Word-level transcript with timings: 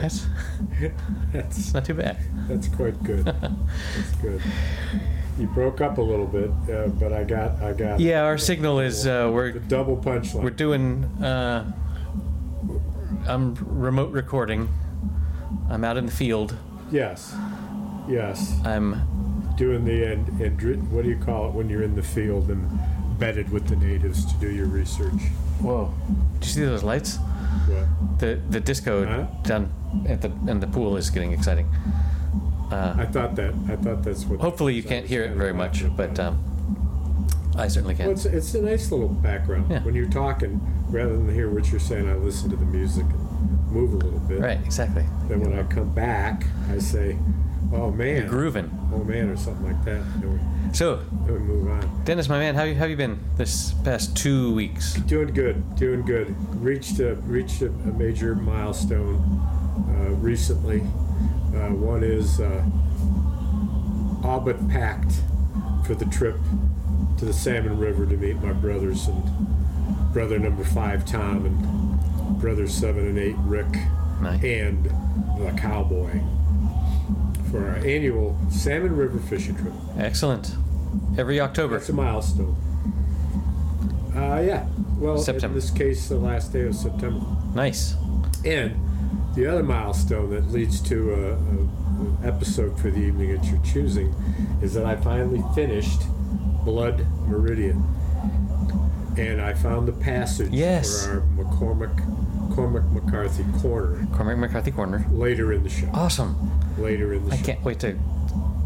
That's 0.00 0.26
good. 0.78 0.94
That's 1.32 1.52
That's 1.58 1.74
not 1.74 1.84
too 1.84 1.94
bad. 1.94 2.16
that's 2.48 2.68
quite 2.68 3.02
good. 3.02 3.24
That's 3.24 4.14
good. 4.22 4.40
You 5.38 5.46
broke 5.46 5.80
up 5.80 5.98
a 5.98 6.02
little 6.02 6.26
bit, 6.26 6.50
uh, 6.74 6.88
but 6.88 7.12
I 7.12 7.22
got 7.24 7.62
I 7.62 7.72
got 7.72 8.00
Yeah, 8.00 8.22
our 8.24 8.38
signal 8.38 8.80
is 8.80 9.06
uh, 9.06 9.30
we're 9.32 9.52
double 9.52 9.96
punchline. 9.96 10.42
we're 10.42 10.50
doing. 10.50 11.04
Uh, 11.22 11.72
I'm 13.26 13.54
remote 13.60 14.10
recording. 14.12 14.68
I'm 15.70 15.84
out 15.84 15.96
in 15.96 16.06
the 16.06 16.12
field. 16.12 16.56
yes, 16.90 17.34
yes. 18.08 18.54
I'm 18.64 19.02
Doing 19.56 19.84
the 19.84 20.04
and, 20.12 20.28
and 20.40 20.92
what 20.92 21.02
do 21.02 21.10
you 21.10 21.16
call 21.18 21.48
it 21.48 21.52
when 21.52 21.68
you're 21.68 21.82
in 21.82 21.96
the 21.96 22.02
field 22.02 22.48
and 22.48 22.68
bedded 23.18 23.50
with 23.50 23.66
the 23.66 23.74
natives 23.76 24.24
to 24.32 24.34
do 24.38 24.50
your 24.50 24.66
research? 24.66 25.12
whoa. 25.60 25.92
Did 26.38 26.46
you 26.46 26.52
see 26.52 26.64
those 26.64 26.84
lights? 26.84 27.18
What? 27.66 28.18
The 28.20 28.40
the 28.50 28.60
disco 28.60 29.04
Huh? 29.06 29.26
down 29.42 29.72
at 30.08 30.20
the 30.22 30.30
in 30.50 30.60
the 30.60 30.66
pool 30.66 30.96
is 30.96 31.10
getting 31.10 31.32
exciting. 31.32 31.66
Uh, 32.70 32.94
I 32.98 33.06
thought 33.06 33.34
that 33.36 33.54
I 33.68 33.76
thought 33.76 34.02
that's 34.02 34.24
what. 34.26 34.40
hopefully 34.40 34.74
you 34.74 34.82
can't 34.82 35.06
hear 35.06 35.22
it 35.24 35.32
very 35.32 35.54
much, 35.54 35.84
but 35.96 36.18
um, 36.20 36.38
I 37.56 37.68
certainly 37.68 37.94
Well, 37.94 38.02
can. 38.08 38.12
it's, 38.12 38.24
it's 38.26 38.54
a 38.54 38.62
nice 38.62 38.90
little 38.90 39.08
background. 39.08 39.70
Yeah. 39.70 39.82
When 39.82 39.94
you're 39.94 40.10
talking, 40.10 40.60
rather 40.90 41.16
than 41.16 41.32
hear 41.34 41.50
what 41.50 41.70
you're 41.70 41.80
saying, 41.80 42.08
I 42.08 42.14
listen 42.14 42.50
to 42.50 42.56
the 42.56 42.66
music 42.66 43.04
and 43.06 43.72
move 43.72 43.94
a 43.94 43.96
little 43.96 44.20
bit. 44.20 44.40
Right, 44.40 44.60
exactly. 44.64 45.04
Then 45.28 45.40
when 45.40 45.58
I 45.58 45.62
come 45.64 45.92
back, 45.94 46.44
I 46.70 46.78
say, 46.78 47.16
"Oh 47.72 47.90
man, 47.90 48.28
Grooving. 48.28 48.70
oh 48.92 49.02
man," 49.02 49.30
or 49.30 49.36
something 49.36 49.64
like 49.64 49.82
that. 49.86 50.02
So, 50.72 51.02
we 51.26 51.32
move 51.38 51.68
on. 51.68 52.04
Dennis, 52.04 52.28
my 52.28 52.38
man, 52.38 52.54
how 52.54 52.62
you 52.64 52.74
how 52.74 52.84
you 52.84 52.96
been 52.96 53.18
this 53.36 53.72
past 53.84 54.16
two 54.16 54.54
weeks? 54.54 54.94
Doing 54.94 55.32
good, 55.32 55.76
doing 55.76 56.02
good. 56.02 56.34
Reached 56.62 57.00
a 57.00 57.14
reached 57.16 57.62
a, 57.62 57.66
a 57.66 57.92
major 57.92 58.34
milestone 58.34 59.16
uh, 59.88 60.10
recently. 60.16 60.80
Uh, 61.54 61.70
one 61.74 62.02
is 62.04 62.40
uh, 62.40 62.64
all 64.22 64.40
but 64.40 64.68
packed 64.68 65.12
for 65.86 65.94
the 65.94 66.04
trip 66.06 66.36
to 67.18 67.24
the 67.24 67.32
Salmon 67.32 67.78
River 67.78 68.06
to 68.06 68.16
meet 68.16 68.36
my 68.42 68.52
brothers 68.52 69.08
and 69.08 70.12
brother 70.12 70.38
number 70.38 70.64
five 70.64 71.04
Tom 71.04 71.46
and 71.46 72.40
brother 72.40 72.66
seven 72.68 73.06
and 73.06 73.18
eight 73.18 73.36
Rick 73.38 73.66
Nice. 74.20 74.42
and 74.44 74.84
the 75.38 75.52
cowboy 75.58 76.20
for 77.50 77.66
our 77.68 77.76
annual 77.76 78.36
Salmon 78.50 78.96
River 78.96 79.18
fishing 79.18 79.54
trip. 79.56 79.72
Excellent. 79.98 80.54
Every 81.16 81.40
October. 81.40 81.78
That's 81.78 81.88
a 81.88 81.92
milestone. 81.92 82.56
Uh, 84.14 84.40
yeah. 84.44 84.66
Well, 84.98 85.18
September. 85.18 85.48
in 85.48 85.60
this 85.60 85.70
case, 85.70 86.08
the 86.08 86.16
last 86.16 86.52
day 86.52 86.62
of 86.62 86.74
September. 86.74 87.24
Nice. 87.54 87.94
And 88.44 88.74
the 89.34 89.46
other 89.46 89.62
milestone 89.62 90.30
that 90.30 90.50
leads 90.50 90.80
to 90.82 91.12
a, 91.12 91.32
a, 91.32 91.36
an 91.36 92.18
episode 92.24 92.78
for 92.80 92.90
the 92.90 92.98
evening 92.98 93.36
that 93.36 93.44
you're 93.46 93.62
choosing 93.62 94.14
is 94.62 94.74
that 94.74 94.84
I 94.84 94.96
finally 94.96 95.42
finished 95.54 96.02
Blood 96.64 97.06
Meridian, 97.26 97.82
and 99.16 99.40
I 99.40 99.54
found 99.54 99.86
the 99.88 99.92
passage 99.92 100.50
Yes. 100.50 101.06
for 101.06 101.12
our 101.12 101.20
McCormick 101.44 102.17
Cormac 102.58 102.84
McCarthy 102.90 103.44
corner 103.60 104.06
Cormac 104.12 104.38
McCarthy 104.38 104.70
Corner. 104.72 105.06
later 105.12 105.52
in 105.52 105.62
the 105.62 105.68
show. 105.68 105.88
Awesome. 105.94 106.34
Later 106.76 107.14
in 107.14 107.24
the 107.24 107.30
show. 107.30 107.34
I 107.34 107.38
show. 107.38 107.44
can't 107.46 107.64
wait 107.64 107.78
to 107.80 107.96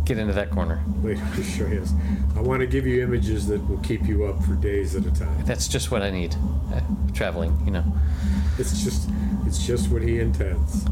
get 0.06 0.18
into 0.18 0.32
that 0.32 0.50
corner. 0.50 0.82
Later 1.02 1.22
in 1.22 1.36
the 1.36 1.42
show, 1.44 1.66
yes. 1.66 1.92
I 2.36 2.40
want 2.40 2.60
to 2.60 2.66
give 2.66 2.86
you 2.86 3.02
images 3.02 3.46
that 3.48 3.60
will 3.68 3.78
keep 3.78 4.06
you 4.06 4.24
up 4.24 4.42
for 4.42 4.54
days 4.54 4.96
at 4.96 5.04
a 5.06 5.10
time. 5.12 5.44
That's 5.44 5.68
just 5.68 5.90
what 5.90 6.02
I 6.02 6.10
need. 6.10 6.34
Uh, 6.72 6.80
traveling, 7.12 7.56
you 7.64 7.70
know. 7.70 7.84
It's 8.58 8.82
just, 8.82 9.08
it's 9.47 9.64
just 9.66 9.91
what 9.91 10.02
he 10.02 10.19
intends. 10.20 10.86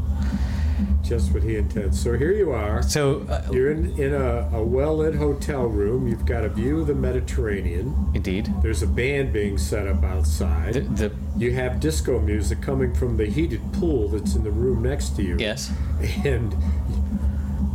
Just 1.03 1.31
what 1.33 1.43
he 1.43 1.57
intends. 1.57 2.01
So 2.01 2.17
here 2.17 2.31
you 2.31 2.51
are. 2.51 2.81
So, 2.83 3.21
uh, 3.29 3.45
You're 3.51 3.71
in, 3.71 3.91
in 3.99 4.13
a, 4.13 4.49
a 4.53 4.63
well 4.63 4.97
lit 4.97 5.15
hotel 5.15 5.65
room. 5.65 6.07
You've 6.07 6.25
got 6.25 6.43
a 6.45 6.49
view 6.49 6.81
of 6.81 6.87
the 6.87 6.95
Mediterranean. 6.95 8.11
indeed. 8.13 8.51
There's 8.61 8.81
a 8.81 8.87
band 8.87 9.33
being 9.33 9.57
set 9.57 9.87
up 9.87 10.03
outside. 10.03 10.73
The, 10.75 10.81
the 11.09 11.11
You 11.41 11.53
have 11.53 11.79
disco 11.79 12.19
music 12.19 12.61
coming 12.61 12.93
from 12.93 13.17
the 13.17 13.25
heated 13.25 13.61
pool 13.73 14.09
that's 14.09 14.35
in 14.35 14.43
the 14.43 14.51
room 14.51 14.83
next 14.83 15.15
to 15.15 15.23
you. 15.23 15.37
yes. 15.39 15.71
And 16.23 16.53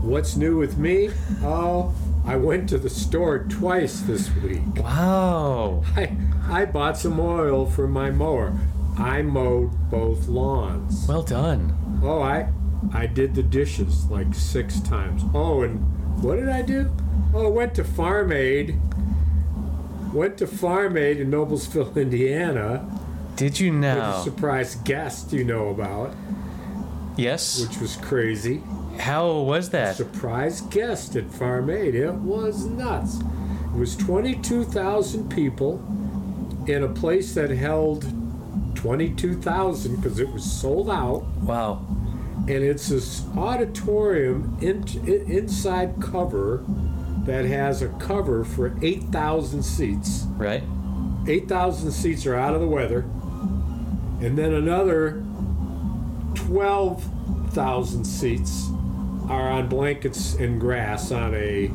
what's 0.03 0.37
new 0.37 0.57
with 0.57 0.79
me? 0.79 1.11
Oh, 1.43 1.93
I 2.25 2.37
went 2.37 2.69
to 2.69 2.79
the 2.79 2.89
store 2.89 3.41
twice 3.41 4.03
this 4.03 4.33
week. 4.37 4.63
Wow. 4.77 5.83
I, 5.97 6.17
I 6.49 6.65
bought 6.67 6.97
some 6.97 7.19
oil 7.19 7.67
for 7.67 7.89
my 7.89 8.13
mower. 8.13 8.57
I 8.97 9.23
mowed 9.23 9.91
both 9.91 10.29
lawns. 10.29 11.09
Well 11.09 11.25
done. 11.25 12.01
Oh, 12.05 12.23
I 12.23 12.49
I 12.95 13.07
did 13.07 13.35
the 13.35 13.43
dishes 13.43 14.09
like 14.09 14.33
six 14.33 14.79
times. 14.79 15.23
Oh, 15.35 15.63
and 15.63 15.81
what 16.23 16.37
did 16.37 16.51
I 16.51 16.63
do? 16.63 16.95
Oh, 17.35 17.47
I 17.47 17.51
went 17.51 17.75
to 17.75 17.83
Farm 17.83 18.31
Aid. 18.31 18.79
Went 20.13 20.39
to 20.39 20.47
Farm 20.47 20.97
Aid 20.97 21.19
in 21.19 21.33
Noblesville, 21.33 21.97
Indiana, 22.01 22.89
Did 23.37 23.61
you 23.61 23.71
know? 23.73 23.97
with 23.97 24.05
a 24.05 24.23
surprise 24.23 24.75
guest 24.77 25.33
you 25.33 25.45
know 25.45 25.69
about, 25.69 26.15
Yes. 27.17 27.61
which 27.61 27.79
was 27.81 27.97
crazy. 27.97 28.63
How 28.99 29.31
was 29.41 29.71
that? 29.71 29.97
Surprise 29.97 30.63
guest 30.63 31.17
at 31.17 31.31
Farm 31.31 31.69
Aid. 31.71 31.95
It 31.95 32.15
was 32.15 32.65
nuts. 32.65 33.19
It 33.75 33.79
was 33.79 33.95
22,000 33.97 35.29
people 35.31 35.83
in 36.67 36.83
a 36.83 36.89
place 36.89 37.35
that 37.35 37.51
held 37.51 38.07
22,000 38.75 39.97
because 39.97 40.19
it 40.19 40.33
was 40.33 40.45
sold 40.45 40.91
out. 40.91 41.25
Wow. 41.43 41.85
and 42.49 42.63
it's 42.63 42.91
this 42.91 43.25
auditorium 43.37 44.57
in, 44.61 44.85
i- 45.05 45.31
inside 45.33 45.95
cover 46.01 46.63
that 47.25 47.45
has 47.45 47.83
a 47.83 47.89
cover 47.89 48.45
for 48.45 48.73
8,000 48.83 49.65
seats. 49.65 50.27
Right? 50.37 50.63
8,000 51.27 51.91
seats 51.91 52.25
are 52.25 52.37
out 52.37 52.55
of 52.55 52.61
the 52.61 52.69
weather, 52.69 53.05
and 54.21 54.37
then 54.37 54.55
another 54.55 55.23
12,000 56.35 58.05
seats 58.05 58.69
are 59.29 59.51
on 59.51 59.69
blankets 59.69 60.35
and 60.35 60.61
grass 60.61 61.11
on 61.11 61.35
a 61.35 61.71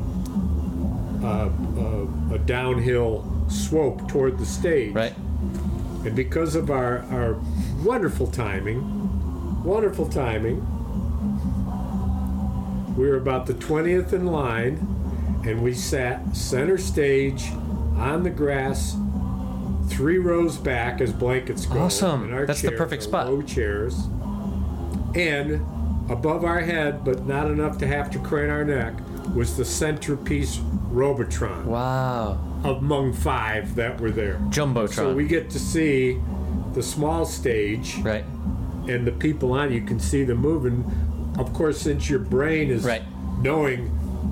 uh, 1.22 1.50
uh, 1.78 2.34
a 2.34 2.38
downhill 2.38 3.24
slope 3.48 4.08
toward 4.08 4.38
the 4.38 4.46
stage. 4.46 4.92
Right. 4.92 5.14
And 6.04 6.16
because 6.16 6.56
of 6.56 6.70
our, 6.70 7.00
our 7.12 7.40
wonderful 7.84 8.26
timing, 8.26 9.62
wonderful 9.62 10.08
timing, 10.08 10.66
we 12.96 13.08
were 13.08 13.16
about 13.16 13.46
the 13.46 13.54
20th 13.54 14.12
in 14.12 14.26
line, 14.26 14.74
and 15.44 15.62
we 15.62 15.74
sat 15.74 16.34
center 16.34 16.76
stage 16.76 17.50
on 17.96 18.24
the 18.24 18.30
grass, 18.30 18.96
three 19.92 20.18
rows 20.18 20.56
back 20.56 21.00
as 21.00 21.12
blankets 21.12 21.66
go. 21.66 21.80
Awesome. 21.80 22.24
And 22.24 22.34
our 22.34 22.46
That's 22.46 22.62
the 22.62 22.72
perfect 22.72 23.02
spot. 23.02 23.26
Low 23.28 23.42
chairs. 23.42 24.06
And 25.14 25.60
above 26.10 26.44
our 26.44 26.60
head, 26.60 27.04
but 27.04 27.26
not 27.26 27.46
enough 27.50 27.78
to 27.78 27.86
have 27.86 28.10
to 28.12 28.18
crane 28.18 28.50
our 28.50 28.64
neck, 28.64 28.94
was 29.34 29.56
the 29.56 29.64
centerpiece 29.64 30.58
Robotron 30.90 31.66
Wow. 31.66 32.38
among 32.64 33.12
five 33.12 33.74
that 33.76 34.00
were 34.00 34.10
there. 34.10 34.38
Jumbotron. 34.50 34.92
So 34.94 35.14
we 35.14 35.26
get 35.26 35.50
to 35.50 35.58
see 35.58 36.20
the 36.74 36.82
small 36.82 37.24
stage 37.24 37.96
right. 38.02 38.24
and 38.88 39.06
the 39.06 39.12
people 39.12 39.52
on. 39.52 39.68
it, 39.70 39.74
You 39.74 39.82
can 39.82 40.00
see 40.00 40.24
them 40.24 40.38
moving. 40.38 40.84
Of 41.38 41.52
course, 41.54 41.78
since 41.80 42.10
your 42.10 42.18
brain 42.18 42.70
is 42.70 42.84
Right. 42.84 43.02
knowing, 43.42 43.90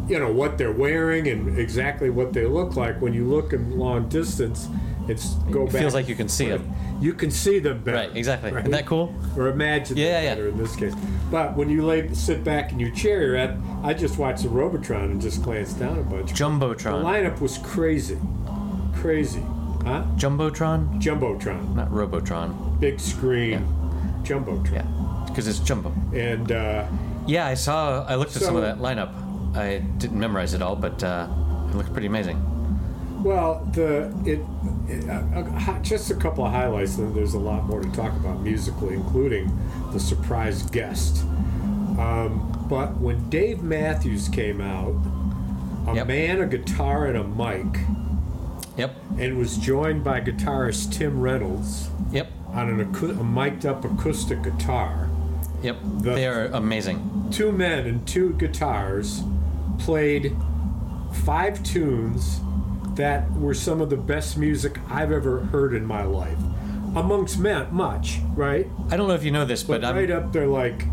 you 0.09 0.19
know 0.19 0.32
what 0.32 0.59
they're 0.59 0.72
wearing 0.72 1.28
and 1.28 1.59
exactly 1.59 2.10
what 2.10 2.33
they 2.33 2.47
look 2.47 2.77
like. 2.77 3.01
When 3.01 3.12
you 3.15 3.24
look 3.24 3.53
in 3.53 3.78
long 3.78 4.09
distance, 4.09 4.68
it's 5.10 5.34
go 5.51 5.62
It 5.65 5.72
back. 5.72 5.80
feels 5.83 5.95
like 5.95 6.09
you 6.09 6.15
can 6.15 6.28
see 6.28 6.51
'em. 6.51 6.62
You 7.01 7.15
can 7.15 7.30
see 7.30 7.59
them 7.59 7.83
better. 7.83 7.97
Right, 7.97 8.16
exactly. 8.16 8.51
Isn't 8.51 8.71
that 8.71 8.86
cool? 8.86 9.15
Or 9.36 9.48
imagine 9.48 9.97
Yeah, 9.97 10.12
them 10.12 10.24
yeah, 10.24 10.34
better 10.34 10.48
in 10.48 10.59
this 10.59 10.77
case. 10.77 10.95
But 11.30 11.57
when 11.57 11.68
you 11.71 11.84
lay 11.84 12.12
sit 12.15 12.45
back 12.45 12.72
in 12.72 12.78
your 12.80 12.91
chair, 12.91 13.22
you're 13.24 13.36
at, 13.36 13.57
I 13.83 13.95
just 13.95 14.18
watched 14.18 14.42
the 14.42 14.48
Robotron 14.51 15.10
and 15.10 15.21
just 15.21 15.42
glanced 15.42 15.78
down 15.78 15.98
a 15.98 16.03
bunch. 16.03 16.33
Jumbotron. 16.34 16.77
The 16.78 16.91
Jumbotron. 16.91 17.04
lineup 17.04 17.41
was 17.41 17.59
crazy, 17.59 18.18
crazy, 18.95 19.42
huh? 19.84 20.03
Jumbotron? 20.16 21.01
Jumbotron, 21.01 21.74
Not 21.74 21.91
Robotron. 21.92 22.77
big 22.80 23.01
screen, 23.01 23.65
jumbotron, 24.22 24.72
Yeah. 24.72 24.84
Because 25.27 25.47
it's 25.48 25.60
Jumbo. 25.60 25.92
and 26.15 26.51
uh, 26.53 26.84
Yeah, 27.27 27.47
I 27.47 27.54
saw. 27.54 28.04
I 28.07 28.16
looked 28.16 28.34
at 28.36 28.42
some 28.42 28.57
of 28.57 28.62
So- 28.62 28.66
that 28.66 28.78
lineup. 28.80 29.10
I 29.57 29.78
didn't 29.98 30.18
memorize 30.18 30.54
it 30.54 30.62
all, 30.62 30.77
but 30.77 31.03
uh, 31.03 31.27
it 31.71 31.77
looked 31.77 31.92
pretty 31.92 32.07
amazing. 32.09 32.36
well, 33.22 33.66
the 33.72 34.12
it, 34.24 34.41
just 35.83 36.10
a 36.10 36.15
couple 36.15 36.45
of 36.45 36.53
highlights. 36.53 36.98
And 36.98 37.15
there's 37.15 37.34
a 37.34 37.39
lot 37.39 37.65
more 37.65 37.81
to 37.81 37.91
talk 37.92 38.13
about 38.16 38.41
musically, 38.41 38.95
including 38.95 39.51
the 39.92 40.01
surprise 40.01 40.63
guest. 40.63 41.25
Um, 41.98 42.66
but 42.69 42.97
when 42.98 43.28
Dave 43.28 43.63
Matthews 43.63 44.28
came 44.28 44.60
out, 44.60 44.95
a 45.89 45.95
Yep. 45.97 46.07
man, 46.07 46.41
a 46.41 46.47
guitar, 46.47 47.07
and 47.07 47.16
a 47.16 47.25
mic, 47.25 47.81
Yep. 48.77 48.95
and 49.19 49.37
was 49.39 49.57
joined 49.57 50.04
by 50.04 50.21
guitarist 50.21 50.93
Tim 50.93 51.21
Reynolds 51.21 51.91
Yep. 52.13 52.28
on 52.54 52.69
an 52.69 52.84
acou- 52.84 53.19
a 53.19 53.25
mic'd 53.25 53.66
up 53.66 53.84
acoustic 53.84 54.43
guitar. 54.43 55.09
Yep. 55.63 55.77
The- 55.98 56.10
they 56.15 56.27
are 56.27 56.47
amazing. 56.53 57.01
two 57.31 57.53
men 57.53 57.86
and 57.86 58.07
two 58.07 58.31
guitars 58.39 59.22
played 59.78 60.34
five 61.13 61.63
tunes 61.63 62.41
that 62.97 63.31
were 63.33 63.54
some 63.54 63.81
of 63.81 63.91
the 63.91 63.97
best 63.97 64.37
music 64.37 64.78
I've 64.91 65.13
ever 65.13 65.41
heard 65.47 65.75
in 65.75 65.84
my 65.87 66.03
life. 66.04 66.39
Amongst 66.97 67.39
men, 67.39 67.69
much, 67.72 68.19
right? 68.34 68.66
I 68.91 68.97
don't 68.97 69.07
know 69.09 69.15
if 69.15 69.22
you 69.25 69.31
know 69.31 69.45
this, 69.45 69.63
But 69.63 69.83
but, 69.83 69.95
right 69.95 70.10
I'm, 70.10 70.25
up 70.25 70.33
there, 70.33 70.47
like, 70.48 70.84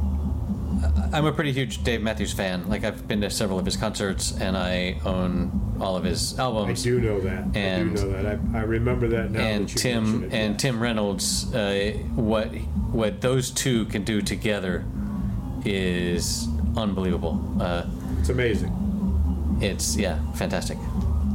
I'm 1.12 1.26
a 1.26 1.32
pretty 1.32 1.52
huge 1.54 1.84
Dave 1.84 2.04
Matthews 2.04 2.34
fan. 2.34 2.70
Like 2.70 2.84
I've 2.84 3.08
been 3.08 3.22
to 3.22 3.32
several 3.32 3.58
of 3.58 3.66
his 3.66 3.76
concerts, 3.78 4.38
and 4.40 4.56
I 4.56 5.00
own 5.06 5.76
all 5.82 5.96
of 5.98 6.04
his 6.04 6.38
albums. 6.38 6.82
I 6.86 6.90
do 6.90 7.02
know 7.02 7.20
that. 7.22 7.46
And- 7.56 7.92
I 7.98 8.02
do 8.02 8.08
know 8.08 8.12
that. 8.24 8.40
I, 8.54 8.60
I 8.60 8.62
remember 8.62 9.08
that 9.08 9.32
now. 9.32 9.40
and 9.40 9.68
that 9.68 9.78
Tim 9.78 10.26
it. 10.26 10.34
and 10.34 10.60
Tim 10.60 10.80
Reynolds, 10.80 11.52
uh, 11.56 11.94
what 12.16 12.50
what 12.92 13.22
those 13.22 13.50
two 13.50 13.86
can 13.86 14.04
do 14.04 14.22
together 14.22 14.86
is 15.66 16.48
unbelievable. 16.76 17.42
Uh, 17.60 17.84
It's 18.20 18.30
amazing. 18.30 19.58
it's 19.62 19.98
yeah, 19.98 20.20
fantastic. 20.34 20.78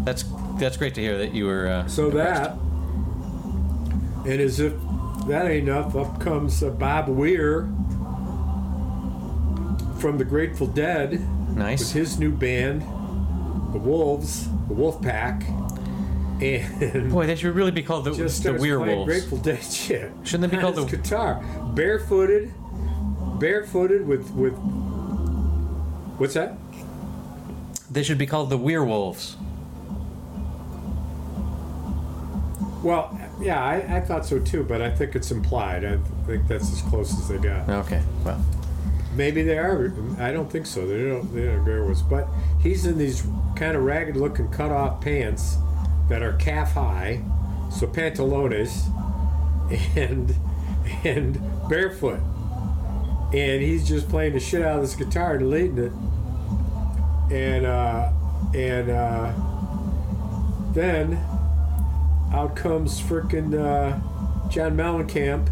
That's 0.05 0.25
that's 0.59 0.77
great 0.77 0.95
to 0.95 1.01
hear 1.01 1.19
that 1.19 1.35
you 1.35 1.47
were. 1.47 1.67
Uh, 1.69 1.87
So 1.89 2.07
impressed. 2.07 2.43
that, 2.45 2.59
and 4.31 4.41
as 4.41 4.61
if 4.61 4.73
that 5.29 5.47
ain't 5.47 5.69
enough, 5.69 5.95
up 5.97 6.21
comes 6.21 6.63
uh, 6.63 6.71
Bob 6.71 7.09
Weir 7.09 7.69
from 9.99 10.19
the 10.19 10.25
Grateful 10.25 10.67
Dead 10.67 11.21
Nice. 11.57 11.81
with 11.81 11.93
his 11.93 12.19
new 12.19 12.33
band, 12.33 12.83
the 13.73 13.79
Wolves, 13.79 14.49
the 14.69 14.75
Wolf 14.75 15.01
Pack, 15.03 15.45
and 16.41 17.11
Boy, 17.13 17.27
they 17.27 17.37
should 17.37 17.55
really 17.55 17.71
be 17.71 17.83
called 17.85 18.05
the, 18.05 18.13
just 18.15 18.43
the 18.43 18.53
Werewolves. 18.55 19.07
Grateful 19.07 19.39
Dead 19.39 19.63
shit. 19.73 20.11
Shouldn't 20.25 20.51
they 20.51 20.57
be 20.57 20.61
called 20.61 20.75
the- 20.75 20.85
guitar? 20.87 21.41
Barefooted, 21.75 22.53
barefooted 23.39 24.07
with 24.07 24.29
with. 24.33 24.55
What's 26.19 26.35
that? 26.35 26.57
They 27.91 28.03
should 28.03 28.19
be 28.19 28.27
called 28.27 28.51
the 28.51 28.59
Werewolves. 28.59 29.37
Well, 32.83 33.19
yeah, 33.41 33.63
I, 33.63 33.97
I 33.97 34.01
thought 34.01 34.27
so 34.27 34.39
too, 34.41 34.65
but 34.65 34.83
I 34.83 34.91
think 34.91 35.15
it's 35.15 35.31
implied. 35.31 35.85
I 35.85 35.99
think 36.27 36.49
that's 36.49 36.73
as 36.73 36.83
close 36.83 37.13
as 37.13 37.29
they 37.29 37.39
got. 37.39 37.69
Okay, 37.69 38.03
well, 38.25 38.45
Maybe 39.15 39.43
they 39.43 39.59
are. 39.59 39.93
I 40.19 40.33
don't 40.33 40.51
think 40.51 40.65
so. 40.67 40.87
They 40.87 41.05
don't. 41.05 41.35
They 41.35 41.45
don't 41.45 41.61
agree 41.61 41.81
with 41.81 41.99
us. 41.99 42.03
But 42.03 42.29
he's 42.63 42.87
in 42.87 42.97
these 42.97 43.27
kind 43.57 43.77
of 43.77 43.83
ragged-looking 43.83 44.49
cut-off 44.51 45.03
pants 45.03 45.59
that 46.09 46.23
are 46.23 46.33
calf 46.35 46.73
high, 46.73 47.23
so 47.71 47.87
pantalones, 47.87 48.89
and 49.97 50.35
and 51.05 51.41
barefoot, 51.69 52.21
and 53.35 53.63
he's 53.63 53.87
just 53.87 54.09
playing 54.09 54.33
the 54.33 54.41
shit 54.41 54.63
out 54.63 54.77
of 54.77 54.83
this 54.83 54.95
guitar 54.95 55.35
and 55.35 55.51
leading 55.51 55.79
it, 55.79 55.93
and 57.31 57.67
uh, 57.67 58.11
and 58.55 58.91
uh, 58.91 59.33
then 60.73 61.23
out 62.33 62.57
comes 62.57 63.01
frickin' 63.01 63.55
uh, 63.55 64.49
John 64.49 64.77
Mellencamp. 64.77 65.49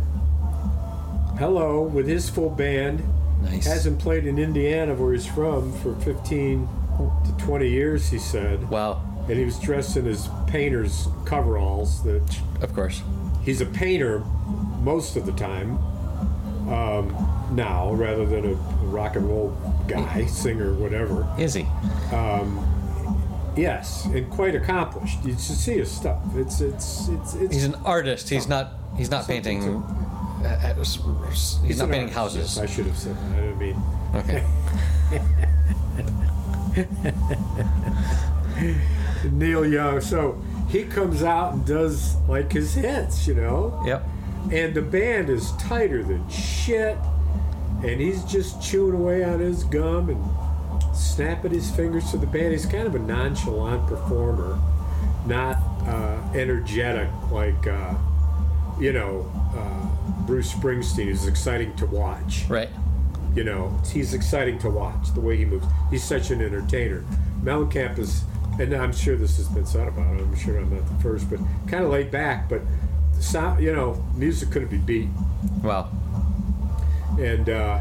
Hello, 1.39 1.83
with 1.83 2.07
his 2.07 2.29
full 2.29 2.51
band 2.51 3.03
nice. 3.43 3.67
hasn't 3.67 3.99
played 3.99 4.27
in 4.27 4.39
Indiana, 4.39 4.95
where 4.95 5.13
he's 5.13 5.27
from, 5.27 5.73
for 5.81 5.95
15 5.97 6.69
to 6.99 7.37
20 7.39 7.69
years, 7.69 8.11
he 8.11 8.19
said. 8.19 8.69
wow, 8.69 9.03
And 9.29 9.39
he 9.39 9.45
was 9.45 9.59
dressed 9.59 9.97
in 9.97 10.05
his 10.05 10.29
painter's 10.47 11.09
coveralls. 11.25 12.03
That 12.05 12.23
of 12.61 12.75
course. 12.75 13.03
he's 13.43 13.61
a 13.61 13.67
painter 13.67 14.21
most 14.83 15.17
of 15.17 15.25
the 15.27 15.33
time 15.33 15.79
um, 16.69 17.15
now, 17.53 17.93
rather 17.93 18.27
than 18.27 18.53
a, 18.53 18.55
rock 18.91 19.17
and 19.17 19.29
roll 19.29 19.57
guy, 19.89 20.27
singer, 20.27 20.75
whatever. 20.75 21.27
Is 21.39 21.55
he? 21.55 21.67
Yes, 23.57 24.05
and 24.07 24.31
quite 24.31 24.55
accomplished. 24.55 25.25
You 25.25 25.33
should 25.33 25.57
see 25.57 25.79
his 25.79 25.91
stuff. 25.91 26.19
It's 26.37 26.61
it's 26.61 27.09
it's 27.09 27.35
it's. 27.35 27.55
He's 27.55 27.65
an 27.65 27.75
artist. 27.85 28.29
He's 28.29 28.47
not. 28.49 28.73
He's 28.97 29.11
not 29.11 29.27
painting. 29.27 29.61
to- 29.63 29.85
uh, 30.43 30.49
uh, 30.77 30.81
s- 30.81 30.99
s- 31.31 31.59
He's 31.65 31.79
not 31.79 31.91
painting 31.91 32.15
artist, 32.17 32.37
houses. 32.37 32.57
yes, 32.57 32.59
I 32.59 32.67
should 32.67 32.87
have 32.87 32.97
said 32.97 33.17
that. 33.17 33.33
I 33.37 33.41
didn't 33.41 33.59
mean. 33.59 33.77
Okay. 34.15 34.45
Neil 39.33 39.67
Young. 39.67 40.01
So 40.01 40.41
he 40.69 40.85
comes 40.85 41.23
out 41.23 41.53
and 41.55 41.67
does 41.67 42.17
like 42.29 42.53
his 42.53 42.75
hits, 42.75 43.27
you 43.27 43.35
know? 43.35 43.83
Yep. 43.85 44.07
And 44.53 44.75
the 44.75 44.83
band 44.83 45.29
is 45.29 45.53
tighter 45.53 46.03
than 46.03 46.29
shit. 46.31 46.97
And 47.83 48.01
he's 48.01 48.25
just 48.25 48.63
chewing 48.63 48.95
away 48.95 49.25
on 49.25 49.41
his 49.41 49.65
gum 49.65 50.11
and 50.11 50.23
snapping 51.01 51.53
his 51.53 51.71
fingers 51.71 52.11
to 52.11 52.19
the 52.19 52.27
band. 52.27 52.53
He's 52.53 52.67
kind 52.67 52.87
of 52.87 52.95
a 52.95 52.99
nonchalant 52.99 53.87
performer, 53.87 54.59
not 55.27 55.57
uh, 55.87 56.19
energetic 56.35 57.09
like, 57.31 57.67
uh, 57.67 57.95
you 58.79 58.93
know, 58.93 59.31
uh, 59.57 60.23
Bruce 60.27 60.53
Springsteen 60.53 61.09
is 61.09 61.27
exciting 61.27 61.75
to 61.77 61.87
watch. 61.87 62.45
Right. 62.49 62.69
You 63.35 63.45
know, 63.45 63.79
he's 63.93 64.15
exciting 64.15 64.59
to 64.61 64.71
watch 64.71 65.15
the 65.15 65.21
way 65.21 65.37
he 65.37 65.45
moves. 65.45 65.67
He's 65.91 66.05
such 66.05 66.31
an 66.31 66.43
entertainer. 66.43 67.05
Mellencamp 67.43 67.99
is, 67.99 68.25
and 68.59 68.75
I'm 68.75 68.93
sure 68.93 69.17
this 69.17 69.37
has 69.37 69.49
been 69.49 69.67
said 69.67 69.89
about 69.89 70.17
him. 70.17 70.31
I'm 70.31 70.37
sure 70.37 70.59
I'm 70.59 70.75
not 70.75 70.87
the 70.87 71.03
first, 71.03 71.31
but 71.31 71.39
kind 71.67 71.85
of 71.85 71.91
laid 71.91 72.11
back. 72.11 72.49
But 72.49 72.63
the 73.15 73.23
sound, 73.23 73.63
you 73.63 73.73
know, 73.73 74.05
music 74.15 74.51
couldn't 74.51 74.71
be 74.71 74.79
beat. 74.79 75.09
Wow. 75.63 75.91
And 77.19 77.49
uh, 77.49 77.81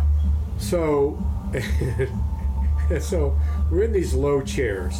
so, 2.89 2.99
so 2.99 3.39
we're 3.71 3.83
in 3.83 3.91
these 3.91 4.13
low 4.13 4.41
chairs, 4.41 4.97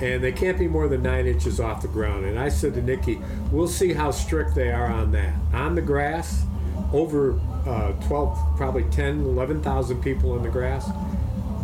and 0.00 0.22
they 0.22 0.32
can't 0.32 0.58
be 0.58 0.68
more 0.68 0.88
than 0.88 1.02
nine 1.02 1.26
inches 1.26 1.60
off 1.60 1.82
the 1.82 1.88
ground. 1.88 2.24
And 2.24 2.38
I 2.38 2.48
said 2.48 2.74
to 2.74 2.82
Nikki, 2.82 3.20
"We'll 3.50 3.68
see 3.68 3.92
how 3.92 4.10
strict 4.10 4.54
they 4.54 4.70
are 4.72 4.86
on 4.86 5.12
that. 5.12 5.34
On 5.52 5.74
the 5.74 5.82
grass, 5.82 6.44
over 6.92 7.38
uh, 7.66 7.92
12, 8.06 8.56
probably 8.56 8.84
10, 8.84 9.20
11,000 9.20 10.02
people 10.02 10.36
in 10.36 10.42
the 10.42 10.48
grass. 10.48 10.88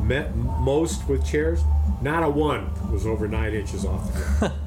Met 0.02 0.36
most 0.36 1.08
with 1.08 1.25
chairs. 1.25 1.62
Not 2.02 2.22
a 2.22 2.28
one 2.28 2.70
was 2.92 3.06
over 3.06 3.26
nine 3.26 3.54
inches 3.54 3.84
off 3.84 4.12
the 4.12 4.20
ground. 4.20 4.60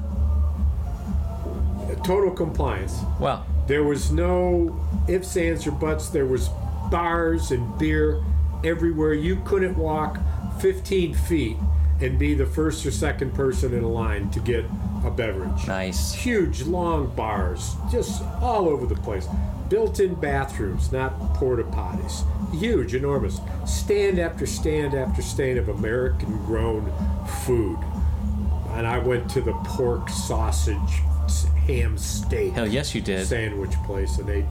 Total 2.04 2.30
compliance. 2.30 3.00
Wow. 3.20 3.44
There 3.66 3.84
was 3.84 4.10
no 4.10 4.80
ifs, 5.08 5.36
ands, 5.36 5.66
or 5.66 5.72
buts. 5.72 6.08
There 6.08 6.26
was 6.26 6.48
bars 6.90 7.50
and 7.50 7.78
beer 7.78 8.22
everywhere. 8.64 9.14
You 9.14 9.36
couldn't 9.44 9.76
walk 9.76 10.18
15 10.60 11.14
feet 11.14 11.56
and 12.00 12.18
be 12.18 12.34
the 12.34 12.46
first 12.46 12.86
or 12.86 12.90
second 12.90 13.34
person 13.34 13.74
in 13.74 13.82
a 13.82 13.88
line 13.88 14.30
to 14.30 14.40
get 14.40 14.64
a 15.04 15.10
beverage. 15.10 15.66
Nice. 15.66 16.12
Huge, 16.14 16.62
long 16.62 17.08
bars, 17.14 17.74
just 17.90 18.22
all 18.40 18.68
over 18.68 18.86
the 18.86 18.94
place. 18.96 19.26
Built-in 19.68 20.14
bathrooms, 20.14 20.92
not 20.92 21.18
porta 21.34 21.64
potties. 21.64 22.24
Huge, 22.58 22.94
enormous. 22.94 23.40
Stand 23.66 24.18
after 24.18 24.46
stand 24.46 24.94
after 24.94 25.20
stand 25.22 25.58
of 25.58 25.68
American-grown 25.68 26.90
food. 27.44 27.78
And 28.72 28.86
I 28.86 28.98
went 28.98 29.28
to 29.30 29.40
the 29.40 29.52
pork 29.64 30.08
sausage 30.08 31.02
ham 31.66 31.98
steak 31.98 32.52
Hell 32.54 32.66
yes, 32.66 32.94
you 32.94 33.02
did. 33.02 33.26
sandwich 33.26 33.72
place 33.84 34.18
and 34.18 34.30
ate 34.30 34.46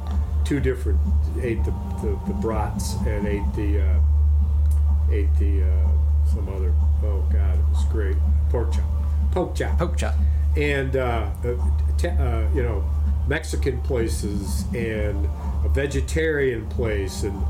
two 0.45 0.59
different 0.59 0.99
ate 1.41 1.63
the, 1.63 1.71
the, 2.01 2.19
the 2.27 2.33
brats 2.33 2.93
and 3.07 3.25
ate 3.27 3.41
the 3.55 3.81
uh, 3.81 3.99
ate 5.11 5.35
the 5.39 5.63
uh, 5.63 5.89
some 6.33 6.47
other 6.49 6.73
oh 7.03 7.23
god 7.31 7.55
it 7.57 7.65
was 7.71 7.85
great. 7.91 8.15
Pork 8.49 8.71
chop. 8.73 8.83
Pork 9.31 9.55
chop. 9.55 9.77
Poke 9.77 9.97
chop. 9.97 10.15
and 10.55 10.95
uh, 10.95 11.29
uh, 11.43 11.55
te- 11.97 12.07
uh, 12.09 12.47
you 12.53 12.63
know 12.63 12.83
Mexican 13.27 13.81
places 13.81 14.63
and 14.73 15.27
a 15.65 15.69
vegetarian 15.69 16.67
place 16.69 17.23
and 17.23 17.43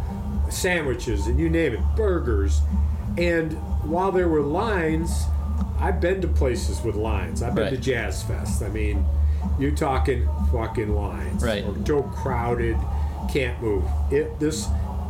sandwiches 0.51 1.27
and 1.27 1.39
you 1.39 1.49
name 1.49 1.73
it 1.73 1.81
burgers. 1.95 2.61
And 3.17 3.53
while 3.83 4.11
there 4.11 4.27
were 4.27 4.41
lines 4.41 5.25
I've 5.79 5.99
been 6.01 6.21
to 6.21 6.27
places 6.27 6.81
with 6.81 6.95
lines. 6.95 7.41
I've 7.43 7.53
been 7.55 7.65
Right. 7.65 7.69
to 7.73 7.77
Jazz 7.77 8.23
Fest. 8.23 8.63
I 8.63 8.69
mean 8.69 9.05
you're 9.59 9.71
talking 9.75 10.27
fucking 10.51 10.93
lines. 10.95 11.43
Right. 11.43 11.63
or 11.63 11.75
so 11.85 12.01
crowded 12.03 12.77
can't 13.31 13.61
move. 13.61 13.83
It 14.11 14.39
this 14.39 14.67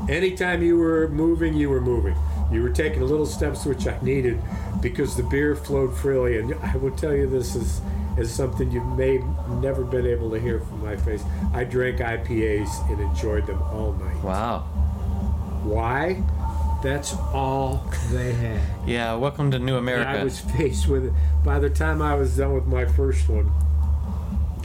anytime 0.10 0.62
you 0.62 0.78
were 0.78 1.08
moving 1.10 1.54
you 1.56 1.70
were 1.70 1.82
moving 1.82 2.16
you 2.52 2.62
were 2.64 2.70
taking 2.70 3.02
little 3.02 3.26
steps 3.26 3.66
which 3.66 3.88
I 3.88 3.98
needed 4.02 4.40
because 4.82 5.16
the 5.16 5.24
beer 5.24 5.56
flowed 5.56 5.96
freely 5.96 6.38
and 6.38 6.54
I 6.56 6.78
will 6.78 6.92
tell 6.92 7.14
you 7.14 7.28
this 7.30 7.56
is 7.56 7.82
is 8.18 8.34
something 8.34 8.72
you 8.72 8.82
may 8.82 9.20
never 9.62 9.84
been 9.84 10.06
able 10.08 10.30
to 10.32 10.40
hear 10.40 10.60
from 10.62 10.82
my 10.84 10.96
face 10.96 11.24
I 11.54 11.64
drank 11.66 11.98
IPAs 12.00 12.90
and 12.90 13.00
enjoyed 13.00 13.46
them 13.48 13.62
all 13.64 13.94
night 13.94 14.24
Wow. 14.24 14.60
why 15.64 16.24
that's 16.84 17.16
all 17.34 17.84
they 18.12 18.34
had 18.34 18.62
Yeah. 18.88 19.16
Welcome 19.16 19.52
to 19.52 19.60
New 19.60 19.78
and 19.78 19.80
America. 19.80 20.10
I 20.12 20.24
was 20.24 20.40
faced 20.40 20.88
with 20.88 21.06
it. 21.08 21.14
By 21.44 21.60
the 21.60 21.70
time 21.70 22.02
I 22.02 22.16
was 22.16 22.38
done 22.38 22.54
with 22.54 22.66
my 22.68 22.86
first 22.86 23.28
one, 23.28 23.52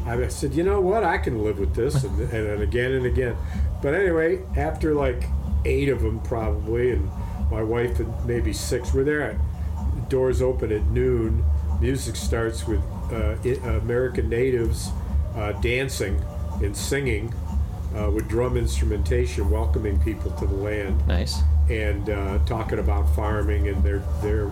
I 0.07 0.29
said, 0.29 0.55
you 0.55 0.63
know 0.63 0.81
what? 0.81 1.03
I 1.05 1.19
can 1.19 1.43
live 1.43 1.59
with 1.59 1.75
this, 1.75 2.05
and, 2.05 2.21
and 2.21 2.31
then 2.31 2.61
again 2.61 2.93
and 2.93 3.07
again. 3.07 3.37
But 3.81 3.95
anyway, 3.95 4.43
after 4.57 4.95
like 4.95 5.25
eight 5.65 5.89
of 5.89 6.03
them 6.03 6.21
probably, 6.21 6.93
and 6.93 7.11
my 7.53 7.63
wife 7.63 8.01
and 8.01 8.13
maybe 8.27 8.53
six. 8.53 8.93
We're 8.95 9.05
there. 9.05 9.39
Doors 10.09 10.41
open 10.43 10.73
at 10.73 10.83
noon. 10.87 11.45
Music 11.81 12.17
starts 12.17 12.67
with 12.67 12.81
uh, 13.13 13.37
American 13.69 14.29
natives 14.29 14.91
uh, 15.37 15.53
dancing 15.61 16.21
and 16.63 16.75
singing 16.77 17.33
uh, 17.97 18.11
with 18.11 18.27
drum 18.29 18.57
instrumentation, 18.57 19.51
welcoming 19.51 20.01
people 20.01 20.31
to 20.33 20.47
the 20.47 20.55
land 20.55 21.07
Nice. 21.07 21.43
and 21.69 22.09
uh, 22.09 22.39
talking 22.47 22.79
about 22.79 23.05
farming 23.15 23.69
and 23.69 23.83
their 23.85 23.99
their 24.23 24.51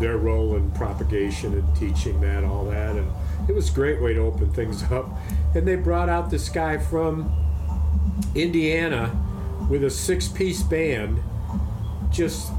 their 0.00 0.16
role 0.16 0.56
in 0.56 0.68
propagation 0.72 1.52
and 1.54 1.76
teaching 1.76 2.20
that 2.20 2.42
all 2.42 2.64
that 2.64 2.96
and 2.96 3.08
it 3.48 3.54
was 3.54 3.70
a 3.70 3.72
great 3.72 4.02
way 4.02 4.12
to 4.12 4.18
open 4.18 4.52
things 4.52 4.82
up 4.90 5.08
and 5.54 5.68
they 5.68 5.76
brought 5.76 6.08
out 6.08 6.30
this 6.32 6.48
guy 6.48 6.76
from 6.76 7.30
Indiana 8.34 9.16
with 9.70 9.84
a 9.84 9.90
six 9.90 10.26
piece 10.26 10.64
band 10.64 11.22
just 12.14 12.50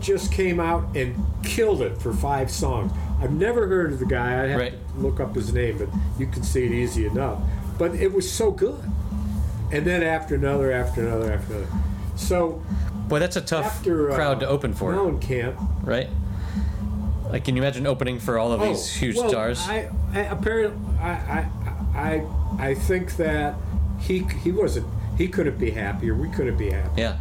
just 0.00 0.32
came 0.32 0.58
out 0.60 0.84
and 0.96 1.14
killed 1.42 1.80
it 1.82 1.96
for 2.00 2.12
five 2.12 2.50
songs 2.50 2.90
I've 3.20 3.32
never 3.32 3.66
heard 3.68 3.92
of 3.92 3.98
the 3.98 4.06
guy 4.06 4.42
I'd 4.44 4.50
have 4.50 4.58
Right. 4.60 4.72
to 4.94 4.98
look 5.00 5.20
up 5.20 5.34
his 5.34 5.52
name 5.52 5.78
but 5.78 5.88
you 6.18 6.26
can 6.26 6.42
see 6.42 6.64
it 6.64 6.72
easy 6.72 7.06
enough 7.06 7.38
but 7.78 7.94
it 7.94 8.12
was 8.12 8.30
so 8.30 8.50
good 8.50 8.82
and 9.72 9.86
then 9.86 10.02
after 10.02 10.34
another 10.34 10.72
after 10.72 11.06
another 11.06 11.32
after 11.32 11.54
another 11.54 11.68
so 12.16 12.62
Boy, 13.08 13.18
that's 13.18 13.36
a 13.36 13.40
tough 13.40 13.66
after 13.66 14.10
uh, 14.10 14.14
crowd 14.14 14.40
to 14.40 14.46
open 14.48 14.72
for, 14.72 14.92
Mellencamp. 14.92 15.56
right? 15.84 16.08
Like, 17.28 17.44
can 17.44 17.56
you 17.56 17.62
imagine 17.62 17.86
opening 17.86 18.18
for 18.20 18.38
all 18.38 18.52
of 18.52 18.60
these 18.60 18.88
huge 18.92 19.16
Oh, 19.16 19.22
well, 19.22 19.28
stars? 19.30 19.66
I, 19.68 19.88
I 20.14 20.20
apparently 20.20 20.78
I, 21.00 21.10
I 21.10 21.48
I 21.94 22.26
I 22.70 22.74
think 22.74 23.16
that 23.16 23.54
he 23.98 24.20
he 24.42 24.52
wasn't 24.52 24.86
he 25.18 25.26
couldn't 25.28 25.58
be 25.58 25.70
happier. 25.72 26.14
We 26.14 26.28
couldn't 26.28 26.56
be 26.56 26.70
happier. 26.70 26.92
yeah. 26.96 27.18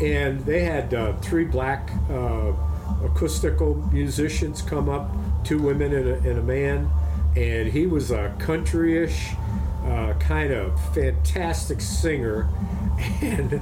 And 0.00 0.40
they 0.40 0.62
had 0.62 0.92
uh, 0.92 1.16
three 1.18 1.44
black 1.44 1.90
uh, 2.10 2.52
acoustical 3.04 3.74
musicians 3.92 4.62
come 4.62 4.88
up, 4.88 5.10
two 5.44 5.58
women 5.58 5.94
and 5.94 6.08
a, 6.08 6.14
and 6.16 6.38
a 6.38 6.42
man, 6.42 6.90
and 7.34 7.68
he 7.68 7.86
was 7.86 8.10
a 8.10 8.34
countryish 8.38 9.36
uh, 9.84 10.14
kind 10.18 10.52
of 10.52 10.94
fantastic 10.94 11.80
singer, 11.80 12.48
and. 13.22 13.60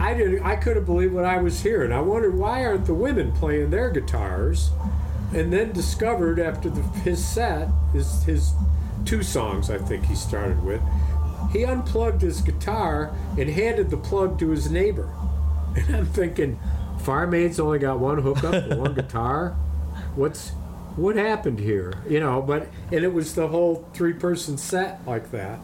I 0.00 0.14
didn't. 0.14 0.44
I 0.44 0.54
couldn't 0.54 0.84
believe 0.84 1.12
what 1.12 1.24
I 1.24 1.38
was 1.38 1.60
hearing. 1.60 1.90
I 1.90 2.00
wondered 2.00 2.38
why 2.38 2.64
aren't 2.64 2.86
the 2.86 2.94
women 2.94 3.32
playing 3.32 3.70
their 3.70 3.90
guitars, 3.90 4.70
and 5.34 5.52
then 5.52 5.72
discovered 5.72 6.38
after 6.38 6.70
the, 6.70 6.82
his 7.00 7.24
set, 7.26 7.68
his 7.92 8.22
his 8.22 8.52
two 9.04 9.22
songs 9.22 9.70
I 9.70 9.78
think 9.78 10.04
he 10.04 10.14
started 10.14 10.62
with, 10.62 10.80
he 11.52 11.64
unplugged 11.64 12.20
his 12.20 12.42
guitar 12.42 13.14
and 13.38 13.48
handed 13.48 13.90
the 13.90 13.96
plug 13.96 14.38
to 14.38 14.50
his 14.50 14.70
neighbor. 14.70 15.08
And 15.86 15.96
I'm 15.96 16.06
thinking, 16.06 16.58
Farm 17.00 17.34
Aid's 17.34 17.60
only 17.60 17.78
got 17.78 17.98
one 17.98 18.20
hookup 18.22 18.76
one 18.76 18.94
guitar. 19.00 19.50
What's 20.14 20.50
what 20.96 21.16
happened 21.16 21.60
here? 21.60 21.92
You 22.08 22.20
know, 22.20 22.42
but 22.42 22.68
and 22.90 23.04
it 23.04 23.12
was 23.12 23.34
the 23.34 23.48
whole 23.48 23.88
three 23.94 24.12
person 24.14 24.58
set 24.58 25.00
like 25.06 25.30
that. 25.30 25.58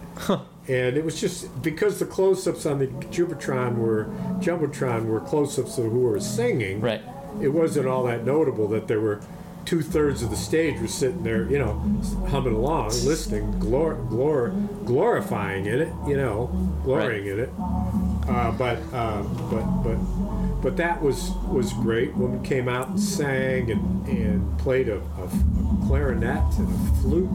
And 0.67 0.97
it 0.97 1.05
was 1.05 1.21
just 1.21 1.61
because 1.63 1.99
the 1.99 2.07
close 2.07 2.47
ups 2.47 2.65
on 2.67 2.79
the 2.79 2.87
Jubitron 2.87 3.77
were 3.77 4.05
Jumbotron 4.41 5.07
were 5.07 5.21
close 5.21 5.59
ups 5.59 5.77
of 5.79 5.87
who 5.93 6.01
were 6.01 6.21
singing 6.21 6.81
Right. 6.81 7.03
it 7.43 7.49
wasn't 7.49 7.87
all 7.87 8.05
that 8.05 8.25
notable 8.25 8.69
that 8.69 8.87
there 8.89 9.01
were 9.01 9.21
two 9.67 9.83
thirds 9.83 10.23
of 10.23 10.31
the 10.31 10.37
stage 10.37 10.79
was 10.81 10.93
sitting 10.95 11.23
there, 11.23 11.51
you 11.51 11.59
know, 11.59 11.73
humming 12.29 12.55
along, 12.55 12.89
listening, 13.05 13.51
glor- 13.55 14.07
glor- 14.11 14.53
glorifying 14.87 15.65
in 15.67 15.81
it, 15.81 15.93
you 16.07 16.17
know, 16.17 16.47
glorying 16.85 17.27
in 17.27 17.41
it. 17.41 17.51
Uh, 18.29 18.51
but 18.53 18.79
uh, 18.93 19.23
but 19.51 19.65
but 19.83 19.97
but 20.63 20.77
that 20.77 21.03
was 21.03 21.31
was 21.49 21.73
great. 21.75 22.15
Woman 22.15 22.43
came 22.43 22.69
out 22.69 22.89
and 22.89 23.01
sang 23.01 23.71
and, 23.71 24.09
and 24.09 24.59
played 24.59 24.89
a, 24.89 24.97
a, 24.97 25.25
a 25.25 25.87
clarinet 25.87 26.59
and 26.59 26.69
a 26.69 27.03
flute. 27.03 27.29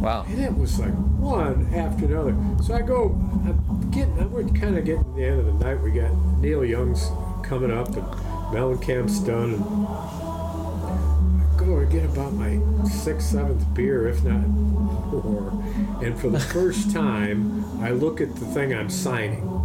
Wow. 0.00 0.24
And 0.28 0.40
it 0.40 0.56
was 0.56 0.78
like 0.78 0.92
one 0.92 1.72
after 1.74 2.04
another. 2.04 2.36
So 2.62 2.74
I 2.74 2.82
go, 2.82 3.06
I'm 3.44 3.90
getting, 3.90 4.30
we're 4.30 4.44
kind 4.48 4.76
of 4.76 4.84
getting 4.84 5.04
to 5.04 5.10
the 5.12 5.24
end 5.24 5.40
of 5.40 5.46
the 5.46 5.64
night. 5.64 5.82
We 5.82 5.90
got 5.90 6.14
Neil 6.38 6.64
Young's 6.64 7.10
coming 7.42 7.70
up 7.70 7.88
and 7.88 8.06
Mellencamp's 8.52 9.20
done. 9.20 9.54
And 9.54 9.62
I 10.86 11.56
go 11.56 11.80
to 11.80 11.86
get 11.86 12.04
about 12.04 12.34
my 12.34 12.60
sixth, 12.86 13.30
seventh 13.30 13.64
beer, 13.74 14.06
if 14.06 14.22
not 14.22 14.46
more. 14.46 15.64
And 16.04 16.18
for 16.18 16.28
the 16.28 16.40
first 16.54 16.92
time, 16.92 17.64
I 17.82 17.90
look 17.90 18.20
at 18.20 18.36
the 18.36 18.46
thing 18.46 18.74
I'm 18.74 18.90
signing. 18.90 19.55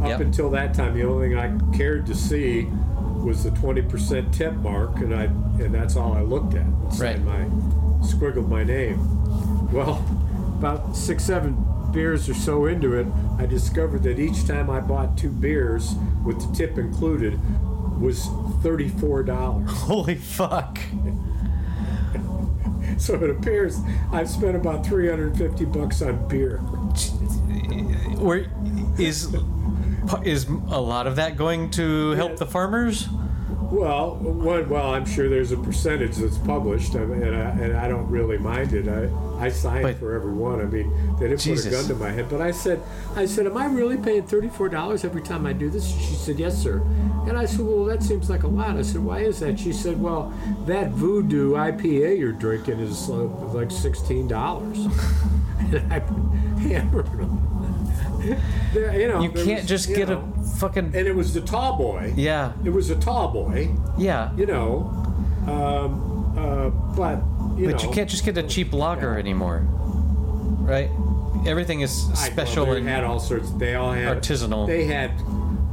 Up 0.00 0.08
Yep. 0.10 0.20
until 0.20 0.50
that 0.50 0.74
time, 0.74 0.94
the 0.94 1.02
only 1.04 1.28
thing 1.30 1.36
I 1.38 1.76
cared 1.76 2.06
to 2.06 2.14
see 2.14 2.68
was 3.22 3.42
the 3.44 3.50
20% 3.50 4.32
tip 4.32 4.54
mark, 4.54 4.96
and 5.00 5.12
I 5.14 5.24
and 5.24 5.74
that's 5.74 5.96
all 5.96 6.12
I 6.14 6.20
looked 6.22 6.54
at. 6.54 6.62
and 6.66 6.94
signed 6.94 7.24
my 7.26 7.44
squiggled 8.06 8.48
my 8.48 8.62
name. 8.62 8.98
Well, 9.72 10.04
about 10.58 10.96
six, 10.96 11.24
seven 11.24 11.64
beers 11.92 12.28
or 12.28 12.34
so 12.34 12.66
into 12.66 12.94
it, 12.94 13.06
I 13.38 13.46
discovered 13.46 14.02
that 14.04 14.18
each 14.20 14.46
time 14.46 14.70
I 14.70 14.80
bought 14.80 15.18
two 15.18 15.30
beers 15.30 15.94
with 16.24 16.38
the 16.40 16.54
tip 16.54 16.78
included 16.78 17.38
was 18.00 18.28
thirty-four 18.62 19.24
dollars. 19.24 19.68
Holy 19.72 20.14
fuck. 20.14 20.78
So 22.96 23.14
it 23.14 23.30
appears 23.30 23.78
I've 24.12 24.28
spent 24.28 24.56
about 24.56 24.84
three 24.84 25.08
hundred 25.08 25.36
fifty 25.36 25.64
bucks 25.64 26.02
on 26.02 26.26
beer. 26.26 26.56
Where 28.18 28.46
is 28.98 29.30
is 30.22 30.44
a 30.48 30.80
lot 30.80 31.06
of 31.06 31.16
that 31.16 31.36
going 31.36 31.70
to 31.72 32.10
help 32.12 32.36
the 32.36 32.46
farmers? 32.46 33.08
Well, 33.70 34.14
one, 34.16 34.66
well, 34.70 34.94
I'm 34.94 35.04
sure 35.04 35.28
there's 35.28 35.52
a 35.52 35.56
percentage 35.58 36.16
that's 36.16 36.38
published, 36.38 36.94
I 36.94 37.00
mean, 37.04 37.22
and 37.22 37.36
I, 37.36 37.50
and 37.50 37.76
I 37.76 37.86
don't 37.86 38.08
really 38.08 38.38
mind 38.38 38.72
it. 38.72 38.88
I, 38.88 39.10
I 39.44 39.50
signed 39.50 39.82
But- 39.82 39.98
for 39.98 40.14
every 40.14 40.32
one. 40.32 40.60
I 40.62 40.64
mean, 40.64 40.90
they 41.18 41.28
didn't 41.28 41.44
put 41.44 41.66
a 41.66 41.70
gun 41.70 41.84
to 41.88 41.94
my 41.94 42.10
head, 42.10 42.30
but 42.30 42.40
I 42.40 42.50
said, 42.50 42.80
I 43.14 43.26
said, 43.26 43.46
am 43.46 43.58
I 43.58 43.66
really 43.66 43.98
paying 43.98 44.22
thirty-four 44.22 44.70
dollars 44.70 45.04
every 45.04 45.20
time 45.20 45.44
I 45.44 45.52
do 45.52 45.68
this? 45.68 45.86
She 45.86 46.14
said, 46.14 46.38
yes, 46.38 46.56
sir. 46.56 46.80
And 47.28 47.36
I 47.36 47.44
said, 47.44 47.60
well, 47.60 47.84
that 47.84 48.02
seems 48.02 48.30
like 48.30 48.44
a 48.44 48.48
lot. 48.48 48.78
I 48.78 48.82
said, 48.82 49.02
why 49.04 49.18
is 49.20 49.38
that? 49.40 49.60
She 49.60 49.74
said, 49.74 50.00
well, 50.00 50.32
that 50.64 50.90
Voodoo 50.92 51.52
IPA 51.52 52.18
you're 52.18 52.32
drinking 52.32 52.80
is 52.80 53.10
uh, 53.10 53.16
like 53.52 53.70
sixteen 53.70 54.26
dollars. 54.28 54.78
and 55.58 55.70
been 55.72 56.56
hammering 56.70 57.16
them. 57.18 57.57
You 58.74 59.08
know, 59.08 59.20
You 59.22 59.30
can't 59.30 59.60
was, 59.60 59.66
just 59.66 59.88
you 59.88 59.96
get 59.96 60.08
know, 60.08 60.32
a 60.40 60.42
fucking 60.58 60.86
And 60.94 61.06
it 61.06 61.14
was 61.14 61.32
the 61.34 61.40
tall 61.40 61.76
boy. 61.76 62.12
yeah 62.16 62.52
It 62.64 62.70
was 62.70 62.90
a 62.90 62.96
tall 62.96 63.28
boy 63.28 63.70
yeah. 63.96 64.30
you 64.36 64.46
know. 64.46 64.92
Um, 65.46 66.34
uh, 66.36 66.68
but 66.96 67.16
you 67.58 67.66
But 67.66 67.76
know, 67.82 67.88
you 67.88 67.90
can't 67.94 68.08
just 68.10 68.24
get 68.24 68.36
a 68.38 68.42
cheap 68.42 68.72
lager 68.72 69.18
anymore, 69.18 69.60
right? 70.60 70.90
Everything 71.46 71.80
is 71.80 72.04
I- 72.04 72.08
well, 72.08 72.16
special 72.16 72.66
they 72.66 72.78
and 72.78 72.88
had 72.88 73.04
all 73.04 73.18
sorts. 73.20 73.50
They 73.52 73.74
all 73.74 73.92
had 73.92 74.16
artisanal. 74.22 74.66
They 74.66 74.84
had 74.84 75.10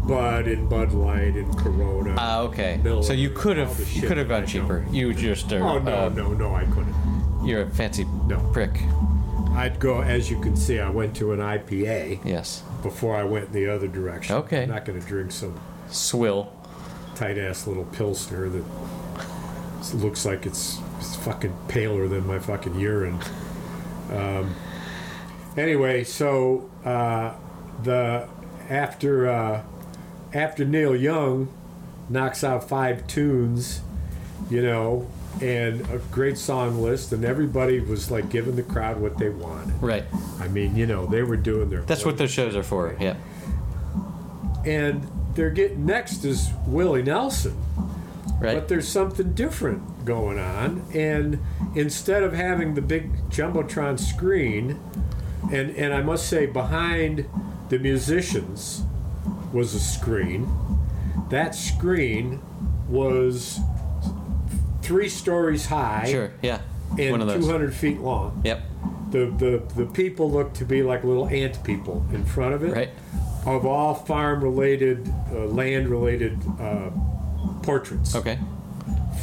Bud 0.08 0.48
and 0.48 0.70
Bud 0.70 0.94
Light 0.94 1.36
and 1.36 1.58
Corona. 1.58 2.16
Ah, 2.18 2.40
okay. 2.42 2.80
Miller, 2.84 3.04
So 3.04 3.14
you 3.14 3.30
could 3.32 3.58
have 3.58 3.76
you 3.92 4.08
could 4.08 4.18
have 4.18 4.30
gone 4.30 4.46
cheaper. 4.46 4.86
You 4.92 5.14
just 5.14 5.52
are, 5.52 5.62
oh 5.62 5.80
no, 5.80 5.92
uh, 6.06 6.10
no, 6.10 6.34
no! 6.34 6.54
I 6.56 6.64
couldn't. 6.66 6.94
You're 7.44 7.64
a 7.64 7.70
fancy 7.70 8.06
No. 8.28 8.38
prick. 8.54 8.80
I'd 9.56 9.80
go, 9.80 10.02
as 10.02 10.30
you 10.30 10.40
can 10.42 10.56
see, 10.56 10.80
I 10.80 10.90
went 10.90 11.16
to 11.18 11.32
an 11.32 11.40
IPA 11.40 12.20
Yes. 12.26 12.62
before 12.84 13.16
I 13.16 13.24
went 13.24 13.48
in 13.48 13.54
the 13.54 13.68
other 13.68 13.88
direction. 13.88 14.36
Okay. 14.36 14.64
I'm 14.64 14.70
not 14.70 14.86
going 14.86 15.00
to 15.00 15.08
drink 15.08 15.32
some 15.32 15.60
Swill. 15.90 16.52
tight 17.16 17.38
ass 17.38 17.66
little 17.68 17.86
pilsner 17.86 18.50
that 18.50 18.64
looks 19.94 20.26
like 20.26 20.46
it's, 20.46 20.80
it's 21.00 21.16
fucking 21.18 21.56
paler 21.68 22.08
than 22.08 22.28
my 22.28 22.40
fucking 22.40 22.78
urine. 22.80 23.20
Um, 24.12 24.54
anyway, 25.56 26.04
so 26.04 26.70
uh, 26.84 27.34
the 27.84 28.28
after 28.70 29.30
uh, 29.30 29.64
after 30.34 30.66
Neil 30.66 30.96
Young 30.96 31.48
knocks 32.10 32.44
out 32.44 32.68
five 32.68 33.08
tunes, 33.08 33.82
you 34.50 34.62
know, 34.62 35.08
and 35.42 35.82
a 35.90 35.98
great 36.12 36.38
song 36.38 36.82
list, 36.82 37.12
and 37.12 37.26
everybody 37.26 37.80
was 37.80 38.10
like 38.12 38.30
giving 38.30 38.56
the 38.56 38.64
crowd 38.64 39.00
what 39.00 39.18
they 39.18 39.30
wanted. 39.30 39.82
Right. 39.82 40.04
I 40.40 40.48
mean, 40.48 40.76
you 40.76 40.86
know, 40.86 41.06
they 41.06 41.24
were 41.24 41.38
doing 41.38 41.70
their 41.70 41.82
That's 41.82 42.06
what 42.06 42.18
those 42.18 42.32
shows 42.32 42.56
are 42.56 42.64
for. 42.64 42.96
Yeah. 43.00 43.16
and 44.66 45.08
they're 45.36 45.50
getting 45.50 45.86
next 45.86 46.24
is 46.24 46.50
Willie 46.66 47.04
Nelson. 47.04 47.58
Right. 48.40 48.56
But 48.56 48.68
there's 48.68 48.88
something 48.88 49.34
different 49.34 50.06
going 50.06 50.40
on, 50.40 50.86
and 50.94 51.40
instead 51.74 52.22
of 52.24 52.34
having 52.34 52.74
the 52.74 52.82
big 52.82 53.30
jumbotron 53.30 54.00
screen, 54.00 54.80
and 55.52 55.72
and 55.76 55.94
I 55.94 56.02
must 56.02 56.28
say 56.28 56.46
behind 56.46 57.26
the 57.70 57.80
musicians 57.80 58.84
was 59.54 59.74
a 59.74 59.80
screen. 59.80 60.50
That 61.30 61.56
screen 61.56 62.42
was 62.90 63.60
three 64.86 65.10
stories 65.10 65.66
high 65.66 66.06
Sure. 66.10 66.32
Yeah. 66.42 66.60
and 67.00 67.22
those. 67.22 67.44
200 67.46 67.74
feet 67.74 68.00
long. 68.00 68.42
Yep. 68.46 68.62
The, 69.12 69.26
the 69.38 69.64
the 69.76 69.86
people 69.92 70.30
look 70.32 70.54
to 70.56 70.66
be 70.66 70.84
like 70.84 71.04
little 71.04 71.28
ant 71.28 71.64
people 71.64 72.06
in 72.14 72.24
front 72.26 72.54
of 72.54 72.64
it 72.64 72.74
Right. 72.76 72.90
of 73.46 73.66
all 73.66 73.94
farm-related, 73.94 75.12
uh, 75.32 75.46
land-related 75.46 76.38
uh, 76.60 76.90
portraits 77.64 78.16
Okay. 78.16 78.38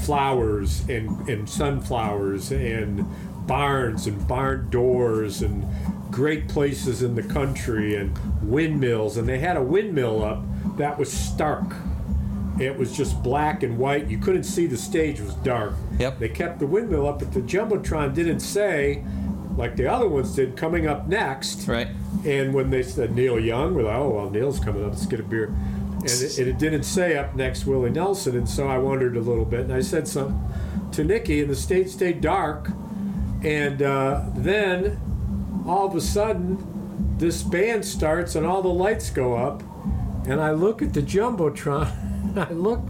flowers 0.02 0.88
and, 0.88 1.28
and 1.28 1.48
sunflowers 1.48 2.50
and 2.52 3.04
barns 3.46 4.06
and 4.06 4.26
barn 4.26 4.68
doors 4.70 5.42
and 5.42 5.64
great 6.10 6.48
places 6.48 7.02
in 7.02 7.14
the 7.14 7.22
country 7.22 7.96
and 7.96 8.16
windmills. 8.42 9.16
And 9.16 9.28
they 9.28 9.38
had 9.38 9.56
a 9.56 9.62
windmill 9.62 10.24
up 10.24 10.42
that 10.78 10.98
was 10.98 11.12
stark. 11.12 11.74
It 12.62 12.78
was 12.78 12.96
just 12.96 13.22
black 13.22 13.62
and 13.62 13.76
white. 13.76 14.08
You 14.08 14.18
couldn't 14.18 14.44
see 14.44 14.66
the 14.66 14.76
stage, 14.76 15.20
it 15.20 15.24
was 15.24 15.34
dark. 15.36 15.74
Yep. 15.98 16.18
They 16.18 16.28
kept 16.28 16.58
the 16.58 16.66
windmill 16.66 17.08
up, 17.08 17.18
but 17.18 17.32
the 17.32 17.40
Jumbotron 17.40 18.14
didn't 18.14 18.40
say, 18.40 19.04
like 19.56 19.76
the 19.76 19.86
other 19.86 20.08
ones 20.08 20.34
did, 20.34 20.56
coming 20.56 20.86
up 20.86 21.08
next. 21.08 21.66
Right. 21.66 21.88
And 22.24 22.54
when 22.54 22.70
they 22.70 22.82
said 22.82 23.14
Neil 23.14 23.38
Young, 23.38 23.74
we're 23.74 23.82
like, 23.82 23.96
oh, 23.96 24.10
well, 24.10 24.30
Neil's 24.30 24.60
coming 24.60 24.84
up, 24.84 24.92
let's 24.92 25.06
get 25.06 25.20
a 25.20 25.24
beer. 25.24 25.46
And 25.46 26.04
it, 26.04 26.38
and 26.38 26.48
it 26.48 26.58
didn't 26.58 26.84
say 26.84 27.16
up 27.16 27.34
next 27.34 27.66
Willie 27.66 27.90
Nelson, 27.90 28.36
and 28.36 28.48
so 28.48 28.66
I 28.68 28.78
wondered 28.78 29.16
a 29.16 29.20
little 29.20 29.44
bit. 29.44 29.60
And 29.60 29.72
I 29.72 29.80
said 29.80 30.08
something 30.08 30.40
to 30.92 31.04
Nikki, 31.04 31.40
and 31.40 31.50
the 31.50 31.56
stage 31.56 31.88
stayed 31.88 32.20
dark. 32.20 32.68
And 33.42 33.82
uh, 33.82 34.22
then 34.34 35.00
all 35.66 35.86
of 35.86 35.94
a 35.94 36.00
sudden, 36.00 37.16
this 37.18 37.42
band 37.42 37.84
starts, 37.84 38.34
and 38.34 38.46
all 38.46 38.62
the 38.62 38.68
lights 38.68 39.10
go 39.10 39.34
up. 39.34 39.62
And 40.26 40.40
I 40.40 40.52
look 40.52 40.82
at 40.82 40.92
the 40.92 41.02
Jumbotron. 41.02 42.08
I 42.36 42.50
look 42.52 42.80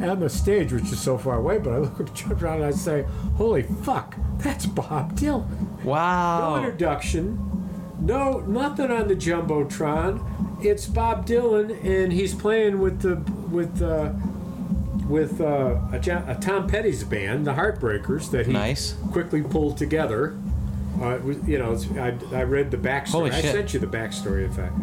at 0.00 0.20
the 0.20 0.28
stage, 0.28 0.72
which 0.72 0.84
is 0.84 1.00
so 1.00 1.16
far 1.18 1.36
away, 1.36 1.58
but 1.58 1.72
I 1.72 1.78
look 1.78 1.98
at 2.00 2.06
the 2.06 2.12
Jumbotron 2.12 2.56
and 2.56 2.64
I 2.64 2.70
say, 2.72 3.04
holy 3.36 3.62
fuck, 3.62 4.16
that's 4.38 4.66
Bob 4.66 5.16
Dylan. 5.18 5.46
Wow. 5.84 6.56
No 6.56 6.64
introduction, 6.64 7.96
no 8.00 8.40
nothing 8.40 8.90
on 8.90 9.08
the 9.08 9.16
jumbotron. 9.16 10.64
It's 10.64 10.86
Bob 10.86 11.26
Dylan, 11.26 11.82
and 11.84 12.12
he's 12.12 12.34
playing 12.34 12.80
with 12.80 13.00
the 13.00 13.16
with 13.50 13.80
uh, 13.82 14.12
with 15.08 15.40
uh, 15.40 15.78
a, 15.92 15.96
a 16.28 16.38
Tom 16.40 16.66
Petty's 16.68 17.02
band, 17.04 17.46
the 17.46 17.52
Heartbreakers, 17.54 18.30
that 18.30 18.46
he 18.46 18.52
Nice. 18.52 18.94
quickly 19.10 19.42
pulled 19.42 19.76
together. 19.76 20.38
Uh, 21.00 21.18
was, 21.24 21.38
you 21.48 21.58
know, 21.58 21.72
it's, 21.72 21.90
I, 21.92 22.14
I 22.32 22.42
read 22.42 22.70
the 22.70 22.76
backstory. 22.76 23.32
I 23.32 23.40
sent 23.40 23.72
you 23.74 23.80
the 23.80 23.86
backstory, 23.86 24.44
in 24.44 24.52
fact. 24.52 24.74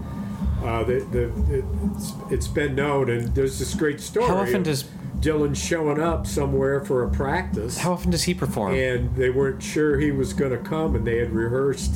Uh, 0.63 0.83
the, 0.83 0.99
the, 1.11 1.63
it's, 1.95 2.13
it's 2.31 2.47
been 2.47 2.75
known, 2.75 3.09
and 3.09 3.33
there's 3.35 3.59
this 3.59 3.73
great 3.75 4.01
story. 4.01 4.27
How 4.27 4.37
often 4.37 4.63
does 4.63 4.85
Dylan 5.19 5.55
showing 5.55 5.99
up 5.99 6.27
somewhere 6.27 6.83
for 6.83 7.03
a 7.03 7.09
practice? 7.09 7.77
how 7.77 7.93
often 7.93 8.11
does 8.11 8.23
he 8.23 8.33
perform? 8.33 8.73
and 8.75 9.15
they 9.15 9.29
weren't 9.29 9.61
sure 9.61 9.99
he 9.99 10.11
was 10.11 10.33
going 10.33 10.51
to 10.51 10.57
come 10.57 10.95
and 10.95 11.05
they 11.07 11.17
had 11.17 11.31
rehearsed 11.31 11.95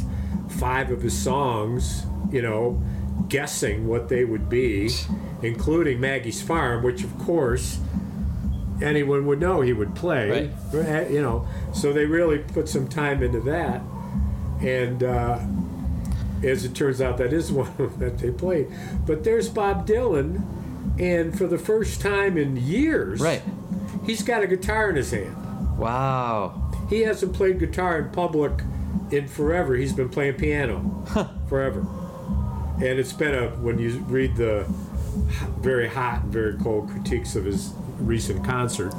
five 0.50 0.90
of 0.92 1.02
his 1.02 1.18
songs 1.18 2.04
you 2.32 2.42
know 2.42 2.82
guessing 3.30 3.88
what 3.88 4.10
they 4.10 4.26
would 4.26 4.50
be 4.50 4.90
including 5.44 6.00
maggie's 6.00 6.42
farm 6.42 6.84
which 6.84 7.04
of 7.04 7.18
course 7.20 7.80
anyone 8.82 9.26
would 9.28 9.40
know 9.40 9.62
he 9.62 9.72
would 9.74 9.94
play 9.96 10.52
right. 10.74 11.12
you 11.12 11.22
know 11.22 11.48
so 11.74 11.94
they 11.94 12.06
really 12.06 12.40
put 12.40 12.68
some 12.68 12.88
time 12.88 13.22
into 13.22 13.40
that 13.40 13.82
and 14.62 15.04
uh, 15.04 15.38
as 16.44 16.66
it 16.66 16.74
turns 16.76 17.02
out 17.02 17.18
that 17.18 17.32
is 17.34 17.52
one 17.52 17.72
that 18.00 18.18
they 18.20 18.32
played 18.32 18.68
but 19.06 19.24
there's 19.24 19.50
bob 19.50 19.88
dylan 19.88 20.42
and 21.00 21.38
for 21.38 21.48
the 21.48 21.58
first 21.58 22.02
time 22.02 22.38
in 22.38 22.58
years 22.58 23.20
Right. 23.22 23.42
he's 24.06 24.24
got 24.24 24.44
a 24.44 24.48
guitar 24.48 24.90
in 24.90 24.96
his 24.96 25.12
hand 25.12 25.36
Wow. 25.78 26.72
he 26.90 27.02
hasn't 27.02 27.34
played 27.34 27.60
guitar 27.60 28.00
in 28.00 28.10
public 28.12 28.52
in 29.10 29.28
forever. 29.28 29.76
He's 29.76 29.92
been 29.94 30.08
playing 30.10 30.36
piano 30.36 31.04
forever. 31.50 31.86
And 32.76 32.98
it's 32.98 33.12
been 33.12 33.36
a 33.36 33.50
when 33.58 33.78
you 33.78 33.98
read 34.08 34.38
the 34.38 34.66
very 35.60 35.88
hot 35.90 36.24
and 36.24 36.32
very 36.32 36.56
cold 36.60 36.90
critiques 36.90 37.36
of 37.36 37.44
his 37.44 37.74
recent 38.00 38.46
concert, 38.46 38.94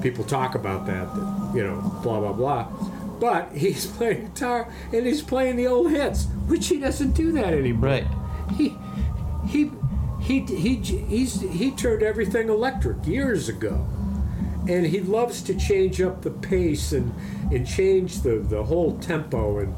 people 0.00 0.24
talk 0.24 0.54
about 0.54 0.86
that, 0.86 1.14
that 1.14 1.52
you 1.54 1.62
know, 1.62 1.80
blah 2.02 2.20
blah 2.20 2.32
blah. 2.32 2.68
But 3.20 3.52
he's 3.52 3.86
playing 3.86 4.26
guitar 4.26 4.72
and 4.92 5.06
he's 5.06 5.22
playing 5.22 5.56
the 5.56 5.66
old 5.66 5.90
hits, 5.90 6.26
which 6.46 6.66
he 6.68 6.80
doesn't 6.80 7.12
do 7.12 7.32
that 7.32 7.52
anymore. 7.52 7.90
Right. 7.90 8.06
He 8.56 8.76
he 9.46 9.70
he 10.20 10.40
he 10.40 10.76
he's 10.76 11.40
he 11.40 11.70
turned 11.70 12.02
everything 12.02 12.48
electric 12.48 13.06
years 13.06 13.48
ago 13.48 13.86
and 14.68 14.86
he 14.86 15.00
loves 15.00 15.42
to 15.42 15.54
change 15.54 16.00
up 16.00 16.22
the 16.22 16.30
pace 16.30 16.92
and 16.92 17.14
and 17.50 17.66
change 17.66 18.22
the 18.22 18.36
the 18.38 18.62
whole 18.62 18.98
tempo 18.98 19.58
and 19.58 19.74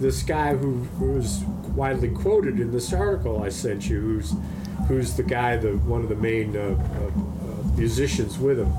this 0.00 0.22
guy 0.22 0.54
who 0.54 0.74
who's 0.98 1.44
widely 1.74 2.10
quoted 2.10 2.60
in 2.60 2.70
this 2.72 2.92
article 2.92 3.42
I 3.42 3.48
sent 3.48 3.88
you 3.88 4.00
who's 4.00 4.34
who's 4.88 5.14
the 5.14 5.22
guy 5.22 5.56
the 5.56 5.76
one 5.78 6.02
of 6.02 6.08
the 6.08 6.16
main 6.16 6.56
uh, 6.56 6.60
uh, 6.60 7.06
uh, 7.06 7.76
musicians 7.76 8.38
with 8.38 8.58
him 8.58 8.72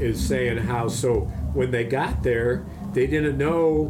is 0.00 0.24
saying 0.24 0.58
how 0.58 0.88
so 0.88 1.20
when 1.52 1.70
they 1.70 1.84
got 1.84 2.22
there 2.22 2.64
they 2.94 3.06
didn't 3.06 3.36
know 3.36 3.86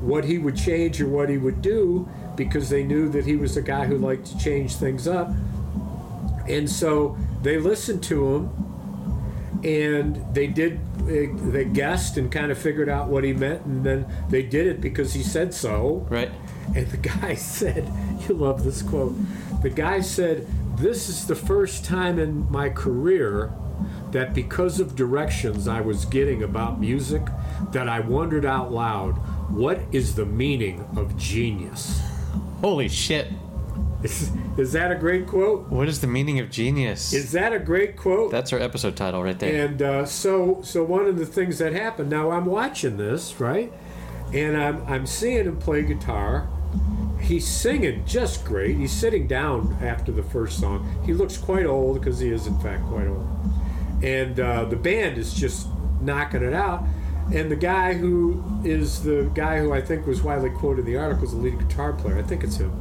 what 0.00 0.24
he 0.24 0.38
would 0.38 0.56
change 0.56 1.00
or 1.00 1.08
what 1.08 1.28
he 1.28 1.38
would 1.38 1.60
do 1.62 2.08
because 2.36 2.68
they 2.68 2.84
knew 2.84 3.08
that 3.08 3.24
he 3.24 3.34
was 3.36 3.56
a 3.56 3.62
guy 3.62 3.84
who 3.86 3.96
liked 3.98 4.26
to 4.26 4.38
change 4.38 4.76
things 4.76 5.08
up 5.08 5.28
and 6.48 6.68
so 6.70 7.16
they 7.42 7.58
listened 7.58 8.02
to 8.02 8.34
him 8.34 8.50
and 9.64 10.34
they 10.34 10.46
did 10.46 10.78
they, 11.06 11.64
guessed 11.64 12.16
and 12.16 12.30
kind 12.30 12.52
of 12.52 12.58
figured 12.58 12.88
out 12.88 13.08
what 13.08 13.24
he 13.24 13.32
meant 13.32 13.64
and 13.64 13.84
then 13.84 14.06
they 14.28 14.42
did 14.42 14.66
it 14.66 14.80
because 14.80 15.14
he 15.14 15.22
said 15.22 15.52
so 15.52 16.06
Right. 16.10 16.30
and 16.76 16.86
the 16.88 16.96
guy 16.96 17.34
said 17.54 17.90
you 18.28 18.34
love 18.34 18.62
this 18.64 18.82
quote 18.82 19.14
the 19.62 19.70
guy 19.70 20.00
said 20.00 20.46
this 20.76 21.08
is 21.08 21.26
the 21.26 21.34
first 21.34 21.84
time 21.84 22.20
in 22.20 22.48
my 22.52 22.68
career 22.68 23.52
that 24.12 24.34
because 24.34 24.80
of 24.80 24.94
directions 24.96 25.66
i 25.68 25.80
was 25.80 26.04
getting 26.04 26.42
about 26.42 26.80
music 26.80 27.22
that 27.72 27.88
i 27.88 28.00
wondered 28.00 28.44
out 28.44 28.72
loud 28.72 29.12
what 29.50 29.80
is 29.92 30.14
the 30.14 30.26
meaning 30.26 30.84
of 30.96 31.16
genius 31.16 32.00
Holy 32.60 32.88
shit. 32.88 33.28
is, 34.02 34.32
is 34.56 34.72
that 34.72 34.90
a 34.90 34.96
great 34.96 35.26
quote 35.28 35.68
What 35.68 35.88
is 35.88 36.00
the 36.00 36.06
meaning 36.08 36.40
of 36.40 36.50
genius? 36.50 37.12
is 37.12 37.30
that 37.32 37.52
a 37.52 37.58
great 37.60 37.96
quote 37.96 38.30
That's 38.32 38.52
our 38.52 38.58
episode 38.58 38.96
title 38.96 39.22
right 39.22 39.38
there. 39.38 39.64
And 39.66 39.80
uh, 39.80 40.06
so, 40.06 40.60
so 40.62 40.82
one 40.82 41.06
of 41.06 41.18
the 41.18 41.26
things 41.26 41.58
that 41.58 41.72
happened. 41.72 42.10
Now 42.10 42.30
I'm 42.32 42.46
watching 42.46 42.96
this, 42.96 43.38
right, 43.40 43.72
and 44.32 44.56
I'm 44.56 44.84
I'm 44.86 45.06
seeing 45.06 45.44
him 45.46 45.56
play 45.58 45.82
guitar. 45.82 46.48
He's 47.20 47.46
singing 47.46 48.04
just 48.06 48.44
great. 48.44 48.76
He's 48.76 48.92
sitting 48.92 49.26
down 49.26 49.76
after 49.82 50.10
the 50.12 50.22
first 50.22 50.58
song. 50.60 51.02
He 51.04 51.12
looks 51.12 51.36
quite 51.36 51.66
old 51.66 51.98
because 52.00 52.18
he 52.20 52.30
is 52.30 52.46
in 52.46 52.58
fact 52.60 52.84
quite 52.86 53.06
old. 53.06 53.28
And 54.02 54.38
uh, 54.38 54.64
the 54.66 54.76
band 54.76 55.18
is 55.18 55.34
just 55.34 55.66
knocking 56.00 56.42
it 56.42 56.52
out. 56.54 56.84
And 57.32 57.50
the 57.50 57.56
guy 57.56 57.92
who 57.94 58.42
is 58.64 59.02
the 59.02 59.30
guy 59.34 59.58
who 59.58 59.72
I 59.72 59.80
think 59.82 60.06
was 60.06 60.22
widely 60.22 60.50
quoted 60.50 60.80
in 60.80 60.86
the 60.86 60.96
article 60.96 61.24
is 61.24 61.32
the 61.32 61.36
lead 61.38 61.58
guitar 61.58 61.92
player. 61.92 62.18
I 62.18 62.22
think 62.22 62.42
it's 62.42 62.56
him. 62.56 62.72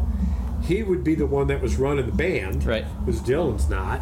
He 0.63 0.83
would 0.83 1.03
be 1.03 1.15
the 1.15 1.25
one 1.25 1.47
that 1.47 1.61
was 1.61 1.77
running 1.77 2.05
the 2.05 2.11
band, 2.11 2.65
Right. 2.65 2.85
Because 3.05 3.21
Dylan's 3.21 3.69
not. 3.69 4.01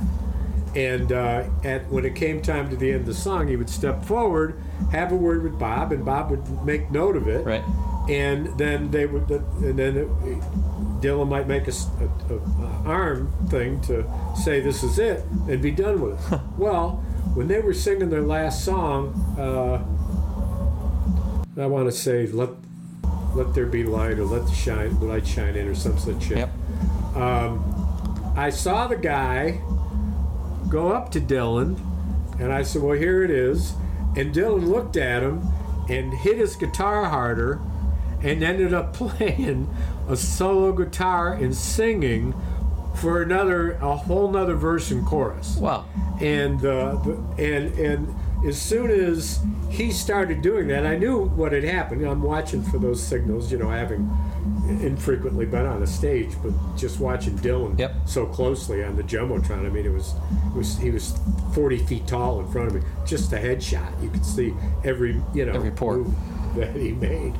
And 0.75 1.11
uh, 1.11 1.45
at 1.63 1.87
when 1.89 2.05
it 2.05 2.15
came 2.15 2.41
time 2.41 2.69
to 2.69 2.75
the 2.75 2.91
end 2.91 3.01
of 3.01 3.05
the 3.05 3.13
song, 3.13 3.47
he 3.47 3.55
would 3.55 3.69
step 3.69 4.03
forward, 4.03 4.61
have 4.91 5.11
a 5.11 5.15
word 5.15 5.41
with 5.43 5.57
Bob, 5.57 5.91
and 5.93 6.03
Bob 6.03 6.29
would 6.31 6.65
make 6.65 6.91
note 6.91 7.15
of 7.15 7.27
it. 7.27 7.45
Right. 7.45 7.63
And 8.09 8.47
then 8.59 8.91
they 8.91 9.05
would, 9.05 9.29
and 9.31 9.79
then 9.79 9.97
it, 9.97 10.07
Dylan 11.01 11.27
might 11.29 11.47
make 11.47 11.67
a, 11.67 11.71
a- 11.71 12.35
a 12.35 12.39
arm 12.85 13.31
thing 13.49 13.81
to 13.81 14.05
say 14.43 14.59
this 14.59 14.83
is 14.83 14.99
it 14.99 15.23
and 15.49 15.61
be 15.61 15.71
done 15.71 16.01
with 16.01 16.33
it. 16.33 16.39
Well, 16.57 17.03
when 17.33 17.47
they 17.47 17.59
were 17.59 17.73
singing 17.73 18.09
their 18.09 18.21
last 18.21 18.63
song, 18.63 19.13
uh, 19.37 19.83
I 21.61 21.65
want 21.67 21.87
to 21.87 21.91
say 21.91 22.27
let 22.27 22.49
let 23.33 23.53
there 23.53 23.65
be 23.65 23.83
light 23.83 24.17
or 24.19 24.25
let 24.25 24.45
the 24.45 24.53
shine 24.53 24.97
the 24.99 25.05
light 25.05 25.27
shine 25.27 25.55
in 25.55 25.67
or 25.67 25.75
some 25.75 25.97
such 25.97 26.23
shit. 26.23 26.37
Yep. 26.37 26.51
I 28.37 28.49
saw 28.49 28.87
the 28.87 28.97
guy 28.97 29.61
go 30.67 30.91
up 30.91 31.09
to 31.11 31.21
Dylan, 31.21 31.79
and 32.39 32.51
I 32.51 32.63
said, 32.63 32.81
"Well, 32.81 32.97
here 32.97 33.23
it 33.23 33.31
is." 33.31 33.73
And 34.17 34.33
Dylan 34.33 34.67
looked 34.67 34.97
at 34.97 35.23
him 35.23 35.47
and 35.89 36.13
hit 36.13 36.37
his 36.37 36.55
guitar 36.55 37.05
harder, 37.05 37.59
and 38.21 38.43
ended 38.43 38.73
up 38.73 38.93
playing 39.01 39.73
a 40.09 40.17
solo 40.17 40.73
guitar 40.73 41.33
and 41.33 41.55
singing 41.55 42.33
for 42.95 43.21
another 43.21 43.73
a 43.73 43.95
whole 43.95 44.29
nother 44.31 44.55
verse 44.55 44.91
and 44.91 45.05
chorus 45.05 45.57
Wow. 45.57 45.85
and 46.21 46.65
uh, 46.65 46.97
and 47.37 47.73
and 47.77 48.15
as 48.47 48.61
soon 48.61 48.91
as 48.91 49.39
he 49.71 49.91
started 49.91 50.41
doing 50.43 50.67
that, 50.67 50.85
I 50.85 50.97
knew 50.97 51.25
what 51.25 51.51
had 51.51 51.63
happened. 51.63 52.05
I'm 52.05 52.21
watching 52.21 52.61
for 52.61 52.77
those 52.77 53.01
signals, 53.01 53.51
you 53.51 53.57
know, 53.57 53.69
having 53.69 54.07
infrequently 54.81 55.45
been 55.47 55.65
on 55.65 55.81
a 55.81 55.87
stage, 55.87 56.31
but 56.43 56.51
just 56.77 56.99
watching 56.99 57.35
Dylan 57.39 57.77
Yep. 57.79 57.93
so 58.05 58.25
closely 58.27 58.83
on 58.83 58.95
the 58.95 59.03
jumbotron. 59.03 59.65
I 59.65 59.69
mean, 59.69 59.85
it 59.85 59.91
was, 59.91 60.13
it 60.53 60.57
was 60.57 60.77
he 60.77 60.91
was 60.91 61.17
40 61.53 61.79
feet 61.79 62.05
tall 62.07 62.39
in 62.39 62.47
front 62.51 62.67
of 62.67 62.75
me, 62.75 62.81
just 63.05 63.33
a 63.33 63.37
headshot. 63.37 64.01
You 64.03 64.09
could 64.09 64.25
see 64.25 64.53
every 64.83 65.19
you 65.33 65.45
know 65.45 65.53
Every 65.53 65.71
move 65.71 66.13
that 66.55 66.75
he 66.75 66.91
made. 66.91 67.33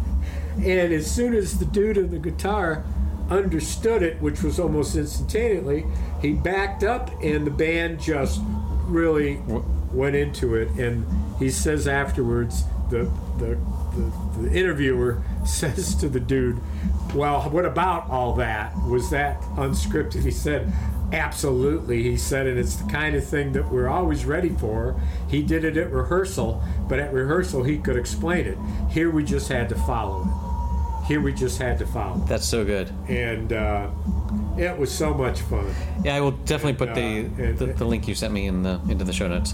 And 0.55 0.91
as 0.93 1.09
soon 1.09 1.33
as 1.35 1.59
the 1.59 1.65
dude 1.65 1.97
in 1.97 2.09
the 2.09 2.19
guitar 2.19 2.83
understood 3.29 4.03
it, 4.03 4.21
which 4.21 4.43
was 4.43 4.59
almost 4.59 4.95
instantaneously, 4.95 5.85
he 6.21 6.33
backed 6.33 6.83
up 6.83 7.11
and 7.23 7.45
the 7.45 7.51
band 7.51 7.99
just 7.99 8.41
really 8.85 9.39
went 9.91 10.15
into 10.15 10.55
it. 10.55 10.69
And 10.71 11.05
he 11.39 11.49
says 11.49 11.87
afterwards, 11.87 12.63
the, 12.89 13.09
the, 13.39 13.57
the, 13.95 14.41
the 14.41 14.57
interviewer 14.57 15.23
says 15.45 15.95
to 15.95 16.09
the 16.09 16.19
dude, 16.19 16.59
Well, 17.13 17.41
what 17.49 17.65
about 17.65 18.09
all 18.09 18.33
that? 18.35 18.75
Was 18.87 19.09
that 19.09 19.41
unscripted? 19.55 20.23
He 20.23 20.31
said, 20.31 20.71
Absolutely, 21.13 22.03
he 22.03 22.17
said, 22.17 22.47
and 22.47 22.59
it's 22.59 22.77
the 22.77 22.91
kind 22.91 23.15
of 23.15 23.25
thing 23.25 23.53
that 23.53 23.71
we're 23.71 23.87
always 23.87 24.25
ready 24.25 24.49
for. 24.49 24.99
He 25.29 25.43
did 25.43 25.63
it 25.63 25.77
at 25.77 25.91
rehearsal, 25.91 26.63
but 26.89 26.99
at 26.99 27.13
rehearsal 27.13 27.63
he 27.63 27.77
could 27.77 27.95
explain 27.95 28.45
it. 28.47 28.57
Here 28.89 29.09
we 29.09 29.23
just 29.23 29.47
had 29.47 29.69
to 29.69 29.75
follow 29.75 30.23
it. 30.23 30.44
Here 31.07 31.21
we 31.21 31.33
just 31.33 31.59
had 31.59 31.77
to 31.79 31.85
follow. 31.85 32.17
That's 32.27 32.45
so 32.47 32.65
good. 32.65 32.91
And 33.07 33.53
uh, 33.53 33.89
it 34.57 34.75
was 34.77 34.91
so 34.91 35.13
much 35.13 35.41
fun. 35.41 35.71
Yeah, 36.03 36.15
I 36.15 36.21
will 36.21 36.31
definitely 36.31 36.73
put 36.73 36.89
uh, 36.89 36.95
the, 36.95 37.01
and- 37.01 37.57
the 37.57 37.65
the 37.67 37.85
link 37.85 38.07
you 38.07 38.15
sent 38.15 38.33
me 38.33 38.47
in 38.47 38.63
the 38.63 38.79
into 38.89 39.03
the 39.03 39.13
show 39.13 39.27
notes. 39.27 39.53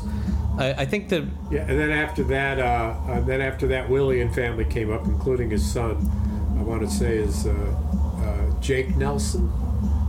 I, 0.57 0.73
I 0.79 0.85
think 0.85 1.09
that 1.09 1.23
Yeah, 1.49 1.61
and 1.61 1.77
then 1.79 1.91
after 1.91 2.23
that, 2.25 2.59
uh, 2.59 2.63
uh, 3.11 3.19
then 3.21 3.41
after 3.41 3.67
that, 3.67 3.89
Willie 3.89 4.21
and 4.21 4.33
family 4.33 4.65
came 4.65 4.91
up, 4.91 5.05
including 5.05 5.49
his 5.49 5.65
son. 5.69 6.09
I 6.57 6.63
want 6.63 6.81
to 6.83 6.89
say 6.89 7.17
is 7.17 7.45
uh, 7.47 7.51
uh, 7.51 8.59
Jake 8.61 8.95
Nelson, 8.95 9.49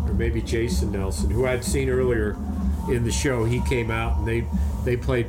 or 0.06 0.12
maybe 0.14 0.42
Jason 0.42 0.92
Nelson, 0.92 1.30
who 1.30 1.46
I'd 1.46 1.64
seen 1.64 1.88
earlier 1.88 2.36
in 2.88 3.04
the 3.04 3.12
show. 3.12 3.44
He 3.44 3.60
came 3.62 3.90
out 3.90 4.18
and 4.18 4.28
they 4.28 4.46
they 4.84 4.96
played. 4.96 5.26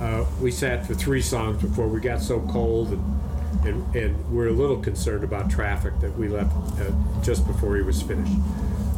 Uh, 0.00 0.24
we 0.40 0.50
sat 0.50 0.86
for 0.86 0.92
three 0.94 1.22
songs 1.22 1.62
before 1.62 1.88
we 1.88 2.00
got 2.00 2.20
so 2.20 2.40
cold 2.50 2.90
and. 2.90 3.20
And, 3.64 3.94
and 3.96 4.30
we're 4.30 4.48
a 4.48 4.52
little 4.52 4.76
concerned 4.78 5.24
about 5.24 5.50
traffic 5.50 5.98
that 6.00 6.16
we 6.18 6.28
left 6.28 6.54
uh, 6.80 6.90
just 7.22 7.46
before 7.46 7.76
he 7.76 7.82
was 7.82 8.02
finished, 8.02 8.32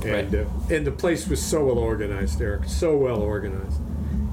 and 0.05 0.33
Right. 0.33 0.35
uh, 0.35 0.75
and 0.75 0.87
the 0.87 0.91
place 0.93 1.27
was 1.29 1.41
so 1.43 1.65
well 1.67 1.79
organized, 1.79 2.41
Eric, 2.41 2.65
so 2.67 2.97
well 2.97 3.21
organized 3.23 3.81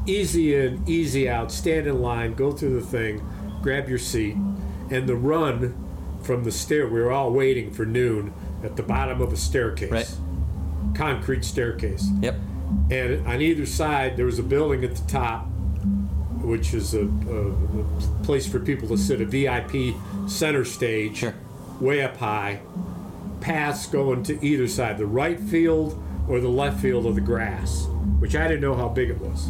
easy 0.05 0.53
in, 0.53 0.83
easy 0.85 1.29
out, 1.29 1.49
stand 1.49 1.87
in 1.87 2.01
line, 2.01 2.33
go 2.33 2.51
through 2.51 2.77
the 2.77 2.85
thing, 2.85 3.25
grab 3.61 3.87
your 3.87 3.97
seat, 3.97 4.35
and 4.89 5.07
the 5.07 5.15
run 5.15 5.73
from 6.23 6.43
the 6.43 6.51
stair. 6.51 6.85
We 6.89 6.99
were 6.99 7.09
all 7.11 7.31
waiting 7.31 7.71
for 7.71 7.85
noon 7.85 8.33
at 8.65 8.75
the 8.75 8.83
bottom 8.83 9.21
of 9.21 9.31
a 9.31 9.37
staircase, 9.37 9.89
Right. 9.91 10.11
concrete 10.93 11.45
staircase, 11.45 12.05
yep, 12.21 12.35
and 12.91 13.25
on 13.25 13.39
either 13.41 13.65
side 13.65 14.17
there 14.17 14.25
was 14.25 14.39
a 14.39 14.43
building 14.43 14.83
at 14.83 14.93
the 14.95 15.07
top, 15.09 15.45
which 16.41 16.73
is 16.73 16.93
a, 16.93 17.03
a, 17.29 17.51
a 17.79 17.83
place 18.23 18.45
for 18.45 18.59
people 18.59 18.89
to 18.89 18.97
sit, 18.97 19.21
a 19.21 19.25
VIP 19.25 19.95
center 20.27 20.65
stage, 20.65 21.17
Sure. 21.17 21.33
way 21.79 22.01
up 22.01 22.17
high. 22.17 22.59
Paths 23.41 23.87
going 23.87 24.23
to 24.23 24.43
either 24.45 24.67
side, 24.67 24.97
the 24.97 25.05
right 25.05 25.39
field 25.39 26.01
or 26.27 26.39
the 26.39 26.47
left 26.49 26.79
field 26.79 27.05
of 27.05 27.15
the 27.15 27.21
grass, 27.21 27.87
which 28.19 28.35
I 28.35 28.47
didn't 28.47 28.61
know 28.61 28.75
how 28.75 28.87
big 28.89 29.09
it 29.09 29.19
was. 29.19 29.49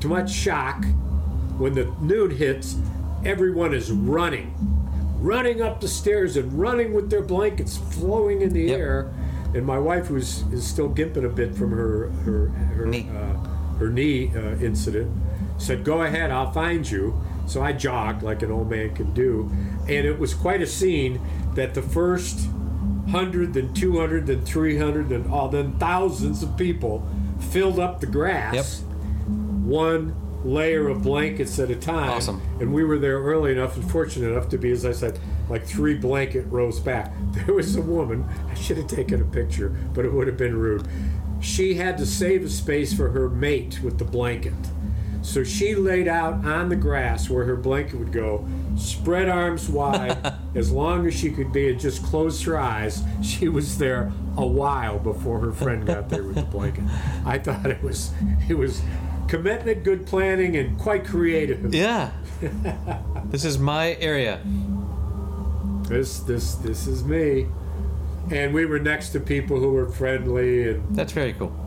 To 0.00 0.08
my 0.08 0.24
shock, 0.26 0.84
when 1.58 1.74
the 1.74 1.90
noon 2.00 2.30
hits, 2.30 2.76
everyone 3.24 3.72
is 3.74 3.90
running, 3.90 4.52
running 5.20 5.62
up 5.62 5.80
the 5.80 5.88
stairs 5.88 6.36
and 6.36 6.52
running 6.58 6.92
with 6.92 7.08
their 7.10 7.22
blankets 7.22 7.76
flowing 7.78 8.42
in 8.42 8.50
the 8.52 8.64
Yep. 8.64 8.78
air. 8.78 9.08
And 9.54 9.64
my 9.64 9.78
wife, 9.78 10.08
who's 10.08 10.44
is 10.52 10.64
still 10.66 10.90
gimping 10.90 11.24
a 11.24 11.28
bit 11.30 11.54
from 11.54 11.70
her 11.70 12.10
her 12.26 12.48
her 12.76 12.84
Knee. 12.86 13.08
Uh, 13.10 13.78
her 13.78 13.88
knee 13.88 14.30
uh, 14.36 14.56
incident, 14.62 15.10
said, 15.56 15.82
"Go 15.84 16.02
ahead, 16.02 16.30
I'll 16.30 16.50
find 16.52 16.88
you." 16.90 17.14
So 17.46 17.62
I 17.62 17.72
jogged 17.72 18.22
like 18.22 18.42
an 18.42 18.50
old 18.50 18.68
man 18.70 18.94
can 18.94 19.12
do, 19.14 19.50
and 19.82 20.06
it 20.06 20.18
was 20.18 20.34
quite 20.34 20.60
a 20.62 20.66
scene. 20.66 21.20
That 21.54 21.72
the 21.74 21.82
first 21.82 22.48
hundred, 23.10 23.54
then 23.54 23.72
two 23.72 23.98
hundred, 23.98 24.26
then 24.26 24.44
three 24.44 24.76
hundred, 24.78 25.10
and 25.12 25.30
all 25.32 25.48
then 25.48 25.78
thousands 25.78 26.42
of 26.42 26.56
people 26.56 27.06
filled 27.50 27.78
up 27.78 28.00
the 28.00 28.06
grass 28.06 28.54
Yep. 28.54 29.28
one 29.64 30.14
layer 30.44 30.88
of 30.88 31.02
blankets 31.02 31.58
at 31.58 31.70
a 31.70 31.74
time. 31.76 32.10
Awesome. 32.10 32.40
And 32.60 32.72
we 32.72 32.84
were 32.84 32.98
there 32.98 33.18
early 33.20 33.52
enough 33.52 33.76
and 33.76 33.90
fortunate 33.90 34.30
enough 34.30 34.48
to 34.50 34.58
be, 34.58 34.70
as 34.70 34.84
I 34.86 34.92
said, 34.92 35.18
like 35.48 35.66
three 35.66 35.94
blanket 35.94 36.46
rows 36.48 36.78
back. 36.80 37.12
There 37.46 37.54
was 37.54 37.76
a 37.76 37.82
woman, 37.82 38.24
I 38.48 38.54
should 38.54 38.76
have 38.78 38.86
taken 38.86 39.20
a 39.20 39.24
picture, 39.24 39.68
but 39.92 40.04
it 40.04 40.12
would 40.12 40.26
have 40.26 40.36
been 40.38 40.56
rude. 40.56 40.86
She 41.40 41.74
had 41.74 41.98
to 41.98 42.06
save 42.06 42.44
a 42.44 42.48
space 42.48 42.94
for 42.94 43.10
her 43.10 43.28
mate 43.28 43.80
with 43.82 43.98
the 43.98 44.04
blanket. 44.04 44.54
So 45.26 45.42
she 45.42 45.74
laid 45.74 46.06
out 46.06 46.46
on 46.46 46.68
the 46.68 46.76
grass 46.76 47.28
where 47.28 47.44
her 47.46 47.56
blanket 47.56 47.98
would 47.98 48.12
go, 48.12 48.46
spread 48.76 49.28
arms 49.28 49.68
wide, 49.68 50.34
as 50.54 50.70
long 50.70 51.04
as 51.04 51.14
she 51.14 51.32
could 51.32 51.52
be, 51.52 51.68
and 51.68 51.80
just 51.80 52.04
closed 52.04 52.44
her 52.44 52.56
eyes. 52.56 53.02
She 53.24 53.48
was 53.48 53.76
there 53.76 54.12
a 54.36 54.46
while 54.46 55.00
before 55.00 55.40
her 55.40 55.52
friend 55.52 55.84
got 55.84 56.08
there 56.08 56.22
with 56.22 56.36
the 56.36 56.42
blanket. 56.42 56.84
I 57.24 57.38
thought 57.38 57.66
it 57.66 57.82
was 57.82 58.12
it 58.48 58.54
was 58.54 58.80
commitment, 59.26 59.82
good 59.82 60.06
planning, 60.06 60.56
and 60.56 60.78
quite 60.78 61.04
creative. 61.04 61.74
yeah. 61.74 62.12
this 63.24 63.44
is 63.44 63.58
my 63.58 63.94
area. 63.94 64.40
This 65.88 66.20
this 66.20 66.54
this 66.54 66.86
is 66.86 67.02
me. 67.02 67.48
And 68.30 68.54
we 68.54 68.64
were 68.64 68.78
next 68.78 69.10
to 69.10 69.20
people 69.20 69.58
who 69.58 69.72
were 69.72 69.88
friendly 69.88 70.68
and 70.68 70.94
That's 70.94 71.12
very 71.12 71.32
cool. 71.32 71.65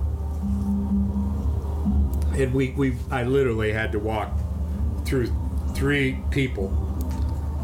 And 2.40 2.54
we, 2.54 2.72
we 2.72 2.96
I 3.12 3.24
literally 3.24 3.72
had 3.72 3.92
to 3.92 4.00
walk 4.00 4.32
through 5.06 5.32
three 5.76 6.20
people 6.32 6.68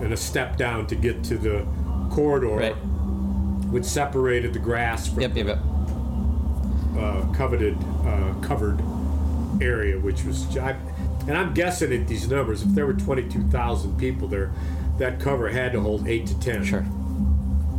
and 0.02 0.14
a 0.14 0.18
step 0.18 0.58
down 0.58 0.88
to 0.88 0.96
get 0.96 1.24
to 1.26 1.38
the 1.38 1.66
corridor 2.12 2.48
Right. 2.56 2.74
which 3.72 3.86
separated 3.86 4.54
the 4.54 4.60
grass 4.60 5.08
from 5.08 5.22
Yep, 5.22 5.36
yep, 5.36 5.48
yep. 5.48 5.60
uh, 6.98 7.26
coveted 7.34 7.78
uh, 8.06 8.34
covered 8.42 8.82
area, 9.62 9.98
which 9.98 10.24
was 10.26 10.56
I, 10.58 10.72
and 11.28 11.38
I'm 11.38 11.54
guessing 11.54 11.94
at 11.94 12.08
these 12.08 12.30
numbers. 12.30 12.62
If 12.64 12.70
there 12.76 12.86
were 12.86 12.94
22,000 12.94 13.98
people 13.98 14.28
there, 14.28 14.52
that 14.98 15.20
cover 15.20 15.50
had 15.50 15.72
to 15.74 15.82
hold 15.82 16.08
eight 16.08 16.26
to 16.28 16.40
ten. 16.40 16.64
Sure. 16.64 16.86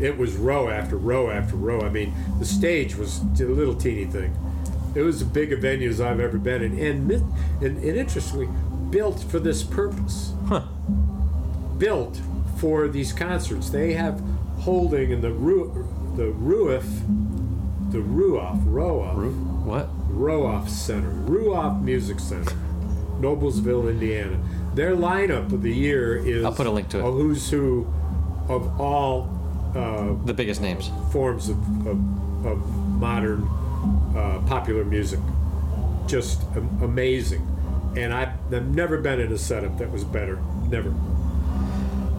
It 0.00 0.16
was 0.18 0.36
row 0.36 0.68
after 0.68 0.96
row 0.96 1.30
after 1.30 1.56
row. 1.56 1.80
I 1.82 1.88
mean, 1.90 2.14
the 2.38 2.44
stage 2.44 2.96
was 2.96 3.20
a 3.40 3.44
little 3.44 3.74
teeny 3.74 4.04
thing. 4.06 4.34
It 4.96 5.02
was 5.02 5.20
as 5.22 5.28
big 5.28 5.52
a 5.52 5.56
venue 5.56 5.90
as 5.90 6.00
I've 6.00 6.20
ever 6.20 6.38
been 6.38 6.62
in, 6.62 6.78
and 6.80 7.10
and, 7.12 7.22
and 7.62 7.84
interestingly, 7.84 8.48
built 8.90 9.22
for 9.24 9.38
this 9.38 9.62
purpose. 9.62 10.32
Huh. 10.46 10.62
Built 11.78 12.20
for 12.58 12.88
these 12.88 13.12
concerts. 13.12 13.68
They 13.70 13.92
have 13.92 14.22
holding 14.60 15.10
in 15.10 15.20
the 15.20 15.30
Ru- 15.32 15.86
the 16.16 16.32
Ruoff, 16.32 16.86
the 17.92 17.98
Ruoff, 17.98 18.64
Rooff, 18.64 19.34
What? 19.64 19.88
Rooff 20.10 20.68
Center, 20.70 21.10
Ruoff 21.10 21.82
Music 21.82 22.18
Center, 22.18 22.52
Noblesville, 23.20 23.90
Indiana. 23.90 24.38
Their 24.74 24.96
lineup 24.96 25.52
of 25.52 25.60
the 25.62 25.72
year 25.74 26.16
is 26.16 26.42
I'll 26.44 26.52
put 26.54 26.66
a 26.66 26.70
link 26.70 26.88
to 26.90 26.98
it. 26.98 27.02
A 27.02 27.10
who's 27.10 27.50
who 27.50 27.86
of 28.48 28.80
all 28.80 29.28
uh, 29.74 30.14
The 30.24 30.32
biggest 30.34 30.62
names. 30.62 30.90
forms 31.12 31.50
of, 31.50 31.58
of, 31.86 31.98
of 32.46 32.66
modern 32.98 33.46
uh, 34.16 34.40
popular 34.46 34.84
music. 34.84 35.20
Just 36.06 36.42
am- 36.56 36.78
amazing. 36.82 37.46
And 37.96 38.12
I've, 38.12 38.30
I've 38.52 38.74
never 38.74 38.98
been 38.98 39.20
in 39.20 39.32
a 39.32 39.38
setup 39.38 39.78
that 39.78 39.90
was 39.90 40.04
better. 40.04 40.38
Never. 40.68 40.90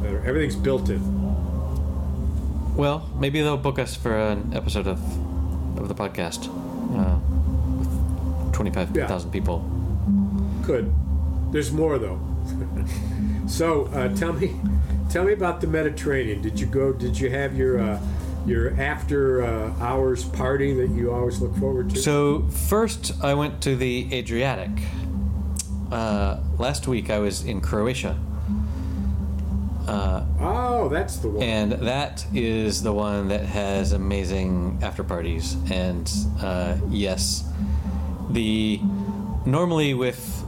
Better. 0.02 0.24
Everything's 0.26 0.56
built 0.56 0.90
in. 0.90 1.02
Well, 2.76 3.10
maybe 3.18 3.42
they'll 3.42 3.58
book 3.58 3.80
us 3.80 3.96
for 3.96 4.16
an 4.16 4.54
episode 4.54 4.88
of 4.88 5.00
of 5.80 5.88
the 5.88 5.96
podcast. 5.96 6.48
Uh, 6.98 7.20
with 7.80 8.54
twenty-five 8.54 8.90
thousand 8.92 9.32
people. 9.32 9.64
Could. 10.64 10.94
There's 11.52 11.72
more 11.72 11.98
though. 11.98 12.20
so 13.48 13.86
uh, 13.88 14.14
tell 14.16 14.34
me, 14.34 14.56
tell 15.10 15.24
me 15.24 15.34
about 15.34 15.62
the 15.62 15.68
Mediterranean. 15.68 16.42
Did 16.42 16.60
you 16.60 16.68
go? 16.68 16.94
Did 16.94 17.20
you 17.20 17.30
have 17.30 17.56
your 17.58 17.80
uh, 17.80 18.00
your 18.48 18.80
after 18.80 19.44
uh, 19.44 19.74
hours 19.80 20.24
party 20.24 20.74
that 20.74 20.90
you 20.90 21.12
always 21.12 21.40
look 21.40 21.56
forward 21.58 21.90
to? 21.92 21.98
So 21.98 22.48
first, 22.50 23.14
I 23.24 23.34
went 23.34 23.62
to 23.64 23.76
the 23.76 24.08
Adriatic. 24.14 24.72
Uh, 25.92 26.40
last 26.58 26.88
week, 26.88 27.10
I 27.10 27.20
was 27.20 27.46
in 27.46 27.62
Croatia, 27.62 28.18
uh, 29.88 30.26
oh, 30.42 30.90
that's 30.90 31.16
the 31.18 31.30
one. 31.30 31.44
and 31.44 31.72
that 31.72 32.26
is 32.34 32.84
the 32.84 32.92
one 32.92 33.30
that 33.30 33.46
has 33.46 33.94
amazing 33.94 34.80
after 34.82 35.02
parties. 35.02 35.56
And 35.72 36.12
uh, 36.42 36.78
yes, 36.90 37.50
the 38.30 38.82
normally 39.46 39.94
with 39.94 40.44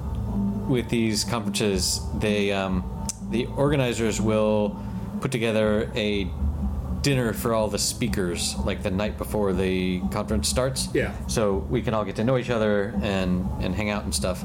with 0.68 0.90
these 0.90 1.24
conferences, 1.24 2.02
they 2.16 2.52
um, 2.52 2.84
the 3.30 3.46
organizers 3.46 4.20
will 4.20 4.78
put 5.22 5.32
together 5.32 5.90
a 5.96 6.30
dinner 7.02 7.34
for 7.34 7.54
all 7.54 7.68
the 7.68 7.80
speakers 7.80 8.56
like 8.66 8.84
the 8.84 8.92
night 8.92 9.18
before 9.18 9.54
the 9.54 10.02
conference 10.12 10.48
starts. 10.48 10.90
Yeah. 10.94 11.14
So 11.28 11.58
we 11.70 11.82
can 11.82 11.94
all 11.94 12.04
get 12.06 12.16
to 12.18 12.24
know 12.24 12.38
each 12.38 12.50
other 12.50 12.94
and 13.02 13.48
and 13.62 13.76
hang 13.76 13.90
out 13.90 14.04
and 14.04 14.14
stuff. 14.14 14.44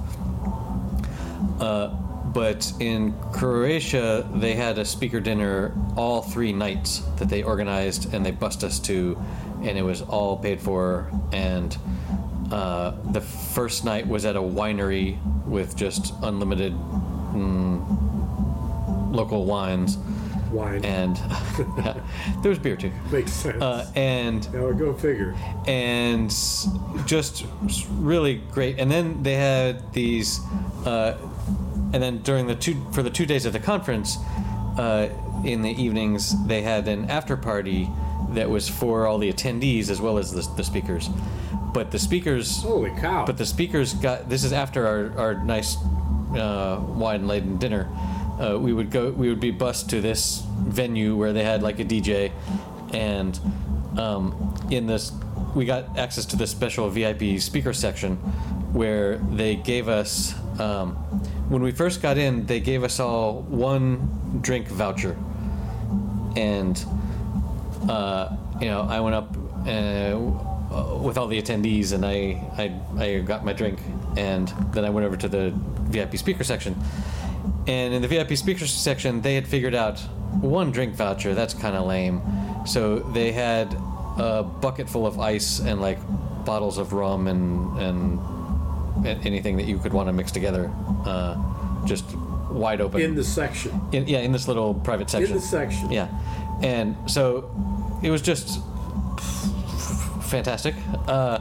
Uh, 1.61 1.89
but 2.35 2.73
in 2.81 3.15
Croatia, 3.33 4.29
they 4.35 4.55
had 4.55 4.77
a 4.79 4.85
speaker 4.85 5.21
dinner 5.21 5.73
all 5.97 6.21
three 6.21 6.53
nights 6.53 6.99
that 7.19 7.29
they 7.29 7.45
organized 7.45 8.13
and 8.13 8.27
they 8.27 8.33
bussed 8.33 8.65
us 8.65 8.81
to, 8.81 9.17
and 9.63 9.79
it 9.79 9.83
was 9.83 10.03
all 10.03 10.37
paid 10.37 10.61
for. 10.61 11.09
And 11.33 11.77
uh, 12.51 12.97
the 13.13 13.21
first 13.21 13.85
night 13.85 14.07
was 14.07 14.25
at 14.25 14.35
a 14.35 14.41
winery 14.41 15.17
with 15.47 15.77
just 15.77 16.13
unlimited 16.23 16.73
mm, 16.73 17.85
local 19.15 19.45
wines, 19.45 19.97
Wine. 20.55 20.85
and 20.85 21.17
yeah, 21.79 22.01
there 22.43 22.49
was 22.51 22.59
beer 22.59 22.77
too. 22.77 22.93
Makes 23.11 23.33
sense. 23.33 23.61
Uh, 23.63 23.91
and 23.95 24.53
now 24.53 24.71
go 24.73 24.95
figure. 24.95 25.35
and 25.67 26.31
just 27.07 27.45
really 27.91 28.37
great. 28.53 28.79
And 28.79 28.91
then 28.91 29.23
they 29.23 29.35
had 29.35 29.93
these, 29.93 30.41
uh, 30.87 31.17
and 31.93 32.03
then 32.03 32.19
during 32.23 32.47
the 32.47 32.55
two 32.55 32.75
for 32.93 33.03
the 33.03 33.11
two 33.11 33.27
days 33.27 33.45
of 33.47 33.53
the 33.53 33.61
conference, 33.61 34.17
uh, 34.79 35.09
in 35.45 35.63
the 35.63 35.71
evenings 35.83 36.35
they 36.47 36.63
had 36.63 36.89
an 36.89 37.11
after 37.11 37.37
party 37.37 37.91
that 38.31 38.49
was 38.49 38.69
for 38.69 39.07
all 39.07 39.19
the 39.19 39.31
attendees 39.33 39.91
as 39.91 40.01
well 40.01 40.19
as 40.19 40.33
the, 40.33 40.43
the 40.57 40.65
speakers. 40.65 41.09
But 41.73 41.91
the 41.91 41.99
speakers, 41.99 42.63
Holy 42.63 42.91
cow. 43.01 43.25
but 43.27 43.37
the 43.37 43.45
speakers 43.47 43.95
got 43.95 44.29
this 44.29 44.45
is 44.45 44.53
after 44.53 44.87
our 44.87 45.19
our 45.19 45.35
nice 45.45 45.77
uh, 46.37 46.81
wine 46.87 47.27
laden 47.27 47.59
dinner. 47.59 47.89
Uh, 48.41 48.59
we 48.59 48.73
would 48.73 48.91
go. 48.91 49.11
We 49.11 49.29
would 49.29 49.41
be 49.41 49.53
bused 49.53 49.91
to 49.91 50.01
this 50.01 50.43
venue 50.59 51.17
where 51.17 51.33
they 51.33 51.45
had 51.45 51.63
like 51.63 51.79
a 51.79 51.85
DJ, 51.85 52.33
and 52.93 53.39
um, 53.97 54.57
in 54.71 54.87
this 54.87 55.13
we 55.55 55.65
got 55.65 55.97
access 55.97 56.27
to 56.27 56.37
this 56.37 56.51
special 56.51 56.91
VIP 56.91 57.41
speaker 57.41 57.73
section 57.73 58.17
where 58.73 59.19
they 59.19 59.55
gave 59.55 59.89
us 59.89 60.35
um, 60.59 60.95
when 61.49 61.63
we 61.63 61.71
first 61.71 62.03
got 62.03 62.19
in. 62.19 62.45
They 62.47 62.59
gave 62.59 62.83
us 62.83 62.99
all 62.99 63.43
one 63.43 64.41
drink 64.43 64.67
voucher, 64.67 65.17
and 66.35 66.85
uh, 67.89 68.37
you 68.61 68.67
know 68.67 68.83
I 68.83 69.01
went 69.01 69.15
up. 69.15 69.37
Uh, 69.67 70.51
with 71.01 71.17
all 71.19 71.29
the 71.29 71.41
attendees, 71.41 71.93
and 71.93 72.05
I, 72.05 72.43
I 72.59 73.03
I 73.03 73.19
got 73.21 73.45
my 73.45 73.53
drink, 73.53 73.79
and 74.17 74.49
then 74.73 74.85
I 74.85 74.91
went 74.91 75.07
over 75.07 75.17
to 75.17 75.29
the 75.29 75.53
VIP 75.89 76.19
speaker 76.19 76.43
section, 76.45 76.75
and 77.67 77.95
in 77.95 78.03
the 78.03 78.09
VIP 78.09 78.37
speakers 78.37 78.73
section, 78.73 79.21
they 79.23 79.35
had 79.35 79.47
figured 79.47 79.75
out 79.75 79.99
one 80.41 80.71
drink 80.71 80.95
voucher. 80.95 81.35
That's 81.35 81.55
kind 81.55 81.77
of 81.77 81.87
lame. 81.87 82.21
So 82.67 82.99
they 82.99 83.33
had 83.33 83.73
a 84.19 84.43
bucket 84.43 84.89
full 84.89 85.07
of 85.07 85.19
ice 85.19 85.61
and 85.61 85.81
like 85.81 85.99
bottles 86.45 86.79
of 86.79 86.93
rum 86.93 87.27
and 87.27 87.79
and 87.79 88.21
anything 89.07 89.57
that 89.57 89.65
you 89.67 89.79
could 89.79 89.93
want 89.93 90.09
to 90.09 90.13
mix 90.13 90.31
together, 90.31 90.71
uh, 91.05 91.37
just 91.85 92.05
wide 92.51 92.81
open. 92.81 93.01
in 93.01 93.15
the 93.15 93.25
section. 93.25 93.81
In- 93.93 94.07
yeah, 94.07 94.19
in 94.21 94.33
this 94.33 94.47
little 94.49 94.75
private 94.75 95.11
section. 95.11 95.33
In 95.33 95.41
the 95.41 95.47
section. 95.47 95.91
Yeah, 95.91 96.09
and 96.63 96.97
so 97.07 97.51
it 98.03 98.11
was 98.11 98.23
just 98.23 98.61
fantastic. 100.23 100.75
Uh, 101.07 101.41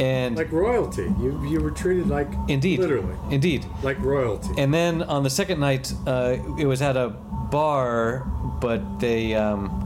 and 0.00 0.36
Like 0.36 0.52
royalty. 0.52 1.04
You 1.20 1.42
you 1.46 1.60
were 1.60 1.70
treated 1.70 2.08
like 2.08 2.28
indeed, 2.48 2.80
literally 2.80 3.14
indeed. 3.30 3.64
like 3.82 3.98
royalty. 4.00 4.50
And 4.58 4.72
then 4.72 5.02
on 5.02 5.22
the 5.22 5.30
second 5.30 5.60
night, 5.60 5.92
uh, 6.06 6.36
it 6.58 6.66
was 6.66 6.82
at 6.82 6.96
a 6.96 7.08
bar, 7.50 8.20
but 8.60 8.98
they 9.00 9.34
um, 9.34 9.82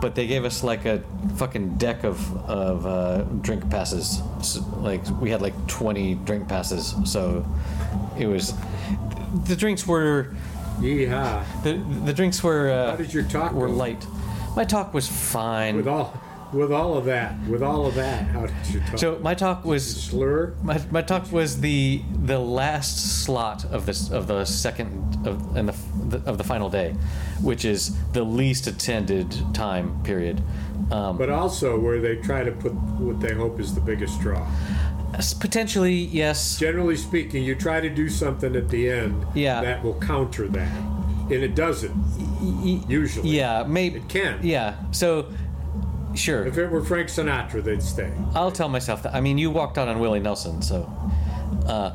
but 0.00 0.14
they 0.14 0.26
gave 0.26 0.44
us 0.44 0.62
like 0.62 0.84
a 0.84 1.02
fucking 1.36 1.76
deck 1.76 2.04
of 2.04 2.18
of 2.48 2.86
uh, 2.86 3.22
drink 3.42 3.68
passes. 3.70 4.22
S 4.38 4.60
like 4.76 5.02
we 5.20 5.30
had 5.30 5.42
like 5.42 5.54
twenty 5.66 6.14
drink 6.14 6.48
passes, 6.48 6.94
so 7.04 7.44
it 8.18 8.26
was 8.26 8.54
the 9.46 9.56
drinks 9.56 9.86
were 9.86 10.34
Yeehaw. 10.80 11.42
the 11.64 11.72
the 12.04 12.12
drinks 12.12 12.42
were 12.44 12.70
uh, 12.70 12.90
How 12.90 12.96
did 12.96 13.12
your 13.12 13.24
talk 13.24 13.52
were 13.52 13.66
go? 13.66 13.72
light. 13.74 14.06
My 14.56 14.64
talk 14.64 14.94
was 14.94 15.08
fine. 15.08 15.76
With 15.76 15.88
all 15.88 16.12
with 16.52 16.72
all 16.72 16.96
of 16.96 17.04
that, 17.06 17.38
with 17.48 17.62
all 17.62 17.86
of 17.86 17.94
that, 17.94 18.26
how 18.28 18.46
did 18.46 18.54
you 18.68 18.80
talk? 18.80 18.98
so 18.98 19.18
my 19.20 19.34
talk 19.34 19.64
was 19.64 19.84
slur. 20.04 20.54
My, 20.62 20.80
my 20.90 21.02
talk 21.02 21.30
was 21.32 21.60
the 21.60 22.02
the 22.24 22.38
last 22.38 23.24
slot 23.24 23.64
of 23.66 23.86
this 23.86 24.10
of 24.10 24.26
the 24.26 24.44
second 24.44 25.26
of 25.26 25.56
and 25.56 25.68
the, 25.68 26.18
the 26.18 26.28
of 26.30 26.38
the 26.38 26.44
final 26.44 26.68
day, 26.70 26.94
which 27.42 27.64
is 27.64 27.96
the 28.12 28.22
least 28.24 28.66
attended 28.66 29.34
time 29.54 30.02
period. 30.02 30.42
Um, 30.90 31.18
But 31.18 31.28
also 31.28 31.78
where 31.78 32.00
they 32.00 32.16
try 32.16 32.44
to 32.44 32.52
put 32.52 32.72
what 32.72 33.20
they 33.20 33.34
hope 33.34 33.60
is 33.60 33.74
the 33.74 33.80
biggest 33.80 34.20
draw. 34.20 34.46
potentially, 35.40 35.94
yes. 35.94 36.58
Generally 36.58 36.96
speaking, 36.96 37.44
you 37.44 37.54
try 37.54 37.80
to 37.80 37.90
do 37.90 38.08
something 38.08 38.56
at 38.56 38.68
the 38.68 38.88
end 38.90 39.26
Yeah. 39.34 39.60
that 39.60 39.82
will 39.82 39.98
counter 40.00 40.48
that, 40.48 40.72
and 41.30 41.32
it 41.32 41.54
doesn't 41.54 41.94
usually. 42.88 43.28
Yeah, 43.30 43.64
maybe. 43.66 43.98
It 43.98 44.08
can. 44.08 44.38
Yeah. 44.42 44.76
So, 44.92 45.26
sure. 46.14 46.46
If 46.46 46.58
it 46.58 46.70
were 46.70 46.84
Frank 46.84 47.08
Sinatra, 47.08 47.62
they'd 47.62 47.82
stay. 47.82 48.12
I'll 48.34 48.52
tell 48.52 48.68
myself 48.68 49.02
that. 49.04 49.14
I 49.14 49.20
mean, 49.20 49.38
you 49.38 49.50
walked 49.50 49.78
out 49.78 49.88
on 49.88 49.98
Willie 49.98 50.20
Nelson, 50.20 50.62
so. 50.62 50.90
Uh, 51.66 51.92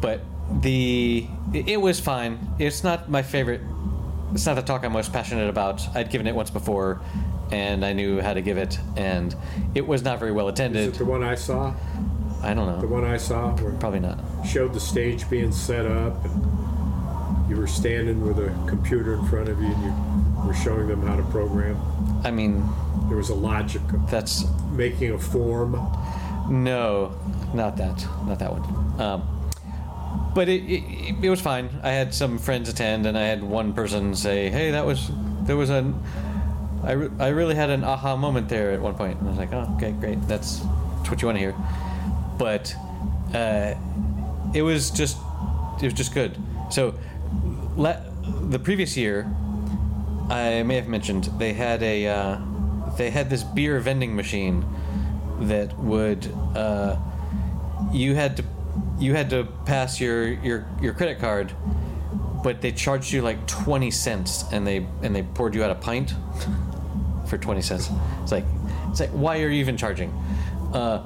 but 0.00 0.20
the 0.60 1.26
it, 1.52 1.80
was 1.80 1.98
fine. 2.00 2.38
It's 2.58 2.84
not 2.84 3.08
my 3.10 3.22
favorite. 3.22 3.60
It's 4.32 4.44
not 4.46 4.54
the 4.54 4.62
talk 4.62 4.84
I'm 4.84 4.92
most 4.92 5.12
passionate 5.12 5.48
about. 5.48 5.82
I'd 5.96 6.10
given 6.10 6.26
it 6.26 6.34
once 6.34 6.50
before, 6.50 7.00
and 7.50 7.84
I 7.84 7.92
knew 7.92 8.20
how 8.20 8.34
to 8.34 8.42
give 8.42 8.58
it, 8.58 8.78
and 8.96 9.34
it 9.74 9.86
was 9.86 10.02
not 10.02 10.18
very 10.18 10.32
well 10.32 10.48
Is 10.48 10.52
attended. 10.54 10.88
it 10.94 10.98
the 10.98 11.04
one 11.04 11.22
I 11.22 11.34
saw? 11.34 11.74
I 12.42 12.52
don't 12.54 12.66
know. 12.66 12.80
The 12.80 12.86
one 12.86 13.04
I 13.04 13.16
saw 13.16 13.56
Probably 13.80 14.00
not. 14.00 14.18
showed 14.46 14.74
the 14.74 14.80
stage 14.80 15.28
being 15.30 15.50
set 15.52 15.86
up 15.86 16.22
and 16.24 17.50
you 17.50 17.56
were 17.56 17.66
standing 17.66 18.20
with 18.20 18.38
a 18.38 18.48
computer 18.68 19.14
in 19.14 19.24
front 19.26 19.48
of 19.48 19.60
you 19.60 19.68
and 19.68 19.84
you 19.84 20.46
were 20.46 20.54
showing 20.54 20.86
them 20.86 21.00
how 21.06 21.16
to 21.16 21.22
program. 21.24 21.76
I 22.24 22.30
mean, 22.30 22.62
There 23.08 23.16
was 23.16 23.30
a 23.30 23.34
logic 23.34 23.82
of 23.92 24.10
that's 24.10 24.44
making 24.72 25.12
a 25.12 25.18
form. 25.18 25.72
no, 26.48 27.12
not 27.54 27.76
that, 27.76 28.04
not 28.26 28.38
that 28.38 28.52
one. 28.52 29.00
Um, 29.00 29.22
but 30.34 30.48
it, 30.48 30.62
it 30.64 31.14
it 31.24 31.30
was 31.30 31.40
fine. 31.40 31.68
I 31.82 31.90
had 31.90 32.12
some 32.12 32.38
friends 32.38 32.68
attend, 32.68 33.06
and 33.06 33.16
I 33.16 33.22
had 33.22 33.42
one 33.42 33.72
person 33.72 34.14
say, 34.14 34.50
"Hey, 34.50 34.70
that 34.72 34.84
was 34.84 35.10
there 35.42 35.56
was 35.56 35.70
an 35.70 35.94
I, 36.84 36.92
re- 36.92 37.10
I 37.18 37.28
really 37.28 37.54
had 37.54 37.70
an 37.70 37.84
aha 37.84 38.16
moment 38.16 38.48
there 38.48 38.72
at 38.72 38.80
one 38.80 38.94
point." 38.94 39.18
And 39.18 39.28
I 39.28 39.30
was 39.30 39.38
like, 39.38 39.52
"Oh, 39.52 39.72
okay, 39.76 39.92
great. 39.92 40.20
That's, 40.28 40.58
that's 40.58 41.10
what 41.10 41.22
you 41.22 41.26
want 41.28 41.36
to 41.36 41.40
hear." 41.40 41.54
But 42.38 42.74
uh, 43.34 43.74
it 44.52 44.62
was 44.62 44.90
just 44.90 45.16
it 45.80 45.84
was 45.84 45.94
just 45.94 46.12
good. 46.12 46.36
So 46.70 46.94
la- 47.76 48.00
the 48.50 48.58
previous 48.58 48.96
year, 48.96 49.26
I 50.28 50.62
may 50.64 50.74
have 50.76 50.88
mentioned 50.88 51.24
they 51.38 51.52
had 51.54 51.82
a 51.82 52.08
uh, 52.08 52.38
they 52.96 53.10
had 53.10 53.30
this 53.30 53.42
beer 53.42 53.78
vending 53.80 54.14
machine 54.16 54.64
that 55.40 55.76
would 55.78 56.26
uh, 56.54 56.96
you 57.92 58.14
had 58.14 58.36
to 58.38 58.44
you 58.98 59.14
had 59.14 59.30
to 59.30 59.44
pass 59.64 60.00
your 60.00 60.28
your 60.28 60.66
your 60.80 60.94
credit 60.94 61.18
card, 61.18 61.52
but 62.42 62.60
they 62.60 62.72
charged 62.72 63.12
you 63.12 63.22
like 63.22 63.46
twenty 63.46 63.90
cents, 63.90 64.44
and 64.52 64.66
they 64.66 64.86
and 65.02 65.14
they 65.14 65.22
poured 65.22 65.54
you 65.54 65.62
out 65.62 65.70
a 65.70 65.74
pint 65.74 66.14
for 67.26 67.38
twenty 67.38 67.62
cents. 67.62 67.90
It's 68.22 68.32
like 68.32 68.44
it's 68.90 69.00
like 69.00 69.10
why 69.10 69.36
are 69.42 69.48
you 69.48 69.60
even 69.60 69.76
charging? 69.76 70.10
Uh, 70.72 71.02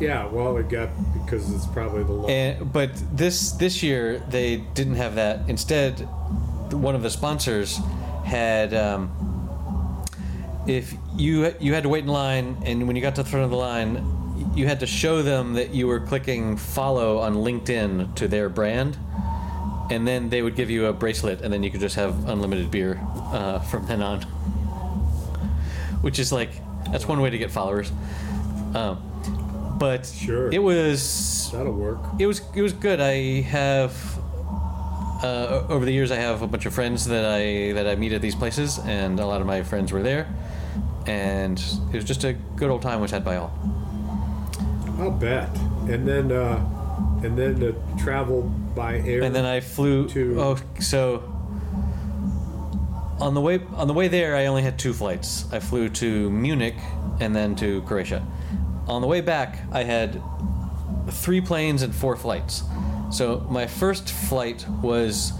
Yeah, 0.00 0.26
well, 0.26 0.56
it 0.56 0.68
got 0.68 0.90
because 1.24 1.52
it's 1.54 1.66
probably 1.66 2.04
the 2.04 2.12
law. 2.12 2.28
and, 2.28 2.72
but 2.72 2.90
this 3.16 3.52
this 3.52 3.82
year 3.82 4.18
they 4.30 4.56
didn't 4.74 4.96
have 4.96 5.16
that. 5.16 5.48
Instead, 5.48 6.00
one 6.72 6.94
of 6.94 7.02
the 7.02 7.10
sponsors 7.10 7.80
had 8.24 8.72
um, 8.74 9.10
if 10.66 10.94
you 11.18 11.52
you 11.60 11.74
had 11.74 11.82
to 11.82 11.88
wait 11.88 12.04
in 12.04 12.10
line, 12.10 12.56
and 12.64 12.86
when 12.86 12.96
you 12.96 13.02
got 13.02 13.14
to 13.16 13.22
the 13.22 13.28
front 13.28 13.44
of 13.44 13.50
the 13.50 13.56
line, 13.56 14.52
you 14.54 14.66
had 14.66 14.80
to 14.80 14.86
show 14.86 15.22
them 15.22 15.54
that 15.54 15.74
you 15.74 15.86
were 15.86 16.00
clicking 16.00 16.56
follow 16.56 17.18
on 17.18 17.34
LinkedIn 17.36 18.14
to 18.16 18.28
their 18.28 18.48
brand, 18.48 18.96
and 19.90 20.06
then 20.06 20.30
they 20.30 20.42
would 20.42 20.54
give 20.56 20.70
you 20.70 20.86
a 20.86 20.92
bracelet, 20.92 21.40
and 21.42 21.52
then 21.52 21.62
you 21.62 21.70
could 21.70 21.80
just 21.80 21.96
have 21.96 22.28
unlimited 22.28 22.70
beer 22.70 22.98
uh, 23.32 23.58
from 23.60 23.86
then 23.86 24.02
on. 24.02 24.20
Which 26.00 26.18
is 26.18 26.32
like 26.32 26.50
that's 26.92 27.06
one 27.08 27.20
way 27.20 27.30
to 27.30 27.38
get 27.38 27.50
followers. 27.50 27.90
Um, 28.74 29.02
but 29.78 30.06
Sure. 30.06 30.50
it 30.52 30.62
was 30.62 31.50
That'll 31.52 31.72
work. 31.72 31.98
it 32.18 32.26
was 32.26 32.40
it 32.54 32.62
was 32.62 32.72
good. 32.72 33.00
I 33.00 33.40
have 33.42 33.92
uh, 35.22 35.66
over 35.68 35.84
the 35.84 35.92
years 35.92 36.10
I 36.12 36.16
have 36.16 36.42
a 36.42 36.46
bunch 36.46 36.66
of 36.66 36.74
friends 36.74 37.06
that 37.06 37.24
I 37.24 37.72
that 37.72 37.86
I 37.88 37.96
meet 37.96 38.12
at 38.12 38.22
these 38.22 38.36
places, 38.36 38.78
and 38.86 39.18
a 39.18 39.26
lot 39.26 39.40
of 39.40 39.46
my 39.46 39.62
friends 39.64 39.92
were 39.92 40.02
there, 40.02 40.28
and 41.08 41.58
it 41.92 41.94
was 41.96 42.04
just 42.04 42.24
a 42.24 42.34
good 42.56 42.70
old 42.70 42.82
time 42.82 43.00
was 43.00 43.10
had 43.10 43.24
by 43.24 43.36
all. 43.36 43.52
I'll 44.98 45.10
bet. 45.10 45.48
And 45.88 46.06
then, 46.06 46.30
uh, 46.30 46.60
and 47.22 47.36
then 47.38 47.58
to 47.60 47.74
travel 47.98 48.42
by 48.76 48.98
air. 48.98 49.22
And 49.22 49.34
then 49.34 49.44
I 49.46 49.60
flew. 49.60 50.08
To- 50.10 50.40
Oh, 50.40 50.56
so 50.80 51.22
on 53.20 53.34
the 53.34 53.40
way 53.40 53.60
on 53.74 53.88
the 53.88 53.94
way 53.94 54.08
there, 54.08 54.36
I 54.36 54.46
only 54.46 54.62
had 54.62 54.78
two 54.78 54.92
flights. 54.92 55.50
I 55.52 55.60
flew 55.60 55.88
to 55.88 56.30
Munich 56.30 56.76
and 57.20 57.34
then 57.34 57.56
to 57.56 57.82
Croatia. 57.82 58.24
On 58.86 59.00
the 59.00 59.08
way 59.08 59.20
back, 59.20 59.58
I 59.72 59.84
had 59.84 60.22
three 61.10 61.40
planes 61.40 61.82
and 61.82 61.94
four 61.94 62.16
flights. 62.16 62.62
So 63.10 63.46
my 63.50 63.66
first 63.66 64.10
flight 64.10 64.66
was 64.82 65.32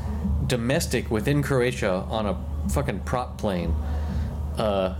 domestic 0.46 1.10
within 1.10 1.42
Croatia 1.42 2.06
on 2.08 2.24
a 2.26 2.36
fucking 2.70 3.00
prop 3.00 3.36
plane. 3.38 3.74
Uh, 4.56 4.94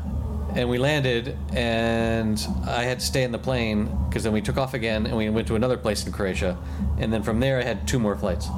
and 0.59 0.69
we 0.69 0.77
landed, 0.79 1.37
and 1.55 2.37
I 2.67 2.83
had 2.83 2.99
to 3.01 3.07
stay 3.07 3.23
in 3.23 3.31
the 3.33 3.39
plane 3.39 3.89
because 4.09 4.25
then 4.25 4.33
we 4.33 4.41
took 4.41 4.57
off 4.59 4.75
again 4.75 5.07
and 5.07 5.17
we 5.17 5.31
went 5.31 5.47
to 5.49 5.55
another 5.55 5.77
place 5.77 6.05
in 6.05 6.13
Croatia. 6.13 6.59
And 6.99 7.13
then 7.13 7.23
from 7.23 7.39
there, 7.41 7.59
I 7.61 7.63
had 7.63 7.87
two 7.87 7.99
more 8.01 8.17
flights. 8.17 8.49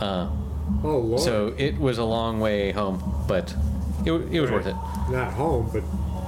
Uh, 0.00 0.30
Oh 0.84 0.98
Lord. 0.98 1.20
so 1.20 1.54
it 1.58 1.76
was 1.78 1.98
a 1.98 2.04
long 2.04 2.38
way 2.40 2.70
home, 2.72 3.02
but 3.26 3.52
it, 4.06 4.12
it 4.12 4.40
was 4.40 4.50
worth 4.50 4.66
it. 4.66 4.76
Not 5.10 5.32
home, 5.32 5.68
but 5.72 5.82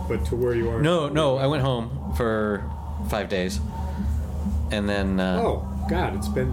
but 0.09 0.25
to 0.27 0.35
where 0.35 0.55
you 0.55 0.69
are. 0.71 0.83
No, 0.83 1.09
no, 1.09 1.37
I 1.37 1.47
went 1.47 1.63
home 1.63 2.15
for 2.17 2.65
five 3.09 3.29
days. 3.29 3.61
And 4.73 4.89
then. 4.89 5.21
Uh, 5.21 5.41
Oh 5.45 5.87
God, 5.89 6.17
it's 6.17 6.27
been. 6.29 6.53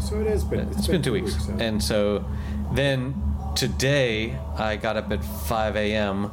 So 0.00 0.20
it 0.20 0.26
has 0.26 0.42
been. 0.42 0.60
it's 0.70 0.86
been 0.86 1.02
two 1.02 1.12
weeks. 1.12 1.34
huh? 1.34 1.52
And 1.58 1.82
so 1.82 2.24
then 2.72 3.14
today 3.56 4.38
I 4.56 4.76
got 4.76 4.96
up 4.96 5.10
at 5.12 5.22
5 5.24 5.76
a.m. 5.76 6.30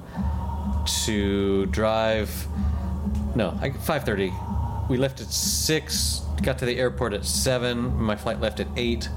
to 0.86 1.66
drive. 1.68 2.48
No, 3.36 3.58
I, 3.62 3.70
5:30. 3.70 4.88
We 4.90 4.98
left 4.98 5.22
at 5.22 5.28
six. 5.32 6.22
Got 6.42 6.58
to 6.60 6.66
the 6.66 6.78
airport 6.78 7.14
at 7.14 7.26
seven. 7.26 7.96
My 8.02 8.16
flight 8.16 8.42
left 8.42 8.60
at 8.60 8.68
eight, 8.76 9.08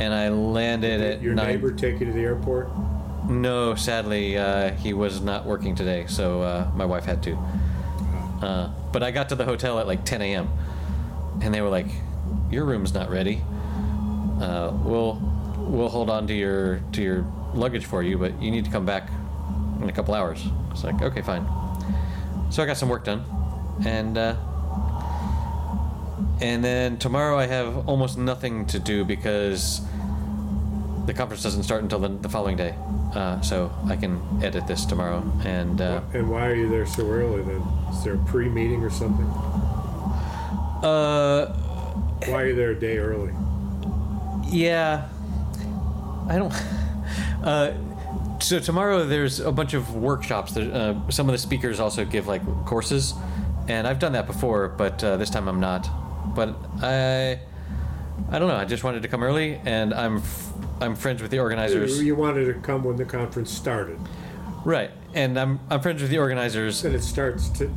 and 0.00 0.12
I 0.14 0.30
landed 0.30 1.00
at 1.00 1.22
Your 1.22 1.34
nine. 1.34 1.48
neighbor 1.48 1.70
take 1.70 2.00
you 2.00 2.06
to 2.06 2.12
the 2.12 2.22
airport. 2.22 2.68
No, 3.28 3.74
sadly, 3.74 4.38
uh, 4.38 4.70
he 4.72 4.92
was 4.94 5.20
not 5.20 5.44
working 5.46 5.74
today, 5.74 6.06
so 6.08 6.42
uh, 6.42 6.70
my 6.74 6.84
wife 6.84 7.04
had 7.04 7.22
to. 7.24 7.36
Uh, 8.40 8.70
but 8.92 9.02
I 9.02 9.10
got 9.10 9.28
to 9.30 9.34
the 9.34 9.44
hotel 9.44 9.78
at 9.78 9.86
like 9.86 10.04
10 10.04 10.22
a.m. 10.22 10.48
and 11.42 11.52
they 11.52 11.60
were 11.60 11.68
like, 11.68 11.88
"Your 12.50 12.64
room's 12.64 12.94
not 12.94 13.10
ready. 13.10 13.42
Uh, 14.40 14.72
we'll 14.84 15.14
we'll 15.58 15.88
hold 15.88 16.08
on 16.10 16.26
to 16.28 16.34
your 16.34 16.80
to 16.92 17.02
your 17.02 17.26
luggage 17.54 17.84
for 17.86 18.02
you, 18.02 18.16
but 18.18 18.40
you 18.40 18.50
need 18.50 18.64
to 18.64 18.70
come 18.70 18.84
back 18.86 19.08
in 19.80 19.88
a 19.88 19.92
couple 19.92 20.14
hours." 20.14 20.44
It's 20.72 20.84
like, 20.84 21.00
"Okay, 21.02 21.22
fine." 21.22 21.46
So 22.50 22.62
I 22.62 22.66
got 22.66 22.76
some 22.76 22.88
work 22.88 23.04
done, 23.04 23.24
and 23.84 24.16
uh, 24.16 24.36
and 26.40 26.62
then 26.64 26.96
tomorrow 26.98 27.38
I 27.38 27.46
have 27.46 27.88
almost 27.88 28.18
nothing 28.18 28.66
to 28.66 28.78
do 28.78 29.04
because 29.04 29.80
the 31.06 31.14
conference 31.14 31.42
doesn't 31.42 31.62
start 31.62 31.82
until 31.82 31.98
the, 32.00 32.08
the 32.08 32.28
following 32.28 32.56
day. 32.56 32.74
Uh, 33.14 33.40
so 33.40 33.72
I 33.88 33.96
can 33.96 34.20
edit 34.42 34.66
this 34.66 34.84
tomorrow. 34.84 35.22
And 35.44 35.80
uh, 35.80 36.02
And 36.12 36.28
why 36.30 36.46
are 36.48 36.54
you 36.54 36.68
there 36.68 36.84
so 36.86 37.08
early 37.08 37.42
then? 37.42 37.62
Is 37.90 38.04
there 38.04 38.14
a 38.14 38.18
pre-meeting 38.18 38.82
or 38.82 38.90
something? 38.90 39.24
uh, 40.84 41.46
Why 42.26 42.42
are 42.42 42.46
you 42.48 42.54
there 42.54 42.70
a 42.72 42.78
day 42.78 42.98
early? 42.98 43.32
yeah, 44.48 45.08
I 46.28 46.36
don't. 46.36 46.54
Uh, 47.42 47.72
so 48.40 48.60
tomorrow 48.60 49.04
there's 49.04 49.40
a 49.40 49.52
bunch 49.52 49.74
of 49.74 49.94
workshops. 49.94 50.52
There, 50.52 50.72
uh, 50.72 51.10
some 51.10 51.28
of 51.28 51.32
the 51.32 51.38
speakers 51.38 51.80
also 51.80 52.04
give 52.04 52.26
like 52.26 52.42
courses, 52.64 53.14
and 53.68 53.86
I've 53.86 53.98
done 53.98 54.12
that 54.12 54.26
before, 54.26 54.68
but 54.68 55.02
uh, 55.02 55.16
this 55.16 55.30
time 55.30 55.48
I'm 55.48 55.60
not. 55.60 55.88
But 56.34 56.56
I, 56.82 57.40
I 58.30 58.38
don't 58.38 58.48
know. 58.48 58.56
I 58.56 58.64
just 58.64 58.84
wanted 58.84 59.02
to 59.02 59.08
come 59.08 59.22
early, 59.22 59.60
and 59.64 59.94
I'm 59.94 60.18
f- 60.18 60.52
I'm 60.80 60.94
friends 60.94 61.22
with 61.22 61.30
the 61.30 61.38
organizers. 61.38 62.02
You 62.02 62.14
wanted 62.14 62.52
to 62.52 62.60
come 62.60 62.84
when 62.84 62.96
the 62.96 63.04
conference 63.04 63.50
started. 63.50 63.98
Right, 64.64 64.90
and 65.14 65.38
I'm 65.38 65.60
I'm 65.70 65.80
friends 65.80 66.02
with 66.02 66.10
the 66.10 66.18
organizers. 66.18 66.84
And 66.84 66.94
it 66.94 67.02
starts 67.02 67.48
to. 67.50 67.70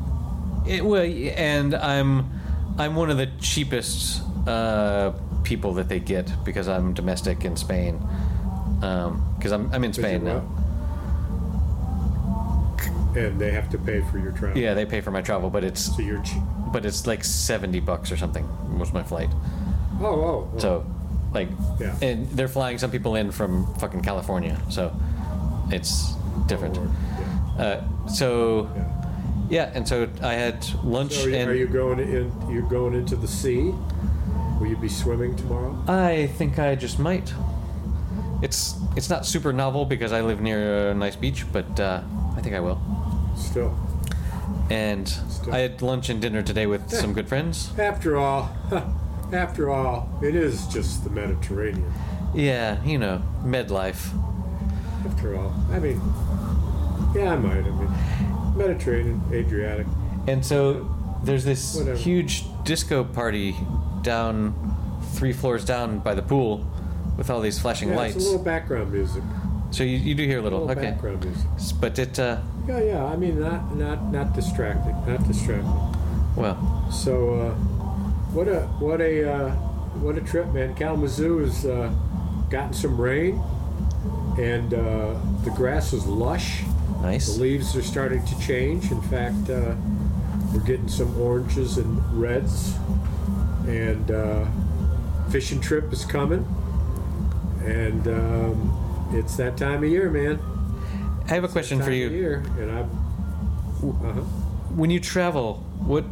It 0.67 0.83
well, 0.83 1.03
and 1.03 1.75
I'm 1.75 2.29
I'm 2.77 2.95
one 2.95 3.09
of 3.09 3.17
the 3.17 3.27
cheapest 3.39 4.21
uh, 4.47 5.11
people 5.43 5.73
that 5.73 5.89
they 5.89 5.99
get 5.99 6.31
because 6.43 6.67
I'm 6.67 6.93
domestic 6.93 7.45
in 7.45 7.55
Spain. 7.55 7.99
Because 8.79 9.51
I'm 9.51 9.71
I'm 9.73 9.83
in 9.83 9.93
Spain 9.93 10.23
now. 10.23 10.41
And 13.15 13.39
they 13.41 13.51
have 13.51 13.69
to 13.71 13.77
pay 13.77 14.01
for 14.11 14.19
your 14.19 14.31
travel. 14.31 14.57
Yeah, 14.61 14.73
they 14.75 14.85
pay 14.85 15.01
for 15.01 15.11
my 15.11 15.21
travel, 15.21 15.49
but 15.49 15.63
it's 15.63 15.95
So 15.95 16.01
you're 16.01 16.21
cheap. 16.23 16.41
but 16.71 16.85
it's 16.85 17.07
like 17.07 17.23
seventy 17.23 17.79
bucks 17.79 18.11
or 18.11 18.17
something 18.17 18.47
was 18.77 18.93
my 18.93 19.03
flight. 19.03 19.29
Oh, 19.99 20.05
oh. 20.05 20.51
oh. 20.53 20.59
So, 20.59 20.85
like, 21.33 21.49
Yeah. 21.79 21.95
and 22.01 22.27
they're 22.29 22.47
flying 22.47 22.77
some 22.77 22.91
people 22.91 23.15
in 23.15 23.31
from 23.31 23.65
fucking 23.75 24.01
California, 24.03 24.61
so 24.69 24.93
it's 25.71 26.13
different. 26.47 26.77
Lord, 26.77 26.89
yeah, 27.57 27.63
Uh, 27.65 28.07
so 28.07 28.69
yeah. 28.75 28.85
yeah, 29.49 29.71
and 29.73 29.87
so 29.87 30.07
I 30.21 30.33
had 30.33 30.65
lunch 30.83 31.13
So 31.13 31.25
are 31.25 31.29
you, 31.29 31.35
and 31.35 31.49
are 31.49 31.55
you 31.55 31.67
going 31.67 31.99
in? 31.99 32.31
You're 32.49 32.69
going 32.69 32.93
into 32.93 33.15
the 33.15 33.27
sea. 33.27 33.73
Will 34.59 34.67
you 34.67 34.77
be 34.77 34.87
swimming 34.89 35.35
tomorrow? 35.35 35.75
I 35.87 36.27
think 36.37 36.59
I 36.59 36.75
just 36.75 36.99
might. 36.99 37.33
It's 38.41 38.75
it's 38.95 39.09
not 39.09 39.25
super 39.25 39.51
novel 39.51 39.85
because 39.85 40.11
I 40.11 40.21
live 40.21 40.39
near 40.41 40.91
a 40.91 40.93
nice 40.93 41.15
beach, 41.15 41.45
but 41.51 41.79
uh, 41.79 42.01
I 42.37 42.41
think 42.41 42.55
I 42.55 42.59
will. 42.59 42.81
Still. 43.35 43.77
And 44.69 45.07
Still. 45.07 45.53
I 45.53 45.59
had 45.59 45.81
lunch 45.81 46.09
and 46.09 46.21
dinner 46.21 46.41
today 46.41 46.65
with 46.67 46.89
some 46.89 47.13
good 47.13 47.27
friends. 47.27 47.71
After 47.77 48.17
all, 48.17 48.49
after 49.33 49.69
all, 49.69 50.09
it 50.21 50.35
is 50.35 50.67
just 50.67 51.03
the 51.03 51.09
Mediterranean. 51.09 51.91
Yeah, 52.33 52.81
you 52.83 52.97
know, 52.97 53.21
med 53.43 53.71
life. 53.71 54.11
After 55.05 55.35
all, 55.37 55.53
I 55.71 55.79
mean, 55.79 55.99
yeah, 57.15 57.33
I 57.33 57.35
might. 57.37 57.65
I 57.65 57.71
mean, 57.71 58.57
Mediterranean, 58.57 59.21
Adriatic. 59.33 59.87
And 60.27 60.45
so 60.45 60.89
there's 61.23 61.43
this 61.43 61.75
Whatever. 61.75 61.97
huge 61.97 62.43
disco 62.63 63.03
party 63.03 63.55
down 64.01 64.53
three 65.13 65.33
floors 65.33 65.65
down 65.65 65.99
by 65.99 66.13
the 66.13 66.21
pool 66.21 66.65
with 67.19 67.29
all 67.29 67.41
these 67.41 67.59
flashing 67.59 67.89
Yeah, 67.89 67.97
lights. 67.97 68.15
it's 68.15 68.25
a 68.25 68.29
little 68.29 68.43
background 68.43 68.91
music. 68.93 69.21
So 69.71 69.83
you, 69.83 69.97
you 69.97 70.15
do 70.15 70.25
hear 70.25 70.39
a 70.39 70.41
A 70.41 70.43
little, 70.43 70.61
little 70.65 70.71
okay. 70.79 70.89
background 70.91 71.23
music. 71.23 71.45
But 71.79 71.99
it, 71.99 72.17
uh, 72.17 72.39
Yeah, 72.67 72.79
yeah. 72.81 73.05
I 73.05 73.15
mean, 73.17 73.39
not 73.39 73.75
not 73.75 74.11
not 74.11 74.33
distracting. 74.33 74.95
Not 75.05 75.27
distracting. 75.27 75.69
well, 76.35 76.57
So, 76.91 77.13
uh, 77.35 77.53
what 78.33 78.47
a 78.47 78.61
what 78.79 79.01
a 79.01 79.31
uh, 79.31 79.49
what 80.01 80.17
a 80.17 80.21
trip, 80.21 80.47
man! 80.53 80.73
Kalamazoo 80.75 81.39
has 81.39 81.65
uh, 81.65 81.91
gotten 82.49 82.73
some 82.73 82.99
rain, 82.99 83.41
and 84.39 84.73
uh, 84.73 85.13
the 85.43 85.51
grass 85.51 85.93
is 85.93 86.05
lush. 86.07 86.63
nice. 87.01 87.35
The 87.35 87.41
leaves 87.41 87.75
are 87.75 87.83
starting 87.83 88.25
to 88.25 88.39
change. 88.39 88.91
In 88.91 89.01
fact, 89.01 89.49
uh, 89.49 89.75
we're 90.53 90.65
getting 90.65 90.87
some 90.87 91.11
oranges 91.19 91.77
and 91.77 91.91
reds, 92.19 92.73
and 93.67 94.09
uh, 94.09 94.45
fishing 95.29 95.59
trip 95.59 95.91
is 95.93 96.05
coming, 96.05 96.43
and 97.69 98.07
um, 98.07 99.09
it's 99.13 99.35
that 99.37 99.57
time 99.57 99.83
of 99.83 99.89
year, 99.89 100.09
man. 100.09 100.39
I 101.27 101.33
have 101.33 101.43
a 101.43 101.47
question 101.47 101.81
for 101.81 101.91
you. 101.91 102.09
year, 102.09 102.43
and 102.59 102.71
I. 102.71 102.81
Uh-huh. 102.81 104.21
When 104.75 104.89
you 104.89 104.99
travel, 104.99 105.55
what 105.79 106.03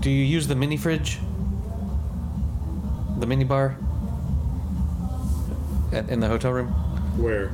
do 0.00 0.10
you 0.10 0.24
use 0.24 0.46
the 0.48 0.54
mini 0.54 0.76
fridge? 0.76 1.18
The 3.18 3.26
mini 3.26 3.44
bar? 3.44 3.76
At, 5.92 6.08
in 6.08 6.20
the 6.20 6.28
hotel 6.28 6.52
room? 6.52 6.68
Where? 7.18 7.50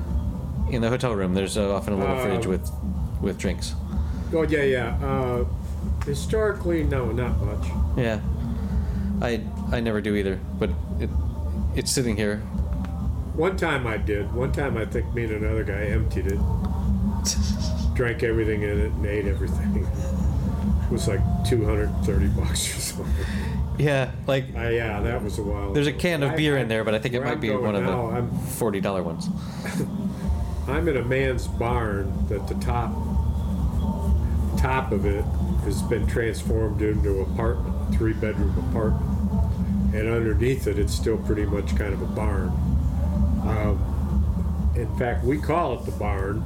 In 0.71 0.83
the 0.83 0.89
hotel 0.89 1.15
room, 1.15 1.35
there's 1.35 1.57
uh, 1.57 1.75
often 1.75 1.95
a 1.95 1.97
little 1.97 2.17
Uh, 2.17 2.23
fridge 2.23 2.47
with 2.47 2.71
with 3.21 3.39
drinks. 3.39 3.75
Oh 4.33 4.43
yeah, 4.43 4.63
yeah. 4.63 4.97
Uh, 5.07 5.45
historically, 6.05 6.83
no, 6.83 7.13
not 7.13 7.41
much. 7.43 7.69
Yeah, 7.97 8.21
I 9.23 9.41
I 9.71 9.81
never 9.81 10.01
do 10.01 10.17
either, 10.17 10.41
but 10.59 10.71
it 10.99 11.11
it's 11.75 11.91
sitting 11.91 12.17
here. 12.17 12.43
One 13.37 13.57
time 13.57 13.87
I 13.87 13.97
did. 13.99 14.33
One 14.33 14.53
time 14.53 14.77
I 14.77 14.87
think 14.87 15.13
me 15.15 15.25
and 15.25 15.33
another 15.45 15.63
guy 15.65 15.85
emptied 15.85 16.27
it, 16.29 16.39
drank 17.95 18.23
everything 18.23 18.63
in 18.63 18.81
it, 18.81 18.93
and 18.93 19.07
ate 19.07 19.27
everything. 19.27 19.87
It 20.85 20.91
was 20.93 21.07
like 21.09 21.21
230 21.47 22.27
bucks 22.29 22.77
or 22.77 22.81
something. 22.81 23.27
Yeah, 23.79 24.11
like 24.27 24.45
Uh, 24.57 24.69
yeah, 24.69 25.01
that 25.03 25.23
was 25.23 25.39
a 25.39 25.43
while. 25.43 25.73
there's 25.75 25.87
a 25.87 25.93
can 25.93 26.23
of 26.23 26.35
beer 26.37 26.57
I- 26.57 26.61
in 26.63 26.69
there, 26.69 26.83
but 26.83 26.95
I 26.95 26.99
think 26.99 27.15
it 27.15 27.21
might 27.21 27.33
I'm 27.33 27.41
be 27.41 27.51
one 27.51 27.75
of 27.75 27.83
now, 27.85 28.09
the 28.11 28.17
I'm 28.17 28.31
forty 28.31 28.81
dollar 28.81 29.03
ones. 29.03 29.29
I'm 30.69 30.89
in 30.89 30.97
a 30.97 31.05
man's 31.05 31.47
barn 31.47 32.11
that 32.29 32.49
the 32.49 32.55
top 32.55 32.91
top 34.57 34.93
of 34.93 35.05
it 35.05 35.25
has 35.65 35.83
been 35.83 36.07
transformed 36.07 36.81
into 36.81 37.21
an 37.23 37.33
apartment, 37.33 37.95
three 37.97 38.15
bedroom 38.15 38.57
apartment, 38.71 39.95
and 39.95 40.09
underneath 40.09 40.67
it, 40.67 40.79
it's 40.79 40.95
still 40.95 41.19
pretty 41.19 41.45
much 41.45 41.77
kind 41.77 41.93
of 41.93 42.01
a 42.01 42.07
barn. 42.07 42.51
Um, 43.47 44.73
in 44.77 44.95
fact, 44.99 45.25
we 45.25 45.39
call 45.39 45.75
it 45.79 45.85
the 45.87 45.93
barn, 45.93 46.43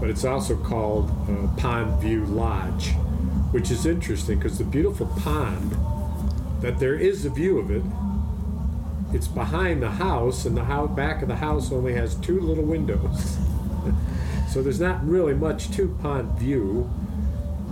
but 0.00 0.08
it's 0.08 0.24
also 0.24 0.56
called 0.56 1.10
uh, 1.28 1.48
Pond 1.60 2.00
View 2.00 2.24
Lodge, 2.24 2.92
which 3.50 3.70
is 3.70 3.84
interesting 3.86 4.38
because 4.38 4.58
the 4.58 4.64
beautiful 4.64 5.06
pond 5.20 5.76
that 6.60 6.78
there 6.78 6.94
is 6.94 7.24
a 7.24 7.30
view 7.30 7.58
of 7.58 7.70
it. 7.70 7.82
It's 9.14 9.28
behind 9.28 9.82
the 9.82 9.90
house, 9.90 10.44
and 10.44 10.56
the 10.56 10.64
house, 10.64 10.90
back 10.94 11.22
of 11.22 11.28
the 11.28 11.36
house 11.36 11.72
only 11.72 11.94
has 11.94 12.14
two 12.16 12.40
little 12.40 12.64
windows. 12.64 13.38
so 14.50 14.62
there's 14.62 14.80
not 14.80 15.06
really 15.06 15.34
much 15.34 15.70
to 15.72 15.88
Pond 16.02 16.38
View. 16.38 16.88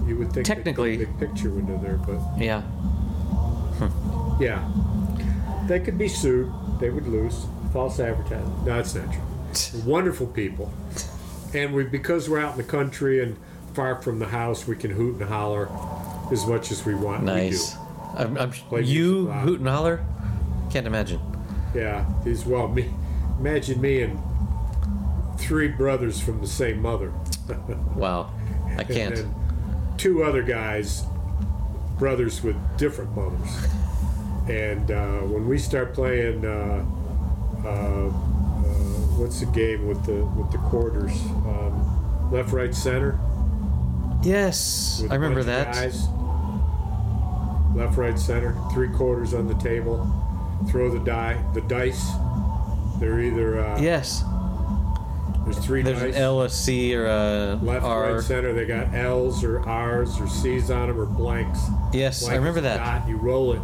You 0.06 0.16
would 0.16 0.32
think 0.32 0.46
Technically- 0.46 0.96
big 0.98 1.18
picture 1.18 1.50
window 1.50 1.78
there, 1.82 1.96
but 1.98 2.20
Yeah, 2.38 2.62
yeah. 4.40 4.66
they 5.66 5.80
could 5.80 5.98
be 5.98 6.08
sued. 6.08 6.50
They 6.80 6.90
would 6.90 7.06
lose. 7.08 7.46
False 7.76 8.00
advertising. 8.00 8.64
No, 8.64 8.78
it's 8.78 8.94
not 8.94 9.12
true. 9.12 9.82
Wonderful 9.84 10.28
people, 10.28 10.72
and 11.52 11.74
we 11.74 11.84
because 11.84 12.26
we're 12.26 12.40
out 12.40 12.52
in 12.52 12.56
the 12.56 12.64
country 12.64 13.22
and 13.22 13.36
far 13.74 14.00
from 14.00 14.18
the 14.18 14.28
house, 14.28 14.66
we 14.66 14.76
can 14.76 14.90
hoot 14.90 15.20
and 15.20 15.28
holler 15.28 15.68
as 16.32 16.46
much 16.46 16.72
as 16.72 16.86
we 16.86 16.94
want. 16.94 17.24
Nice. 17.24 17.74
We 17.74 18.24
I'm, 18.24 18.38
I'm, 18.38 18.52
you 18.82 19.30
hoot 19.30 19.58
and 19.58 19.68
holler? 19.68 20.02
Can't 20.70 20.86
imagine. 20.86 21.20
Yeah. 21.74 22.06
These 22.24 22.46
well, 22.46 22.66
me. 22.66 22.90
Imagine 23.38 23.78
me 23.78 24.00
and 24.00 24.18
three 25.38 25.68
brothers 25.68 26.18
from 26.18 26.40
the 26.40 26.48
same 26.48 26.80
mother. 26.80 27.12
Wow. 27.94 28.32
I 28.78 28.84
can't. 28.84 29.22
Two 29.98 30.22
other 30.22 30.42
guys, 30.42 31.04
brothers 31.98 32.42
with 32.42 32.56
different 32.78 33.14
mothers. 33.14 33.66
And 34.48 34.92
uh, 34.92 35.18
when 35.22 35.48
we 35.48 35.58
start 35.58 35.92
playing, 35.92 36.46
uh, 36.46 36.84
what's 39.16 39.40
the 39.40 39.46
game 39.46 39.86
with 39.86 40.04
the 40.04 40.24
with 40.40 40.50
the 40.52 40.58
quarters? 40.58 41.12
Um, 41.46 42.30
left, 42.32 42.52
right, 42.52 42.74
center. 42.74 43.18
Yes, 44.22 45.02
I 45.10 45.14
remember 45.14 45.42
that. 45.44 45.74
Guys. 45.74 46.08
Left, 47.74 47.96
right, 47.98 48.18
center. 48.18 48.56
Three 48.72 48.88
quarters 48.88 49.34
on 49.34 49.46
the 49.46 49.54
table. 49.54 50.10
Throw 50.68 50.90
the 50.90 50.98
die, 51.00 51.42
the 51.54 51.60
dice. 51.62 52.10
They're 52.98 53.20
either 53.20 53.60
uh, 53.60 53.78
Yes. 53.78 54.24
there's 55.44 55.58
three 55.58 55.82
There's 55.82 56.00
dice. 56.00 56.16
an 56.16 56.22
L, 56.22 56.40
a 56.42 56.48
C, 56.48 56.96
or 56.96 57.04
a 57.06 57.58
Left, 57.62 57.84
R. 57.84 58.14
right, 58.14 58.22
center. 58.22 58.54
They 58.54 58.64
got 58.64 58.94
L's 58.94 59.44
or 59.44 59.60
R's 59.68 60.18
or 60.18 60.26
C's 60.26 60.70
on 60.70 60.88
them 60.88 60.98
or 60.98 61.04
blanks. 61.04 61.60
Yes, 61.92 62.26
I 62.26 62.36
remember 62.36 62.62
that. 62.62 62.78
Dot, 62.78 63.06
you 63.08 63.16
roll 63.18 63.52
it, 63.52 63.60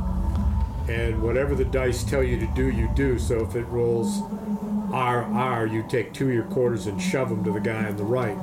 and 0.88 1.22
whatever 1.22 1.54
the 1.54 1.64
dice 1.64 2.04
tell 2.04 2.22
you 2.22 2.38
to 2.38 2.46
do, 2.48 2.68
you 2.70 2.90
do. 2.94 3.18
So 3.18 3.44
if 3.44 3.54
it 3.54 3.64
rolls 3.64 4.22
R 4.92 5.24
R, 5.24 5.66
you 5.66 5.84
take 5.88 6.12
two 6.12 6.28
of 6.28 6.34
your 6.34 6.44
quarters 6.44 6.86
and 6.86 7.00
shove 7.00 7.28
them 7.30 7.44
to 7.44 7.52
the 7.52 7.60
guy 7.60 7.86
on 7.86 7.96
the 7.96 8.04
right. 8.04 8.36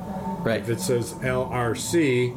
Right. 0.44 0.60
If 0.60 0.68
it 0.68 0.80
says 0.80 1.14
L 1.22 1.44
R 1.44 1.74
C, 1.74 2.32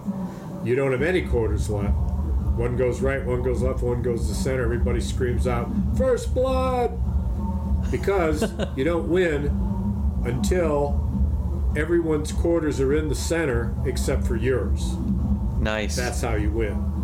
you 0.64 0.76
don't 0.76 0.92
have 0.92 1.02
any 1.02 1.22
quarters 1.22 1.70
left. 1.70 1.94
One 1.94 2.78
goes 2.78 3.02
right, 3.02 3.26
one 3.26 3.42
goes 3.42 3.62
left, 3.62 3.82
one 3.82 4.02
goes 4.02 4.28
to 4.28 4.36
center. 4.36 4.64
Everybody 4.64 5.02
screams 5.02 5.48
out, 5.48 5.70
"First 5.98 6.34
blood!" 6.34 7.00
Because 7.90 8.44
you 8.76 8.84
don't 8.84 9.10
win 9.10 9.48
until 10.26 11.00
everyone's 11.76 12.32
quarters 12.32 12.80
are 12.80 12.94
in 12.94 13.10
the 13.10 13.16
center 13.16 13.74
except 13.86 14.28
for 14.28 14.36
yours. 14.36 14.96
Nice. 15.60 15.96
That's 15.96 16.22
how 16.22 16.36
you 16.36 16.52
win. 16.52 17.03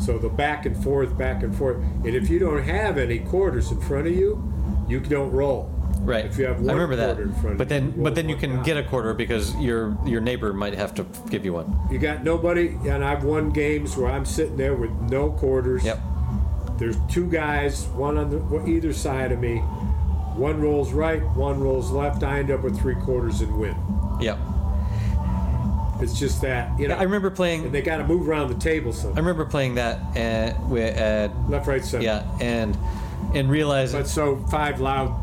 So 0.00 0.18
the 0.18 0.28
back 0.28 0.66
and 0.66 0.76
forth, 0.82 1.16
back 1.18 1.42
and 1.42 1.54
forth. 1.54 1.76
And 1.76 2.14
if 2.14 2.28
you 2.30 2.38
don't 2.38 2.62
have 2.62 2.98
any 2.98 3.18
quarters 3.20 3.70
in 3.70 3.80
front 3.80 4.06
of 4.06 4.14
you, 4.14 4.42
you 4.88 4.98
don't 5.00 5.30
roll. 5.30 5.70
right. 6.00 6.24
If 6.24 6.38
you 6.38 6.46
have 6.46 6.56
I 6.58 6.60
one 6.62 6.74
remember 6.76 6.96
that. 6.96 7.16
quarter 7.16 7.22
in 7.30 7.34
front 7.34 7.52
of 7.52 7.58
but 7.58 7.64
you, 7.64 7.68
then, 7.80 7.94
you 7.96 8.02
but 8.02 8.14
then 8.14 8.28
you 8.28 8.36
can 8.36 8.56
die. 8.56 8.62
get 8.62 8.76
a 8.78 8.82
quarter 8.82 9.12
because 9.14 9.54
your 9.56 9.96
your 10.06 10.20
neighbor 10.20 10.52
might 10.52 10.74
have 10.74 10.94
to 10.94 11.04
give 11.28 11.44
you 11.44 11.52
one. 11.52 11.76
You 11.90 11.98
got 11.98 12.24
nobody, 12.24 12.68
and 12.88 13.04
I've 13.04 13.22
won 13.24 13.50
games 13.50 13.96
where 13.96 14.10
I'm 14.10 14.24
sitting 14.24 14.56
there 14.56 14.74
with 14.74 14.90
no 15.02 15.30
quarters. 15.30 15.84
Yep. 15.84 16.00
There's 16.78 16.96
two 17.10 17.28
guys, 17.30 17.84
one 17.88 18.16
on 18.16 18.30
the 18.30 18.64
either 18.66 18.92
side 18.94 19.32
of 19.32 19.38
me. 19.38 19.58
One 20.34 20.62
rolls 20.62 20.92
right, 20.92 21.22
one 21.36 21.60
rolls 21.60 21.90
left. 21.90 22.22
I 22.22 22.38
end 22.38 22.50
up 22.50 22.62
with 22.62 22.78
three 22.80 22.94
quarters 22.94 23.42
and 23.42 23.54
win. 23.58 23.76
Yep. 24.20 24.38
It's 26.02 26.18
just 26.18 26.40
that 26.42 26.78
you 26.78 26.88
know. 26.88 26.94
I 26.96 27.02
remember 27.02 27.28
and 27.28 27.36
playing. 27.36 27.72
they 27.72 27.82
got 27.82 27.98
to 27.98 28.06
move 28.06 28.28
around 28.28 28.48
the 28.48 28.54
table. 28.54 28.92
So 28.92 29.10
I 29.12 29.16
remember 29.16 29.44
playing 29.44 29.74
that 29.76 29.98
at, 30.16 30.54
wi- 30.62 30.88
at 30.88 31.30
left, 31.50 31.66
right, 31.66 31.84
center. 31.84 32.04
yeah, 32.04 32.24
and 32.40 32.76
and 33.34 33.50
realizing 33.50 34.00
But 34.00 34.08
so 34.08 34.36
five 34.50 34.80
loud, 34.80 35.14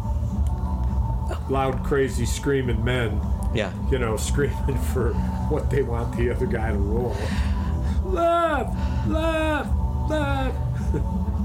loud, 1.50 1.84
crazy, 1.84 2.26
screaming 2.26 2.84
men, 2.84 3.20
yeah, 3.54 3.72
you 3.92 3.98
know, 4.00 4.16
screaming 4.30 4.78
for 4.94 5.14
what 5.50 5.70
they 5.70 5.82
want 5.84 6.16
the 6.16 6.30
other 6.30 6.46
guy 6.46 6.72
to 6.72 6.78
roll. 6.78 7.16
Left, 8.06 9.08
left, 9.08 9.70
left. 10.10 10.56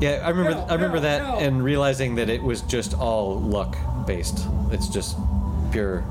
yeah. 0.01 0.21
I 0.25 0.29
remember 0.29 0.53
Hell, 0.53 0.67
I 0.69 0.75
remember 0.75 0.97
hell, 1.01 1.03
that 1.03 1.21
hell. 1.23 1.39
and 1.39 1.65
realizing 1.65 2.15
that 2.17 2.29
it 2.29 2.43
was 2.43 2.61
just 2.63 2.95
all 2.95 3.41
luck 3.41 3.77
based. 4.07 4.47
It's 4.71 4.89
just 4.89 5.17
pure. 5.73 6.05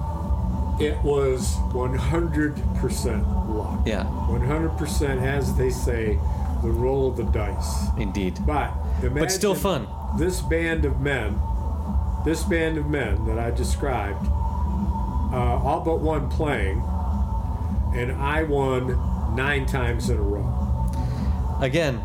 It 0.81 0.97
was 1.03 1.55
100% 1.73 3.55
luck. 3.55 3.81
Yeah. 3.85 4.03
100%, 4.03 5.21
as 5.21 5.55
they 5.55 5.69
say, 5.69 6.19
the 6.63 6.69
roll 6.69 7.07
of 7.07 7.17
the 7.17 7.23
dice. 7.23 7.87
Indeed. 7.97 8.39
But 8.45 8.71
But 9.01 9.31
still 9.31 9.55
fun. 9.55 9.87
This 10.17 10.41
band 10.41 10.85
of 10.85 10.99
men, 10.99 11.39
this 12.25 12.43
band 12.43 12.77
of 12.77 12.87
men 12.87 13.25
that 13.25 13.39
I 13.39 13.51
described, 13.51 14.25
uh, 15.31 15.61
all 15.63 15.81
but 15.81 15.99
one 15.99 16.29
playing, 16.29 16.83
and 17.95 18.11
I 18.11 18.43
won 18.43 19.35
nine 19.35 19.65
times 19.65 20.09
in 20.09 20.17
a 20.17 20.21
row. 20.21 20.47
Again, 21.61 22.01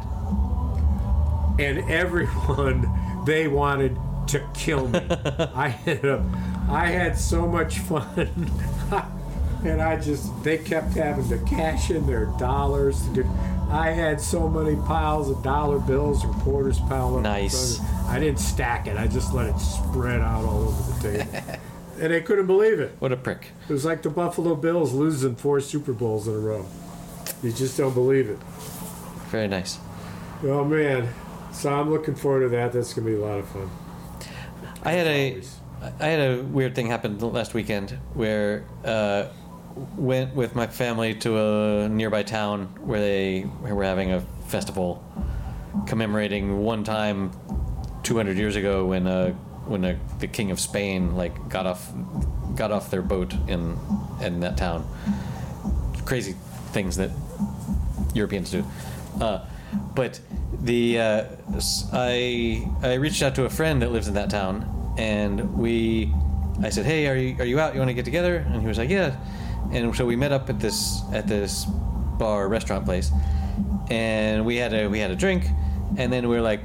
And 1.59 1.79
everyone, 1.91 3.22
they 3.24 3.49
wanted 3.49 3.99
to 4.29 4.47
kill 4.55 4.89
me. 4.89 4.99
I 5.11 5.74
ended 5.87 6.05
up, 6.05 6.20
I 6.69 6.87
had 6.87 7.19
so 7.19 7.47
much 7.47 7.79
fun. 7.81 8.51
and 9.64 9.81
I 9.81 10.01
just, 10.01 10.43
they 10.43 10.59
kept 10.59 10.95
having 10.95 11.29
to 11.29 11.39
cash 11.45 11.91
in 11.91 12.07
their 12.07 12.27
dollars. 12.39 13.03
To 13.07 13.14
get, 13.14 13.27
I 13.71 13.91
had 13.91 14.21
so 14.21 14.49
many 14.49 14.77
piles 14.87 15.31
of 15.31 15.43
dollar 15.43 15.79
bills 15.79 16.25
and 16.25 16.35
quarters 16.37 16.79
piled 16.81 17.17
up. 17.17 17.23
Nice. 17.23 17.77
front 17.77 17.91
of 17.91 18.07
me. 18.07 18.11
I 18.11 18.21
didn't 18.21 18.41
stack 18.41 18.87
it. 18.87 18.97
I 18.97 19.07
just 19.07 19.33
let 19.33 19.47
it 19.47 19.59
spread 19.59 20.21
out 20.21 20.45
all 20.45 20.69
over 20.69 20.93
the 20.93 21.19
table. 21.19 21.61
and 22.01 22.12
they 22.12 22.21
couldn't 22.21 22.47
believe 22.47 22.81
it. 22.81 22.93
what 22.99 23.12
a 23.12 23.17
prick. 23.17 23.49
It 23.69 23.73
was 23.73 23.85
like 23.85 24.03
the 24.03 24.11
Buffalo 24.11 24.55
Bills 24.55 24.93
losing 24.93 25.37
four 25.37 25.61
Super 25.61 25.93
Bowls 25.93 26.29
in 26.29 26.35
a 26.35 26.39
row. 26.39 26.67
You 27.43 27.53
just 27.53 27.77
don't 27.77 27.95
believe 27.95 28.29
it. 28.29 28.39
Very 29.31 29.49
nice. 29.49 29.79
Oh 30.43 30.64
man. 30.64 31.09
So 31.53 31.73
I'm 31.73 31.91
looking 31.91 32.14
forward 32.14 32.41
to 32.41 32.49
that. 32.51 32.73
That's 32.73 32.93
gonna 32.93 33.07
be 33.07 33.14
a 33.14 33.21
lot 33.21 33.39
of 33.39 33.49
fun. 33.49 33.71
I 34.83 34.93
had 34.93 35.07
a 35.07 35.31
Always. 35.31 35.57
I 36.01 36.07
had 36.07 36.20
a 36.20 36.43
weird 36.43 36.74
thing 36.74 36.87
happen 36.89 37.18
last 37.18 37.55
weekend 37.55 37.91
where 38.14 38.64
uh, 38.85 39.27
went 39.97 40.35
with 40.35 40.55
my 40.55 40.66
family 40.66 41.14
to 41.16 41.39
a 41.39 41.89
nearby 41.89 42.22
town 42.22 42.66
where 42.81 43.01
they 43.01 43.47
were 43.61 43.85
having 43.85 44.12
a 44.12 44.20
festival 44.47 45.05
commemorating 45.87 46.62
one 46.62 46.85
time 46.85 47.31
200 48.03 48.37
years 48.37 48.57
ago 48.57 48.87
when 48.87 49.07
uh, 49.07 49.33
when 49.66 49.85
uh 49.85 49.99
the 50.20 50.29
king 50.29 50.51
of 50.51 50.61
Spain 50.61 51.16
like 51.16 51.49
got 51.49 51.66
off 51.66 51.93
got 52.55 52.72
off 52.72 52.91
their 52.91 53.03
boat 53.03 53.35
in 53.49 53.79
in 54.20 54.41
that 54.41 54.57
town. 54.57 54.89
Crazy 56.05 56.35
things 56.72 56.97
that 56.97 57.11
Europeans 58.14 58.51
do. 58.51 58.64
Uh, 59.20 59.45
but 59.95 60.20
the 60.62 60.99
uh, 60.99 61.24
I 61.93 62.70
I 62.83 62.95
reached 62.95 63.22
out 63.22 63.35
to 63.35 63.45
a 63.45 63.51
friend 63.51 63.83
that 63.83 63.93
lives 63.93 64.09
in 64.09 64.14
that 64.14 64.31
town, 64.31 64.76
and 64.99 65.55
we 65.57 66.12
I 66.62 66.70
said, 66.70 66.86
"Hey, 66.86 67.07
are 67.07 67.16
you 67.16 67.36
are 67.38 67.44
you 67.44 67.61
out? 67.61 67.74
You 67.74 67.80
want 67.80 67.90
to 67.90 67.94
get 67.94 68.05
together?" 68.05 68.36
And 68.36 68.61
he 68.61 68.66
was 68.66 68.78
like, 68.78 68.90
"Yeah." 68.90 69.16
And 69.72 69.94
so 69.94 70.07
we 70.07 70.16
met 70.16 70.32
up 70.32 70.49
at 70.49 70.59
this 70.61 71.03
at 71.12 71.26
this 71.26 71.66
bar 72.18 72.49
restaurant 72.49 72.84
place, 72.84 73.11
and 73.90 74.44
we 74.47 74.57
had 74.57 74.72
a 74.72 74.88
we 74.88 74.99
had 74.99 75.11
a 75.11 75.16
drink, 75.16 75.47
and 75.97 76.12
then 76.12 76.28
we 76.28 76.36
were 76.36 76.42
like, 76.42 76.61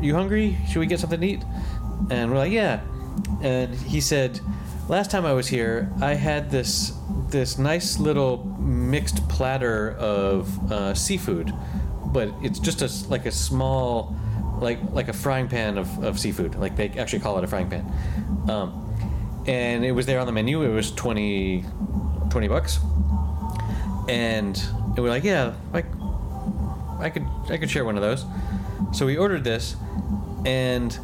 "You 0.00 0.14
hungry? 0.14 0.58
Should 0.68 0.80
we 0.80 0.86
get 0.86 1.00
something 1.00 1.20
to 1.20 1.26
eat?" 1.26 1.44
And 2.10 2.30
we're 2.30 2.38
like, 2.38 2.52
"Yeah." 2.52 2.80
And 3.42 3.74
he 3.74 4.00
said, 4.00 4.40
"Last 4.88 5.10
time 5.10 5.24
I 5.24 5.32
was 5.32 5.48
here, 5.48 5.90
I 6.00 6.14
had 6.14 6.50
this 6.50 6.92
this 7.30 7.58
nice 7.58 7.98
little 7.98 8.44
mixed 8.60 9.28
platter 9.28 9.92
of 9.98 10.72
uh, 10.72 10.94
seafood, 10.94 11.52
but 12.06 12.30
it's 12.42 12.58
just 12.58 12.82
a, 12.82 13.10
like 13.10 13.26
a 13.26 13.32
small, 13.32 14.14
like 14.58 14.78
like 14.92 15.08
a 15.08 15.12
frying 15.12 15.48
pan 15.48 15.78
of, 15.78 16.02
of 16.02 16.18
seafood. 16.18 16.54
Like 16.56 16.76
they 16.76 16.88
actually 16.90 17.20
call 17.20 17.38
it 17.38 17.44
a 17.44 17.46
frying 17.46 17.68
pan. 17.68 17.92
Um, 18.48 18.82
and 19.46 19.84
it 19.84 19.92
was 19.92 20.06
there 20.06 20.18
on 20.18 20.26
the 20.26 20.32
menu. 20.32 20.62
It 20.62 20.74
was 20.74 20.90
20, 20.92 21.64
20 22.30 22.48
bucks, 22.48 22.80
and 24.08 24.60
we 24.96 25.02
were 25.02 25.08
like, 25.08 25.24
yeah, 25.24 25.54
like 25.72 25.86
I 26.98 27.10
could 27.10 27.26
I 27.48 27.56
could 27.56 27.70
share 27.70 27.84
one 27.84 27.96
of 27.96 28.02
those. 28.02 28.24
So 28.92 29.06
we 29.06 29.16
ordered 29.16 29.44
this, 29.44 29.76
and 30.44 30.98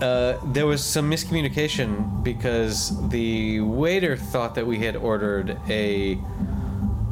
uh, 0.00 0.38
there 0.46 0.66
was 0.66 0.84
some 0.84 1.10
miscommunication 1.10 2.22
because 2.22 3.08
the 3.08 3.60
waiter 3.60 4.16
thought 4.16 4.54
that 4.54 4.66
we 4.66 4.78
had 4.78 4.96
ordered 4.96 5.58
a 5.68 6.16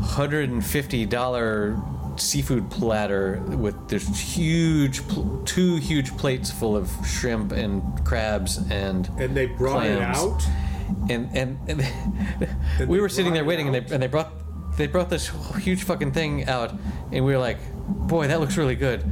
hundred 0.02 0.50
and 0.50 0.64
fifty 0.64 1.06
dollar 1.06 1.80
seafood 2.20 2.70
platter 2.70 3.40
with 3.48 3.88
this 3.88 4.06
huge, 4.36 5.06
pl- 5.08 5.42
two 5.44 5.76
huge 5.76 6.16
plates 6.16 6.50
full 6.50 6.76
of 6.76 6.90
shrimp 7.06 7.52
and 7.52 7.82
crabs 8.04 8.58
and 8.70 9.08
And 9.18 9.36
they 9.36 9.46
brought 9.46 9.86
it 9.86 10.00
out. 10.00 10.42
and 11.08 11.28
and, 11.36 11.58
and 11.68 11.80
And 12.78 12.88
we 12.88 13.00
were 13.00 13.08
sitting 13.08 13.32
there 13.32 13.44
waiting, 13.44 13.66
and 13.66 13.74
they 13.74 13.94
and 13.94 14.02
they 14.02 14.08
brought 14.08 14.32
they 14.76 14.86
brought 14.86 15.10
this 15.10 15.30
huge 15.60 15.82
fucking 15.84 16.12
thing 16.12 16.46
out, 16.48 16.70
and 17.12 17.24
we 17.24 17.32
were 17.32 17.38
like, 17.38 17.58
"Boy, 17.86 18.26
that 18.28 18.40
looks 18.40 18.56
really 18.56 18.74
good," 18.76 19.04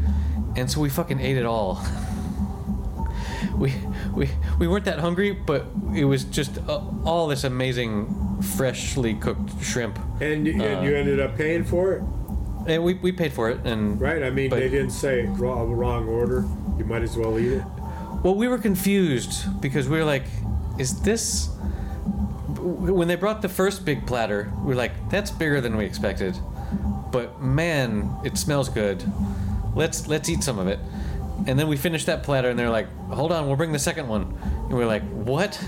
and 0.57 0.71
so 0.71 0.81
we 0.81 0.89
fucking 0.89 1.21
ate 1.21 1.37
it 1.37 1.45
all. 1.47 1.83
we 3.57 3.75
we 4.15 4.29
we 4.59 4.67
weren't 4.69 4.85
that 4.87 4.99
hungry, 5.01 5.33
but 5.33 5.67
it 5.95 6.05
was 6.05 6.25
just 6.25 6.59
uh, 6.69 6.81
all 7.05 7.27
this 7.29 7.45
amazing 7.45 8.43
freshly 8.57 9.15
cooked 9.15 9.63
shrimp, 9.63 9.99
And, 10.21 10.47
and 10.49 10.85
you 10.85 10.97
ended 10.97 11.21
up 11.21 11.37
paying 11.37 11.63
for 11.65 11.93
it, 11.93 12.03
and 12.67 12.83
we, 12.85 12.95
we 12.95 13.13
paid 13.13 13.33
for 13.33 13.51
it. 13.51 13.61
And 13.65 14.01
right? 14.01 14.23
I 14.23 14.31
mean, 14.31 14.51
But- 14.51 14.61
they 14.61 14.69
didn't 14.69 14.91
say 14.91 15.27
wrong, 15.27 15.73
wrong 15.73 16.09
order. 16.09 16.45
You 16.79 16.85
might 16.85 17.03
as 17.03 17.17
well 17.17 17.39
eat 17.39 17.53
it. 17.53 17.63
Well, 18.23 18.35
we 18.35 18.49
were 18.49 18.59
confused 18.59 19.61
because 19.61 19.89
we 19.89 19.97
were 19.99 20.05
like, 20.05 20.25
"Is 20.79 21.01
this?" 21.01 21.49
When 22.59 23.09
they 23.09 23.15
brought 23.17 23.41
the 23.41 23.49
first 23.49 23.85
big 23.85 24.07
platter, 24.07 24.53
we 24.61 24.69
were 24.69 24.75
like, 24.75 24.93
"That's 25.11 25.31
bigger 25.31 25.61
than 25.63 25.77
we 25.77 25.85
expected," 25.87 26.37
but 27.13 27.41
man, 27.43 28.11
it 28.25 28.37
smells 28.37 28.69
good. 28.69 29.03
Let's 29.75 30.07
let's 30.09 30.29
eat 30.29 30.43
some 30.43 30.59
of 30.59 30.67
it. 30.69 30.79
And 31.47 31.59
then 31.59 31.69
we 31.69 31.77
finished 31.79 32.07
that 32.07 32.23
platter, 32.23 32.51
and 32.51 32.59
they're 32.59 32.69
like, 32.69 32.89
"Hold 33.09 33.33
on, 33.33 33.47
we'll 33.47 33.57
bring 33.57 33.73
the 33.73 33.79
second 33.79 34.09
one." 34.09 34.37
And 34.69 34.77
we 34.77 34.83
are 34.83 34.87
like, 34.87 35.03
"What?" 35.11 35.59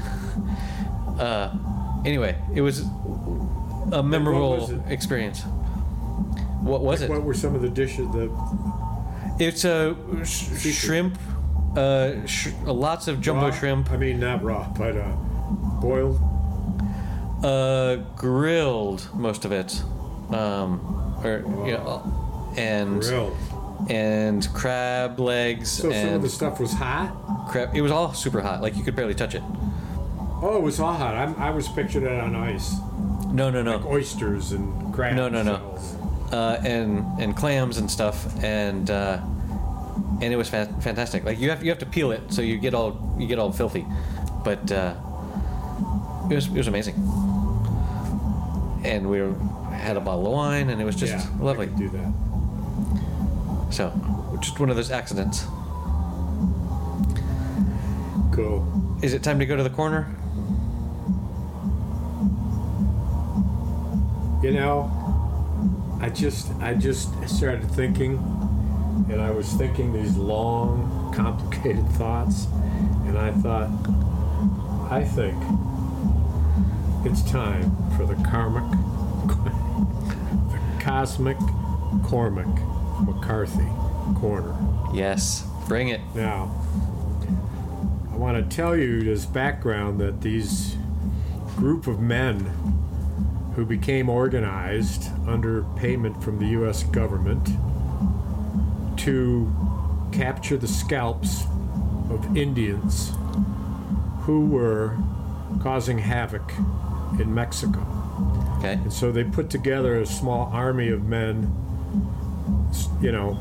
Uh, 1.18 1.50
anyway, 2.04 2.36
it 2.54 2.60
was 2.60 2.80
a 3.92 4.02
memorable 4.02 4.82
experience. 4.88 5.42
What 6.62 6.82
was 6.82 7.02
it? 7.02 7.10
What 7.10 7.22
were 7.24 7.34
some 7.34 7.54
of 7.54 7.62
the 7.62 7.68
dishes? 7.68 8.06
The 8.12 8.30
It's 9.38 9.64
a 9.64 9.96
sh- 10.24 10.72
shrimp, 10.72 11.18
uh, 11.76 12.24
sh- 12.26 12.48
lots 12.64 13.08
of 13.08 13.20
jumbo 13.20 13.46
raw- 13.48 13.50
shrimp. 13.54 13.90
I 13.90 13.96
mean, 13.96 14.20
not 14.20 14.42
raw, 14.44 14.68
but 14.76 14.96
uh, 14.96 15.08
boiled. 15.80 16.20
Uh, 17.42 17.96
grilled 18.16 19.08
most 19.14 19.44
of 19.44 19.50
it, 19.52 19.82
um, 20.30 20.80
or 21.24 21.42
you 21.66 21.72
know, 21.72 22.52
and 22.56 23.00
Grilled. 23.00 23.36
and 23.90 24.48
crab 24.54 25.18
legs 25.18 25.68
So 25.72 25.90
some 25.90 25.90
of 25.90 25.96
and 25.96 26.22
the 26.22 26.28
stuff 26.28 26.60
was 26.60 26.72
hot. 26.72 27.48
crab. 27.50 27.70
It 27.74 27.80
was 27.82 27.90
all 27.90 28.14
super 28.14 28.40
hot, 28.40 28.62
like 28.62 28.76
you 28.76 28.84
could 28.84 28.94
barely 28.94 29.14
touch 29.14 29.34
it. 29.34 29.42
Oh, 30.40 30.56
it 30.56 30.62
was 30.62 30.78
all 30.78 30.92
hot. 30.92 31.14
I'm, 31.16 31.34
I 31.36 31.50
was 31.50 31.66
picturing 31.68 32.04
it 32.06 32.20
on 32.20 32.36
ice, 32.36 32.74
No, 33.32 33.50
no, 33.50 33.62
no, 33.62 33.76
Like 33.78 33.86
oysters 33.86 34.52
and 34.52 34.92
crab 34.94 35.14
No, 35.16 35.28
no, 35.28 35.42
no. 35.42 35.78
Uh, 36.32 36.58
and 36.64 37.04
and 37.20 37.36
clams 37.36 37.76
and 37.76 37.90
stuff, 37.90 38.42
and 38.42 38.90
uh, 38.90 39.20
and 40.20 40.32
it 40.32 40.36
was 40.36 40.48
fa- 40.48 40.74
fantastic. 40.80 41.24
Like 41.24 41.38
you 41.38 41.50
have 41.50 41.62
you 41.62 41.70
have 41.70 41.78
to 41.80 41.86
peel 41.86 42.10
it, 42.10 42.32
so 42.32 42.42
you 42.42 42.58
get 42.58 42.74
all 42.74 43.16
you 43.18 43.26
get 43.26 43.38
all 43.38 43.52
filthy, 43.52 43.86
but 44.44 44.72
uh, 44.72 44.94
it 46.30 46.34
was 46.34 46.46
it 46.46 46.54
was 46.54 46.68
amazing. 46.68 46.94
And 48.84 49.08
we 49.08 49.20
were, 49.20 49.34
had 49.70 49.96
a 49.96 50.00
bottle 50.00 50.26
of 50.26 50.32
wine, 50.32 50.70
and 50.70 50.80
it 50.80 50.84
was 50.84 50.96
just 50.96 51.12
yeah, 51.12 51.26
lovely. 51.38 51.66
I 51.66 51.68
could 51.68 51.78
do 51.78 51.88
that. 51.90 52.12
So, 53.70 53.92
just 54.40 54.58
one 54.58 54.70
of 54.70 54.76
those 54.76 54.90
accidents. 54.90 55.44
Cool. 58.32 58.98
Is 59.02 59.12
it 59.14 59.22
time 59.22 59.38
to 59.38 59.46
go 59.46 59.56
to 59.56 59.62
the 59.62 59.70
corner? 59.70 60.14
You 64.42 64.50
know, 64.50 65.11
I 66.02 66.10
just 66.10 66.52
I 66.60 66.74
just 66.74 67.10
started 67.28 67.70
thinking, 67.70 68.18
and 69.08 69.22
I 69.22 69.30
was 69.30 69.48
thinking 69.52 69.92
these 69.92 70.16
long, 70.16 71.12
complicated 71.14 71.88
thoughts, 71.92 72.48
and 73.06 73.16
I 73.16 73.30
thought, 73.30 73.70
I 74.90 75.04
think 75.04 75.36
it's 77.06 77.22
time 77.30 77.74
for 77.96 78.04
the 78.04 78.16
karmic, 78.24 78.68
the 80.50 80.82
cosmic 80.82 81.38
Cormac 82.02 82.48
McCarthy 83.00 83.68
corner. 84.18 84.56
Yes. 84.92 85.46
Bring 85.68 85.88
it. 85.88 86.00
Now, 86.16 86.50
I 88.12 88.16
want 88.16 88.36
to 88.36 88.56
tell 88.56 88.76
you 88.76 89.10
as 89.10 89.24
background 89.24 90.00
that 90.00 90.20
these 90.20 90.76
group 91.56 91.86
of 91.86 92.00
men 92.00 92.52
who 93.54 93.64
became 93.64 94.08
organized 94.08 95.10
under 95.26 95.62
payment 95.76 96.22
from 96.22 96.38
the 96.38 96.46
U.S. 96.48 96.82
government 96.84 97.48
to 98.98 99.52
capture 100.12 100.56
the 100.56 100.68
scalps 100.68 101.44
of 102.10 102.36
Indians 102.36 103.12
who 104.20 104.46
were 104.46 104.96
causing 105.60 105.98
havoc 105.98 106.52
in 107.18 107.34
Mexico. 107.34 107.84
Okay. 108.58 108.74
And 108.74 108.92
so 108.92 109.10
they 109.10 109.24
put 109.24 109.50
together 109.50 110.00
a 110.00 110.06
small 110.06 110.50
army 110.52 110.88
of 110.88 111.04
men, 111.04 111.52
you 113.00 113.10
know, 113.12 113.36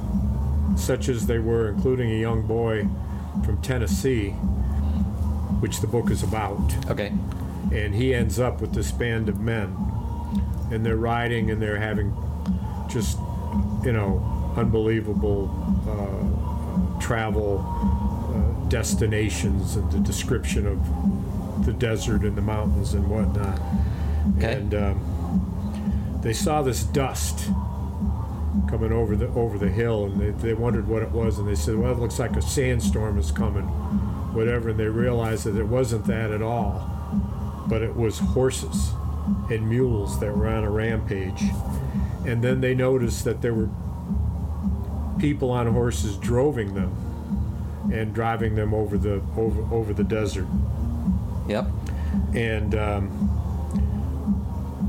such 0.76 1.10
as 1.10 1.28
they 1.28 1.40
were, 1.40 1.70
including 1.70 2.12
a 2.12 2.20
young 2.20 2.46
boy 2.48 2.88
from 3.46 3.62
Tennessee, 3.62 4.32
which 5.60 5.80
the 5.80 5.88
book 5.88 6.10
is 6.10 6.24
about. 6.24 6.60
Okay. 6.90 7.14
And 7.72 7.94
he 7.94 8.14
ends 8.14 8.40
up 8.40 8.62
with 8.62 8.74
this 8.74 8.92
band 8.92 9.30
of 9.30 9.40
men. 9.40 9.76
And 10.72 10.86
they're 10.86 10.98
riding 10.98 11.52
and 11.52 11.62
they're 11.62 11.80
having 11.80 12.16
just, 12.90 13.18
you 13.84 13.92
know, 13.92 14.54
unbelievable 14.56 15.50
uh, 15.88 17.00
travel 17.02 17.60
uh, 18.34 18.70
destinations 18.70 19.76
and 19.76 19.92
the 19.92 20.00
description 20.00 20.68
of 20.68 21.66
the 21.66 21.74
desert 21.74 22.24
and 22.24 22.36
the 22.36 22.42
mountains 22.42 22.94
and 22.94 23.10
whatnot. 23.10 23.60
Okay. 24.38 24.54
And 24.54 24.74
um, 24.74 26.20
they 26.22 26.34
saw 26.34 26.62
this 26.62 26.84
dust 26.84 27.50
coming 28.70 28.92
over 28.92 29.16
the 29.16 29.28
over 29.30 29.58
the 29.58 29.70
hill, 29.70 30.06
and 30.06 30.20
they, 30.20 30.30
they 30.30 30.54
wondered 30.54 30.88
what 30.88 31.02
it 31.04 31.12
was, 31.12 31.40
and 31.40 31.48
they 31.48 31.56
said, 31.56 31.76
"Well, 31.76 31.92
it 31.92 32.00
looks 32.00 32.20
like 32.20 32.36
a 32.36 32.42
sandstorm 32.42 33.18
is 33.18 33.32
coming, 33.32 33.66
whatever." 34.34 34.70
And 34.70 34.80
they 34.80 34.88
realized 34.88 35.46
that 35.46 35.58
it 35.58 35.68
wasn't 35.68 36.06
that 36.06 36.32
at 36.32 36.42
all, 36.42 36.88
but 37.68 37.82
it 37.82 37.96
was 37.96 38.20
horses 38.20 38.94
and 39.50 39.68
mules 39.68 40.20
that 40.20 40.36
were 40.36 40.48
on 40.48 40.64
a 40.64 40.70
rampage. 40.70 41.44
And 42.26 42.44
then 42.44 42.62
they 42.62 42.74
noticed 42.74 43.24
that 43.26 43.42
there 43.42 43.54
were 43.54 43.70
people 45.20 45.52
on 45.52 45.68
horses 45.68 46.18
droving 46.18 46.74
them 46.74 46.96
and 47.94 48.14
driving 48.14 48.56
them 48.56 48.74
over 48.74 48.98
the 48.98 49.22
over 49.38 49.62
over 49.74 49.94
the 49.94 50.04
desert. 50.04 50.48
Yep. 51.48 51.68
And 52.34 52.76
um, 52.76 53.30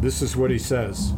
this 0.01 0.23
is 0.23 0.37
what 0.37 0.51
he 0.51 0.59
says. 0.59 1.13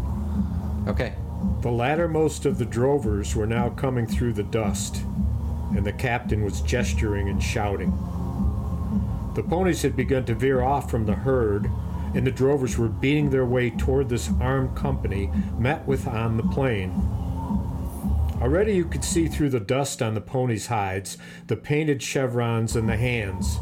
Okay. 0.86 1.14
The 1.60 1.70
lattermost 1.70 2.46
of 2.46 2.58
the 2.58 2.64
drovers 2.64 3.34
were 3.34 3.46
now 3.46 3.70
coming 3.70 4.06
through 4.06 4.34
the 4.34 4.42
dust, 4.42 4.96
and 5.74 5.84
the 5.84 5.92
captain 5.92 6.44
was 6.44 6.60
gesturing 6.60 7.28
and 7.28 7.42
shouting. 7.42 7.90
The 9.34 9.42
ponies 9.42 9.82
had 9.82 9.96
begun 9.96 10.24
to 10.26 10.34
veer 10.34 10.62
off 10.62 10.90
from 10.90 11.06
the 11.06 11.14
herd, 11.14 11.70
and 12.14 12.26
the 12.26 12.30
drovers 12.30 12.78
were 12.78 12.88
beating 12.88 13.30
their 13.30 13.46
way 13.46 13.70
toward 13.70 14.08
this 14.08 14.30
armed 14.40 14.76
company 14.76 15.30
met 15.58 15.86
with 15.86 16.06
on 16.06 16.36
the 16.36 16.42
plain. 16.44 16.90
Already 18.40 18.74
you 18.74 18.84
could 18.84 19.04
see 19.04 19.26
through 19.26 19.50
the 19.50 19.60
dust 19.60 20.02
on 20.02 20.14
the 20.14 20.20
ponies' 20.20 20.66
hides 20.66 21.16
the 21.46 21.56
painted 21.56 22.02
chevrons 22.02 22.76
in 22.76 22.86
the 22.86 22.96
hands, 22.96 23.58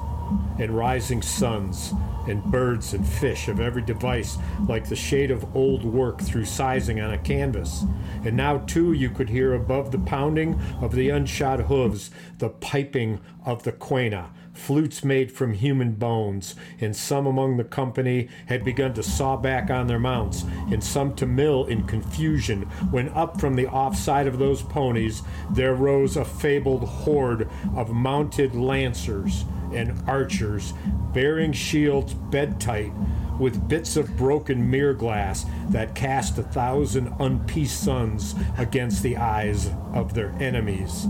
and 0.59 0.71
rising 0.71 1.23
suns, 1.23 1.93
and 2.27 2.43
birds 2.45 2.95
and 2.95 3.07
fish 3.07 3.49
of 3.49 3.61
every 3.61 3.83
device 3.83 4.39
like 4.69 4.89
the 4.89 4.97
shade 4.97 5.31
of 5.31 5.57
old 5.57 5.85
work 5.85 6.21
through 6.21 6.45
sizing 6.45 7.01
on 7.01 7.13
a 7.13 7.19
canvas. 7.19 7.85
And 8.25 8.37
now, 8.37 8.59
too, 8.59 8.93
you 8.93 9.11
could 9.11 9.29
hear 9.29 9.55
above 9.55 9.91
the 9.91 9.99
pounding 9.99 10.61
of 10.81 10.95
the 10.95 11.09
unshod 11.09 11.67
hooves 11.67 12.11
the 12.39 12.49
piping 12.49 13.21
of 13.45 13.63
the 13.65 13.73
quena, 13.73 14.29
flutes 14.53 15.03
made 15.05 15.33
from 15.33 15.55
human 15.55 15.93
bones, 15.93 16.55
and 16.81 16.95
some 16.95 17.27
among 17.27 17.57
the 17.57 17.65
company 17.65 18.29
had 18.47 18.65
begun 18.65 18.95
to 18.95 19.03
saw 19.03 19.37
back 19.37 19.71
on 19.71 19.87
their 19.87 19.99
mounts, 19.99 20.45
and 20.71 20.83
some 20.83 21.15
to 21.15 21.27
mill 21.27 21.65
in 21.67 21.85
confusion, 21.85 22.63
when 22.91 23.09
up 23.11 23.41
from 23.41 23.55
the 23.55 23.67
off 23.67 23.97
side 23.97 24.27
of 24.27 24.39
those 24.39 24.63
ponies 24.63 25.23
there 25.51 25.75
rose 25.75 26.17
a 26.17 26.25
fabled 26.25 26.85
horde 26.85 27.49
of 27.75 27.91
mounted 27.91 28.55
lancers 28.55 29.45
and 29.73 30.03
archers, 30.07 30.75
bearing 31.13 31.53
shields 31.53 32.15
bedight, 32.15 32.93
with 33.39 33.69
bits 33.69 33.97
of 33.97 34.17
broken 34.17 34.71
mirror 34.71 34.93
glass 34.93 35.47
that 35.71 35.95
cast 35.95 36.39
a 36.39 36.43
thousand 36.43 37.09
unpieced 37.19 37.83
suns 37.83 38.35
against 38.59 39.03
the 39.03 39.17
eyes 39.17 39.71
of 39.93 40.15
their 40.15 40.31
enemies. 40.39 41.07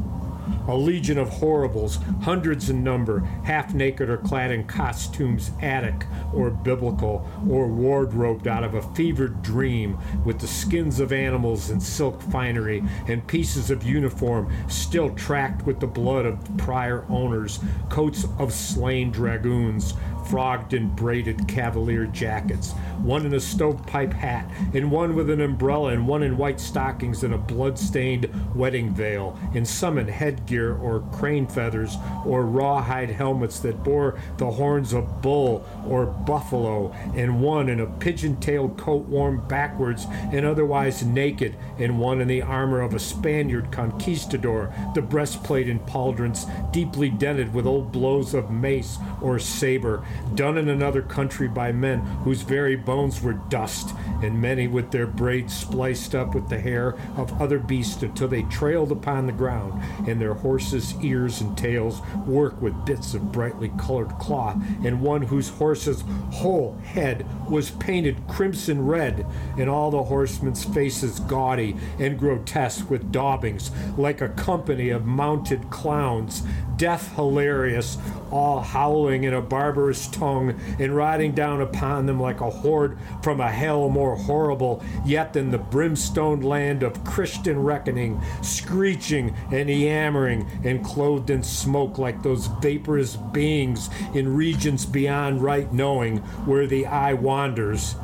A 0.69 0.77
legion 0.77 1.19
of 1.19 1.29
horribles, 1.29 1.99
hundreds 2.23 2.71
in 2.71 2.83
number, 2.83 3.21
half 3.45 3.75
naked 3.75 4.09
or 4.09 4.17
clad 4.17 4.51
in 4.51 4.65
costumes 4.65 5.51
Attic 5.61 6.07
or 6.33 6.51
biblical, 6.51 7.29
or 7.49 7.67
wardrobed 7.67 8.47
out 8.47 8.65
of 8.65 8.75
a 8.75 8.83
fevered 8.95 9.43
dream, 9.43 9.99
with 10.25 10.39
the 10.39 10.47
skins 10.47 11.01
of 11.01 11.13
animals 11.13 11.71
and 11.71 11.83
silk 11.83 12.21
finery 12.23 12.83
and 13.09 13.27
pieces 13.27 13.71
of 13.71 13.83
uniform 13.83 14.53
still 14.69 15.11
tracked 15.11 15.67
with 15.67 15.81
the 15.81 15.87
blood 15.87 16.27
of 16.27 16.39
prior 16.59 17.05
owners, 17.09 17.61
coats 17.89 18.27
of 18.39 18.53
slain 18.53 19.11
dragoons, 19.11 19.95
frogged 20.27 20.75
and 20.75 20.95
braided 20.95 21.47
cavalier 21.49 22.07
jackets, 22.07 22.73
one 23.03 23.27
in 23.27 23.35
a 23.35 23.41
stovepipe 23.41 24.13
hat, 24.13 24.51
and 24.75 24.91
one 24.91 25.15
with 25.15 25.31
an 25.31 25.41
umbrella, 25.41 25.93
and 25.93 26.07
one 26.07 26.23
in 26.23 26.37
white 26.37 26.61
stockings 26.61 27.25
and 27.25 27.35
a 27.35 27.39
blood-stained 27.39 28.29
wedding 28.55 28.95
veil, 28.95 29.39
and 29.55 29.67
some 29.67 29.99
in 29.99 30.09
headgear 30.09 30.75
or 30.77 31.01
crane 31.13 31.47
feathers 31.47 31.97
or 32.25 32.45
rawhide 32.45 33.11
helmets 33.11 33.59
that 33.61 33.83
bore 33.83 34.19
the 34.39 34.51
horns 34.51 34.93
of 34.93 35.23
bull 35.23 35.67
or 35.87 36.07
buffalo, 36.07 36.93
and 37.15 37.43
one 37.43 37.69
in 37.69 37.81
a 37.81 37.87
pigeon-tailed 37.87 38.77
coat 38.77 39.05
worn 39.07 39.41
backwards 39.49 40.07
and 40.33 40.45
otherwise 40.47 41.05
naked, 41.05 41.57
and 41.79 41.99
one 41.99 42.21
in 42.21 42.29
the 42.29 42.43
armor 42.43 42.81
of 42.81 42.95
a 42.95 42.99
Spaniard 42.99 43.71
conquistador, 43.73 44.73
the 44.95 45.03
breastplate 45.03 45.69
and 45.69 45.85
pauldrons 45.87 46.47
deeply 46.73 47.11
dented 47.11 47.53
with 47.53 47.67
old 47.67 47.93
blows 47.93 48.35
of 48.35 48.51
mace 48.51 48.99
or 49.21 49.39
saber, 49.39 50.05
done 50.35 50.57
in 50.59 50.69
another 50.69 51.03
country 51.03 51.49
by 51.49 51.73
men 51.73 52.01
whose 52.25 52.43
very 52.43 52.77
bones 52.77 53.21
were 53.21 53.33
dust, 53.33 53.95
and 54.23 54.41
many 54.41 54.67
with 54.69 54.91
their 54.91 55.07
braids 55.07 55.55
spliced 55.55 56.15
up 56.15 56.35
with 56.35 56.49
the 56.49 56.59
hair 56.59 56.95
of 57.17 57.41
other 57.41 57.59
beasts 57.59 58.03
until 58.03 58.29
they 58.29 58.43
trailed 58.45 58.93
upon 58.93 59.27
the 59.27 59.33
ground, 59.33 59.83
and 60.09 60.21
their 60.21 60.35
horses' 60.35 60.95
ears 61.03 61.41
and 61.41 61.57
tails 61.57 62.01
work 62.27 62.61
with 62.61 62.85
bits 62.85 63.15
of 63.15 63.33
brightly 63.33 63.71
colored 63.79 64.11
cloth, 64.19 64.57
and 64.85 65.01
one 65.01 65.23
whose 65.23 65.49
horse's 65.49 66.03
whole 66.31 66.77
head 66.85 67.27
was 67.49 67.71
painted 67.73 68.17
crimson 68.29 68.87
red, 68.87 69.27
and 69.59 69.69
all 69.69 69.91
the 69.91 70.05
horsemen's 70.05 70.65
faces 70.65 71.21
gaudy 71.21 71.77
and 71.99 72.19
grotesque 72.19 72.89
with 72.91 73.13
daubings, 73.13 73.71
like 73.99 74.21
a 74.21 74.29
company 74.31 74.91
of 74.91 75.07
mounted 75.07 75.71
clowns, 75.71 76.43
death 76.77 77.15
hilarious, 77.15 77.99
all 78.31 78.61
howling 78.61 79.25
in 79.25 79.35
a 79.35 79.43
barbarous 79.43 80.02
tongue, 80.09 80.59
and 80.79 80.95
riding 80.95 81.33
down 81.33 81.61
upon 81.61 82.07
them 82.07 82.21
like 82.21 82.41
a 82.41 82.51
horde 82.51 82.99
from 83.23 83.41
a 83.41 83.51
hell 83.51 83.89
more 83.89 84.17
horrible 84.17 84.83
yet 85.05 85.33
than 85.33 85.51
the 85.51 85.59
brimstone 85.59 86.41
land 86.41 86.83
of 86.83 87.05
Christian 87.05 87.63
reckoning, 87.63 88.21
screeching 88.43 89.35
and 89.51 89.69
yammering, 89.69 90.47
and 90.65 90.85
clothed 90.85 91.31
in 91.31 91.43
smoke 91.43 91.99
like 91.99 92.23
those 92.23 92.47
vaporous 92.47 93.17
beings 93.17 93.91
in 94.15 94.35
regions 94.35 94.87
beyond 94.87 95.43
right 95.43 95.73
knowing, 95.73 96.19
where 96.47 96.67
the 96.67 96.87
eye 96.87 97.15
wanders 97.15 97.97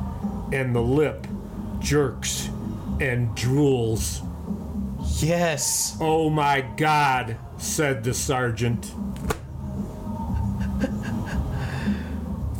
and 0.51 0.75
the 0.75 0.81
lip 0.81 1.27
jerks 1.79 2.49
and 2.99 3.29
drools. 3.35 4.25
Yes. 5.21 5.97
Oh 5.99 6.29
my 6.29 6.61
God, 6.61 7.37
said 7.57 8.03
the 8.03 8.13
sergeant. 8.13 8.91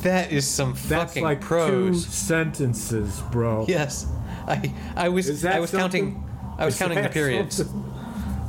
That 0.03 0.31
is 0.31 0.47
some 0.47 0.73
That's 0.87 1.11
fucking 1.13 1.23
like 1.23 1.41
two 1.41 1.45
prose. 1.47 2.05
sentences, 2.05 3.21
bro. 3.31 3.65
Yes. 3.67 4.07
I 4.47 4.73
I 4.95 5.09
was 5.09 5.27
Is 5.29 5.41
that 5.41 5.55
I 5.55 5.59
was 5.59 5.69
something? 5.71 6.13
counting 6.15 6.55
I 6.57 6.65
was 6.65 6.73
Is 6.75 6.79
counting 6.79 6.95
the 6.97 7.01
that 7.03 7.11
periods. 7.11 7.57
something? 7.57 7.85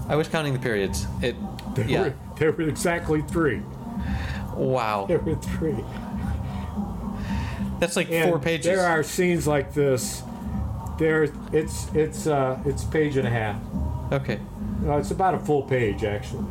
I 0.08 0.16
was 0.16 0.28
counting 0.28 0.52
the 0.52 0.58
periods. 0.58 1.06
It 1.22 1.36
There, 1.74 1.86
yeah. 1.88 2.02
were, 2.02 2.14
there 2.38 2.52
were 2.52 2.62
exactly 2.68 3.22
three. 3.22 3.62
Wow. 4.54 5.06
There 5.06 5.18
were 5.18 5.36
three. 5.36 5.76
That's 7.78 7.96
like 7.96 8.10
And 8.10 8.28
four 8.30 8.38
pages. 8.38 8.66
There 8.66 8.84
are 8.86 9.02
scenes 9.02 9.46
like 9.46 9.72
this. 9.74 10.22
There, 10.98 11.24
it's 11.52 11.88
it's 11.94 12.26
uh, 12.26 12.58
it's 12.66 12.84
page 12.84 13.16
and 13.16 13.26
a 13.26 13.30
half. 13.30 13.56
Okay. 14.12 14.38
No, 14.82 14.98
it's 14.98 15.10
about 15.10 15.34
a 15.34 15.38
full 15.38 15.62
page 15.62 16.04
actually. 16.04 16.44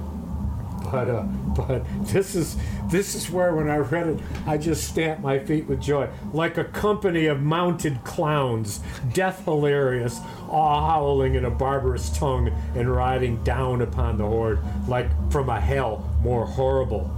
But 0.84 1.10
uh, 1.10 1.24
but 1.56 1.84
this 2.06 2.36
is 2.36 2.56
this 2.90 3.16
is 3.16 3.30
where 3.30 3.56
when 3.56 3.70
I 3.70 3.78
read 3.78 4.08
it, 4.08 4.20
I 4.48 4.58
just 4.58 4.88
stamped 4.88 5.22
my 5.22 5.40
feet 5.40 5.66
with 5.68 5.82
joy, 5.82 6.10
like 6.34 6.58
a 6.58 6.64
company 6.64 7.26
of 7.28 7.42
mounted 7.42 8.04
clowns, 8.04 8.80
death 9.14 9.44
hilarious, 9.46 10.20
all 10.50 10.88
howling 10.88 11.36
in 11.36 11.46
a 11.46 11.50
barbarous 11.50 12.10
tongue 12.18 12.50
and 12.76 12.90
riding 12.90 13.44
down 13.44 13.82
upon 13.82 14.18
the 14.18 14.26
horde, 14.26 14.60
like 14.88 15.10
from 15.32 15.50
a 15.50 15.60
hell 15.60 16.10
more 16.22 16.46
horrible. 16.46 17.16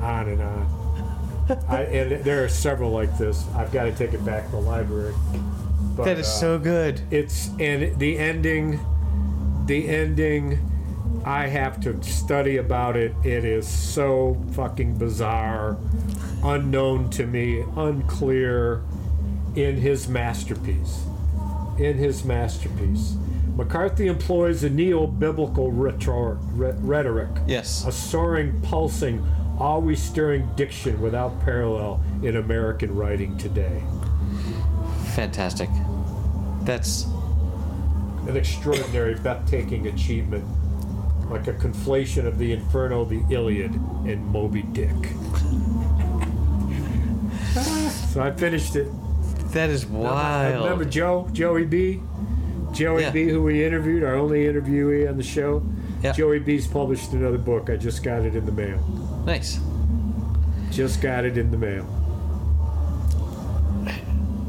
On 0.00 0.28
and 0.28 0.42
on. 0.42 0.84
I, 1.68 1.82
and 1.82 2.24
there 2.24 2.44
are 2.44 2.48
several 2.48 2.90
like 2.90 3.16
this. 3.18 3.46
I've 3.54 3.72
got 3.72 3.84
to 3.84 3.92
take 3.92 4.12
it 4.14 4.24
back 4.24 4.46
to 4.46 4.50
the 4.52 4.60
library. 4.60 5.14
But, 5.96 6.04
That 6.04 6.18
is 6.18 6.26
uh, 6.26 6.30
so 6.30 6.58
good. 6.58 7.00
it's 7.10 7.48
and 7.60 7.98
the 7.98 8.18
ending 8.18 8.80
the 9.66 9.88
ending 9.88 10.58
i 11.24 11.46
have 11.46 11.80
to 11.80 12.02
study 12.02 12.58
about 12.58 12.96
it. 12.96 13.14
It 13.24 13.44
is 13.44 13.66
so 13.66 14.42
fucking 14.52 14.98
bizarre 14.98 15.78
unknown 16.42 17.10
to 17.10 17.26
me 17.26 17.64
unclear 17.76 18.82
in 19.56 19.76
his 19.76 20.08
masterpiece. 20.08 21.04
In 21.78 21.96
his 21.96 22.24
masterpiece. 22.24 23.16
Mccarthy 23.56 24.08
employs 24.08 24.64
a 24.64 24.70
neo-biblical 24.70 25.70
rhetoric. 25.70 27.30
Yes. 27.46 27.86
a 27.86 27.92
soaring 27.92 28.60
pulsing 28.62 29.24
always 29.58 30.02
stirring 30.02 30.48
diction 30.56 31.00
without 31.00 31.40
parallel 31.40 32.02
in 32.22 32.36
american 32.36 32.94
writing 32.94 33.38
today. 33.38 33.82
Fantastic. 35.14 35.68
That's 36.62 37.04
an 38.26 38.36
extraordinary 38.36 39.14
breathtaking 39.14 39.86
achievement, 39.86 40.44
like 41.30 41.46
a 41.48 41.52
conflation 41.54 42.26
of 42.26 42.38
the 42.38 42.52
Inferno, 42.52 43.04
the 43.04 43.22
Iliad, 43.30 43.72
and 43.72 44.24
Moby 44.26 44.62
Dick. 44.62 44.90
so 48.12 48.20
I 48.22 48.30
finished 48.36 48.76
it. 48.76 48.88
that 49.52 49.70
is 49.70 49.86
wild. 49.86 50.64
Remember 50.64 50.84
Joe, 50.84 51.28
Joey 51.32 51.64
B, 51.64 52.00
Joey 52.72 53.02
Yeah. 53.02 53.10
B, 53.10 53.28
who 53.28 53.42
we 53.42 53.64
interviewed, 53.64 54.02
our 54.04 54.16
only 54.16 54.44
interviewee 54.44 55.08
on 55.08 55.16
the 55.16 55.22
show. 55.22 55.62
Yeah. 56.02 56.12
Joey 56.12 56.40
B's 56.40 56.66
published 56.66 57.12
another 57.12 57.38
book. 57.38 57.70
I 57.70 57.76
just 57.76 58.02
got 58.02 58.22
it 58.24 58.34
in 58.34 58.44
the 58.44 58.52
mail. 58.52 58.78
Nice. 59.24 59.58
Just 60.70 61.00
got 61.00 61.24
it 61.24 61.38
in 61.38 61.50
the 61.50 61.56
mail. 61.56 61.84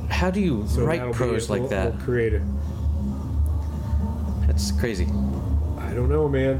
How 0.09 0.31
do 0.31 0.39
you 0.41 0.65
So 0.67 0.83
write 0.85 1.11
prose 1.13 1.49
like 1.49 1.61
We'll- 1.61 1.69
that? 1.69 1.93
We'll 1.95 2.03
create 2.03 2.33
it. 2.33 2.41
That's 4.47 4.71
crazy. 4.71 5.07
I 5.95 5.97
don't 5.97 6.09
know, 6.09 6.27
man. 6.27 6.59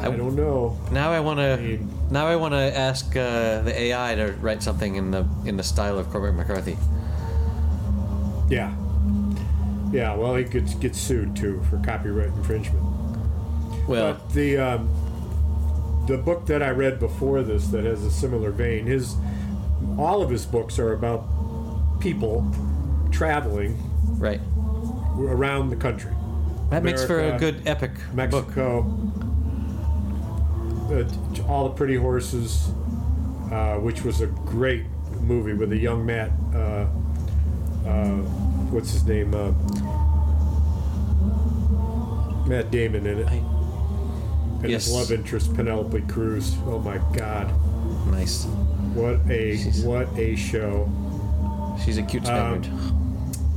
I, 0.00 0.06
I- 0.06 0.16
don't 0.16 0.34
know. 0.34 0.78
Now 0.90 1.12
I 1.12 1.20
want 1.20 1.40
I 1.40 1.56
to. 1.56 1.62
mean, 1.62 1.90
Now 2.10 2.26
I 2.26 2.34
want 2.36 2.54
to 2.54 2.58
ask 2.74 3.14
uh, 3.14 3.60
the 3.60 3.78
AI 3.78 4.14
to 4.14 4.32
write 4.40 4.62
something 4.62 4.94
in 4.94 5.10
the 5.10 5.28
in 5.44 5.58
the 5.58 5.62
style 5.62 5.98
of 5.98 6.08
Cormac 6.08 6.36
McCarthy. 6.36 6.78
Yeah. 8.48 8.74
Yeah, 9.92 10.14
well, 10.14 10.36
he 10.36 10.44
gets 10.44 10.72
gets 10.72 10.98
sued 10.98 11.36
too 11.36 11.62
for 11.68 11.76
copyright 11.84 12.28
infringement. 12.28 12.82
Well, 13.86 14.14
But 14.14 14.30
the 14.32 14.56
um, 14.56 16.04
the 16.08 16.16
book 16.16 16.46
that 16.46 16.62
I 16.62 16.70
read 16.70 16.98
before 16.98 17.42
this 17.42 17.66
that 17.68 17.84
has 17.84 18.02
a 18.04 18.10
similar 18.10 18.52
vein, 18.52 18.86
his 18.86 19.16
all 19.98 20.22
of 20.22 20.30
his 20.30 20.46
books 20.46 20.78
are 20.78 20.94
about 20.94 21.26
people 22.00 22.50
traveling 23.10 23.76
right. 24.18 24.40
around 25.18 25.68
the 25.68 25.76
country. 25.76 26.12
That 26.70 26.82
makes 26.84 27.04
for 27.04 27.18
a 27.20 27.36
good 27.38 27.62
epic 27.66 27.94
book. 27.94 28.14
Mexico, 28.14 28.80
uh, 30.90 31.04
all 31.48 31.68
the 31.68 31.74
pretty 31.74 31.96
horses, 31.96 32.68
uh, 33.50 33.76
which 33.76 34.02
was 34.04 34.20
a 34.20 34.26
great 34.28 34.84
movie 35.20 35.52
with 35.54 35.72
a 35.72 35.76
young 35.76 36.06
Matt. 36.06 36.30
Uh, 36.54 36.86
uh, 37.86 38.16
what's 38.70 38.92
his 38.92 39.04
name? 39.04 39.34
Uh, 39.34 39.50
Matt 42.46 42.70
Damon 42.70 43.06
in 43.06 43.18
it, 43.18 43.26
I, 43.28 43.34
and 44.62 44.70
Yes. 44.70 44.86
his 44.86 44.94
love 44.94 45.12
interest 45.12 45.54
Penelope 45.54 46.00
Cruz. 46.02 46.56
Oh 46.66 46.78
my 46.78 46.98
God, 47.12 47.50
nice. 48.10 48.44
what 48.94 49.20
a 49.30 49.56
She's- 49.56 49.82
what 49.82 50.08
a 50.18 50.34
show! 50.36 50.88
She's 51.84 51.98
a 51.98 52.02
cute 52.02 52.28
Um, 52.28 52.62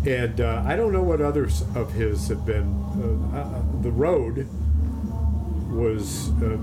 And 0.06 0.42
uh, 0.42 0.64
I 0.66 0.76
don't 0.76 0.92
know 0.92 1.02
what 1.02 1.22
others 1.22 1.64
of 1.76 1.94
his 1.94 2.28
have 2.28 2.46
been. 2.46 2.83
Uh, 2.96 3.38
uh, 3.38 3.62
the 3.82 3.92
Road 3.92 4.48
was 5.72 6.30
uh, 6.42 6.58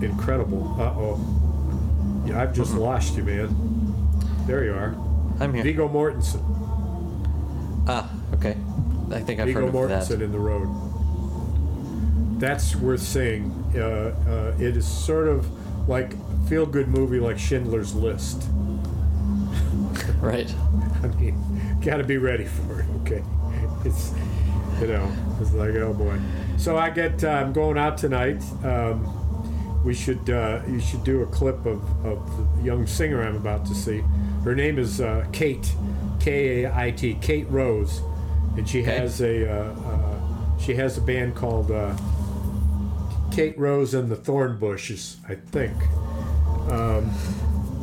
incredible. 0.00 0.74
Uh 0.80 0.94
oh. 0.96 2.22
Yeah, 2.26 2.40
I've 2.42 2.54
just 2.54 2.74
lost 2.74 3.16
you, 3.16 3.22
man. 3.24 3.54
There 4.46 4.64
you 4.64 4.72
are. 4.72 4.94
I'm 5.40 5.52
here. 5.52 5.62
Viggo 5.62 5.88
Mortensen. 5.88 6.40
ah, 7.86 8.10
okay. 8.34 8.56
I 9.12 9.20
think 9.20 9.40
I've 9.40 9.46
Viggo 9.46 9.60
heard 9.60 9.68
of 9.68 9.74
Mortensen 9.74 10.08
that. 10.08 10.22
in 10.22 10.32
The 10.32 10.38
Road. 10.38 10.68
That's 12.40 12.74
worth 12.76 13.02
seeing. 13.02 13.50
Uh, 13.76 14.14
uh, 14.56 14.62
it 14.62 14.76
is 14.76 14.86
sort 14.86 15.28
of 15.28 15.46
like 15.88 16.14
a 16.14 16.48
feel 16.48 16.64
good 16.66 16.88
movie 16.88 17.20
like 17.20 17.38
Schindler's 17.38 17.94
List. 17.94 18.48
Right. 20.20 20.52
I 21.02 21.08
mean, 21.08 21.78
got 21.82 21.98
to 21.98 22.04
be 22.04 22.16
ready 22.16 22.44
for 22.46 22.80
it. 22.80 22.86
Okay, 23.02 23.22
it's 23.84 24.12
you 24.80 24.86
know, 24.88 25.12
it's 25.40 25.52
like 25.52 25.74
oh 25.74 25.92
boy. 25.92 26.18
So 26.56 26.76
I 26.76 26.90
get 26.90 27.22
uh, 27.24 27.28
I'm 27.28 27.52
going 27.52 27.78
out 27.78 27.96
tonight, 27.98 28.42
um, 28.64 29.82
we 29.84 29.94
should 29.94 30.28
uh, 30.30 30.60
you 30.68 30.80
should 30.80 31.04
do 31.04 31.22
a 31.22 31.26
clip 31.26 31.64
of, 31.66 31.82
of 32.06 32.56
the 32.56 32.62
young 32.62 32.86
singer 32.86 33.22
I'm 33.22 33.36
about 33.36 33.66
to 33.66 33.74
see. 33.74 34.02
Her 34.44 34.54
name 34.54 34.78
is 34.78 35.00
uh, 35.00 35.26
Kait, 35.32 35.70
K 36.20 36.64
A 36.64 36.74
I 36.74 36.90
T, 36.90 37.14
Kait 37.14 37.46
Rose, 37.50 38.00
and 38.56 38.68
she 38.68 38.82
Okay. 38.82 38.96
has 38.98 39.20
a 39.20 39.50
uh, 39.50 39.72
uh, 39.72 40.58
she 40.58 40.74
has 40.74 40.96
a 40.98 41.00
band 41.00 41.34
called 41.34 41.70
uh, 41.70 41.94
Kait 43.30 43.54
Rose 43.58 43.94
and 43.94 44.08
the 44.10 44.16
Thorn 44.16 44.58
Bushes, 44.58 45.16
I 45.28 45.34
think. 45.34 45.74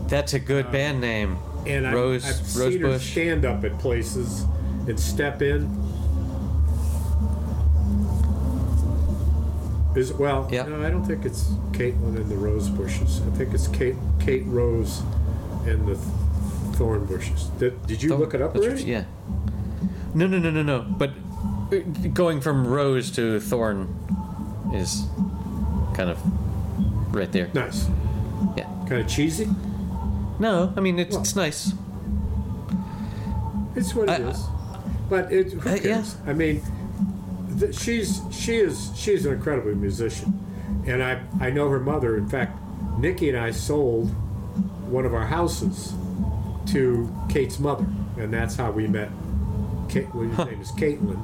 That's 0.08 0.34
a 0.34 0.40
good 0.40 0.72
band 0.72 1.02
name. 1.02 1.38
And 1.66 1.88
I've, 1.88 1.94
I've 1.94 1.96
Rose 1.96 2.24
seen 2.74 2.82
her 2.82 3.00
stand 3.00 3.46
up 3.46 3.64
at 3.64 3.78
places 3.80 4.46
and 4.88 5.00
step 5.00 5.42
in. 5.42 5.70
Is 9.96 10.14
well, 10.14 10.48
Yep. 10.50 10.70
no, 10.70 10.86
I 10.86 10.90
don't 10.90 11.04
think 11.06 11.26
it's 11.26 11.44
Caitlin 11.74 12.16
and 12.16 12.30
the 12.30 12.36
Rose 12.36 12.70
Bushes. 12.70 13.22
I 13.28 13.36
think 13.38 13.54
it's 13.54 13.68
Kait 13.68 13.96
Kait 14.20 14.44
Rose 14.48 15.02
and 15.66 15.86
the 15.86 15.96
th- 15.96 16.08
Thorn 16.78 17.06
Bushes. 17.06 17.46
Did, 17.60 17.86
did 17.88 18.02
you 18.02 18.10
Thorn- 18.10 18.22
look 18.22 18.34
it 18.34 18.42
up 18.42 18.54
that's 18.54 18.66
already? 18.66 18.84
right, 18.84 18.88
Yeah. 18.90 19.04
No, 20.14 20.28
no, 20.28 20.40
no, 20.40 20.50
no, 20.50 20.64
no. 20.64 20.82
But 20.82 21.12
uh, 21.74 21.80
going 22.14 22.40
from 22.42 22.66
rose 22.68 23.12
to 23.12 23.40
thorn 23.42 23.94
is 24.74 25.04
kind 25.94 26.10
of 26.10 26.18
right 27.14 27.32
there. 27.34 27.50
Nice. 27.54 27.88
Yeah. 28.56 28.66
Kind 28.88 29.02
of 29.02 29.08
cheesy. 29.10 29.48
No, 30.40 30.74
I 30.76 30.80
mean 30.80 31.00
it's, 31.00 31.12
Well. 31.14 31.22
it's 31.22 31.36
nice. 31.36 31.74
It's 33.76 33.94
what 33.96 34.10
it 34.10 34.22
I- 34.22 34.30
is. 34.30 34.44
But 35.10 35.32
it, 35.34 35.52
who 35.54 35.70
Uh, 35.70 35.74
yeah. 35.74 35.80
cares? 35.80 36.16
I 36.26 36.32
mean, 36.34 36.62
th- 37.62 37.76
she's 37.80 38.22
she 38.32 38.58
is 38.58 38.92
she's 38.96 39.26
an 39.26 39.34
incredible 39.34 39.74
musician, 39.76 40.38
and 40.86 41.02
I 41.04 41.22
I 41.40 41.50
know 41.50 41.70
her 41.70 41.80
mother. 41.80 42.18
In 42.18 42.28
fact, 42.28 42.58
Nikki 43.00 43.30
and 43.30 43.38
I 43.38 43.52
sold 43.52 44.10
one 44.90 45.06
of 45.06 45.14
our 45.14 45.26
houses 45.28 45.94
to 46.68 47.10
Kait's 47.30 47.60
mother, 47.60 47.86
and 48.18 48.34
that's 48.34 48.56
how 48.56 48.72
we 48.72 48.88
met. 48.88 49.10
Kait, 49.88 50.14
well, 50.14 50.46
name 50.46 50.62
is 50.62 50.72
Caitlin, 50.72 51.20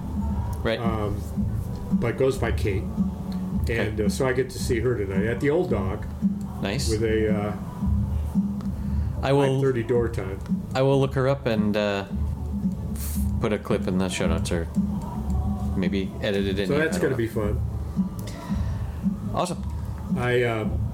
Right. 0.63 0.79
um, 0.79 1.21
but 1.93 2.17
goes 2.17 2.37
by 2.37 2.51
Kait, 2.51 2.83
and 3.69 3.99
uh, 4.01 4.09
so 4.09 4.27
I 4.27 4.33
get 4.33 4.49
to 4.51 4.59
see 4.59 4.79
her 4.79 4.97
tonight 4.97 5.25
at 5.25 5.39
the 5.39 5.49
Old 5.49 5.69
Dog 5.69 6.05
nice. 6.61 6.89
with 6.89 7.03
a 7.03 7.33
uh, 7.33 7.53
I 9.23 9.33
will 9.33 9.61
5:30 9.61 9.87
door 9.87 10.09
time. 10.09 10.39
I 10.75 10.81
will 10.81 10.99
look 10.99 11.13
her 11.15 11.27
up 11.27 11.45
and 11.47 11.75
uh, 11.75 12.05
f- 12.93 13.17
put 13.41 13.51
a 13.53 13.57
clip 13.57 13.87
in 13.87 13.97
the 13.97 14.09
show 14.09 14.27
notes 14.27 14.51
or 14.51 14.67
maybe 15.77 16.11
edit 16.21 16.45
it 16.45 16.59
in. 16.59 16.67
So 16.67 16.77
that's 16.77 16.97
going 16.97 17.11
to 17.11 17.17
be 17.17 17.27
fun. 17.27 17.61
awesome. 19.33 19.63
I 20.17 20.43
um, 20.43 20.87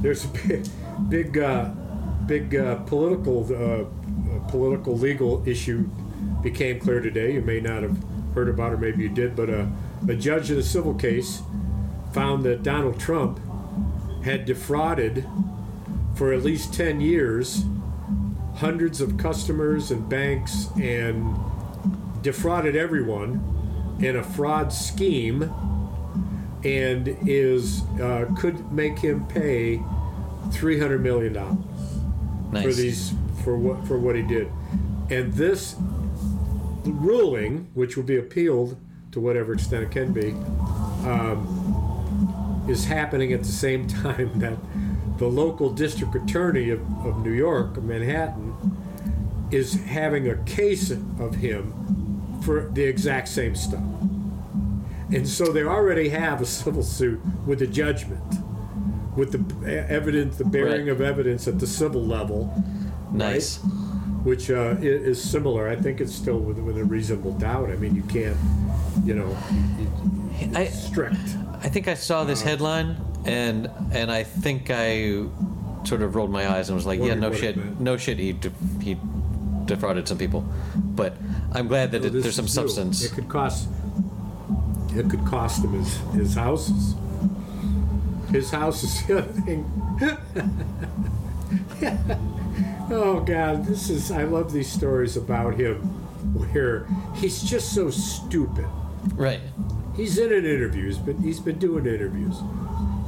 there's 0.00 0.24
a 0.24 0.28
big, 0.28 0.66
big, 1.08 1.38
uh, 1.38 1.70
big 2.26 2.54
uh, 2.54 2.76
political, 2.76 3.46
uh, 3.50 4.36
uh, 4.36 4.38
political 4.48 4.96
legal 4.96 5.46
issue 5.46 5.88
became 6.42 6.78
clear 6.78 7.00
today. 7.00 7.34
You 7.34 7.42
may 7.42 7.60
not 7.60 7.82
have 7.82 7.96
heard 8.34 8.48
about, 8.48 8.72
it, 8.72 8.74
or 8.74 8.78
maybe 8.78 9.02
you 9.02 9.08
did, 9.08 9.34
but 9.34 9.50
a, 9.50 9.70
a 10.08 10.14
judge 10.14 10.50
in 10.50 10.58
a 10.58 10.62
civil 10.62 10.94
case 10.94 11.42
found 12.12 12.44
that 12.44 12.62
Donald 12.62 13.00
Trump 13.00 13.40
had 14.24 14.44
defrauded 14.44 15.26
for 16.14 16.32
at 16.32 16.42
least 16.42 16.74
ten 16.74 17.00
years 17.00 17.64
hundreds 18.56 19.00
of 19.00 19.16
customers 19.16 19.90
and 19.90 20.08
banks 20.08 20.68
and 20.80 21.36
defrauded 22.22 22.74
everyone 22.74 23.57
in 24.00 24.16
a 24.16 24.22
fraud 24.22 24.72
scheme 24.72 25.52
and 26.64 27.16
is 27.26 27.82
uh, 28.00 28.26
could 28.36 28.72
make 28.72 28.98
him 28.98 29.26
pay 29.26 29.80
three 30.52 30.78
hundred 30.78 31.02
million 31.02 31.32
dollars 31.32 31.58
Nice. 32.50 32.64
for 32.64 32.72
these 32.72 33.14
for 33.44 33.56
what 33.56 33.86
for 33.86 33.98
what 33.98 34.16
he 34.16 34.22
did, 34.22 34.50
and 35.10 35.32
this 35.34 35.76
ruling, 36.84 37.68
which 37.74 37.96
will 37.96 38.04
be 38.04 38.16
appealed 38.16 38.76
to 39.12 39.20
whatever 39.20 39.52
extent 39.52 39.84
it 39.84 39.90
can 39.90 40.12
be, 40.12 40.30
um, 41.08 42.66
is 42.68 42.84
happening 42.84 43.32
at 43.32 43.40
the 43.40 43.48
same 43.48 43.86
time 44.02 44.38
that 44.38 44.56
the 45.18 45.26
local 45.26 45.70
district 45.70 46.14
attorney 46.14 46.70
of, 46.70 46.80
of 47.04 47.24
New 47.24 47.32
York, 47.32 47.82
Manhattan, 47.82 48.54
is 49.50 49.74
having 49.74 50.28
a 50.28 50.36
case 50.44 50.90
of 50.90 51.34
him 51.34 51.97
for 52.42 52.68
the 52.72 52.82
exact 52.82 53.28
same 53.28 53.54
stuff. 53.54 53.82
And 55.12 55.26
so 55.26 55.52
they 55.52 55.62
already 55.62 56.08
have 56.10 56.40
a 56.40 56.46
civil 56.46 56.82
suit 56.82 57.20
with 57.46 57.62
a 57.62 57.66
judgment, 57.66 58.22
with 59.16 59.32
the 59.32 59.86
evidence, 59.88 60.36
the 60.36 60.44
bearing 60.44 60.86
Right. 60.86 60.92
of 60.92 61.00
evidence 61.00 61.48
at 61.48 61.58
the 61.58 61.66
civil 61.66 62.04
level, 62.04 62.52
nice. 63.12 63.56
which 64.22 64.50
uh, 64.50 64.76
is 64.80 65.22
similar. 65.22 65.68
I 65.68 65.76
think 65.76 66.00
it's 66.00 66.14
still 66.14 66.38
within 66.38 66.78
a 66.78 66.84
reasonable 66.84 67.32
doubt. 67.32 67.70
I 67.70 67.76
mean, 67.76 67.94
you 67.94 68.02
can't, 68.02 68.36
you 69.04 69.14
know, 69.14 69.36
I 70.54 70.66
strict. 70.66 71.16
I 71.62 71.68
think 71.68 71.88
I 71.88 71.94
saw 71.94 72.24
this 72.24 72.42
headline 72.42 72.96
and 73.24 73.68
and 73.90 74.12
I 74.12 74.22
think 74.22 74.70
I 74.70 75.24
sort 75.84 76.02
of 76.02 76.14
rolled 76.14 76.30
my 76.30 76.46
eyes 76.48 76.68
and 76.68 76.76
was 76.76 76.86
like, 76.86 77.00
yeah, 77.00 77.14
no 77.14 77.32
shit, 77.32 77.56
no 77.80 77.96
shit. 77.96 78.18
He 78.18 78.32
de- 78.34 78.52
he 78.80 78.96
defrauded 79.64 80.06
some 80.06 80.18
people, 80.18 80.44
but 80.76 81.16
I'm 81.52 81.68
glad 81.68 81.92
that 81.92 82.02
So 82.02 82.08
it, 82.08 82.12
this 82.12 82.22
there's 82.24 82.36
some 82.36 82.44
is 82.46 82.56
new. 82.56 82.62
substance. 82.62 83.04
It 83.04 83.12
could 83.12 83.28
cost. 83.28 83.68
It 84.94 85.08
could 85.10 85.24
cost 85.24 85.64
him 85.64 85.72
his 85.72 85.96
his 86.14 86.34
houses. 86.34 86.94
His 88.30 88.50
house 88.50 88.84
is 88.84 89.06
the 89.06 89.18
other 89.18 89.32
thing. 89.32 89.64
oh 92.90 93.20
God, 93.26 93.64
this 93.66 93.90
is. 93.90 94.10
I 94.10 94.24
love 94.24 94.52
these 94.52 94.70
stories 94.70 95.16
about 95.16 95.54
him, 95.54 95.76
where 96.34 96.86
he's 97.16 97.42
just 97.42 97.74
so 97.74 97.90
stupid. 97.90 98.66
Right. 99.14 99.40
He's 99.96 100.18
in 100.18 100.32
an 100.32 100.44
interview. 100.44 100.86
He's 100.86 100.98
been 100.98 101.22
he's 101.22 101.40
been 101.40 101.58
doing 101.58 101.86
interviews. 101.86 102.36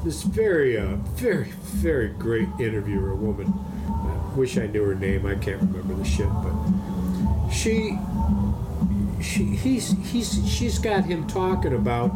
This 0.05 0.22
very 0.22 0.78
uh, 0.78 0.97
very 1.16 1.51
very 1.64 2.09
great 2.09 2.49
interviewer, 2.59 3.11
a 3.11 3.16
woman. 3.16 3.53
I 3.88 4.34
wish 4.34 4.57
I 4.57 4.66
knew 4.66 4.82
her 4.84 4.95
name. 4.95 5.26
I 5.26 5.34
can't 5.34 5.61
remember 5.61 5.95
the 5.95 6.05
shit, 6.05 6.28
but 6.43 6.53
she 7.51 7.98
she 9.20 9.44
he's 9.44 9.94
he's 10.11 10.48
she's 10.48 10.78
got 10.78 11.05
him 11.05 11.26
talking 11.26 11.74
about 11.74 12.11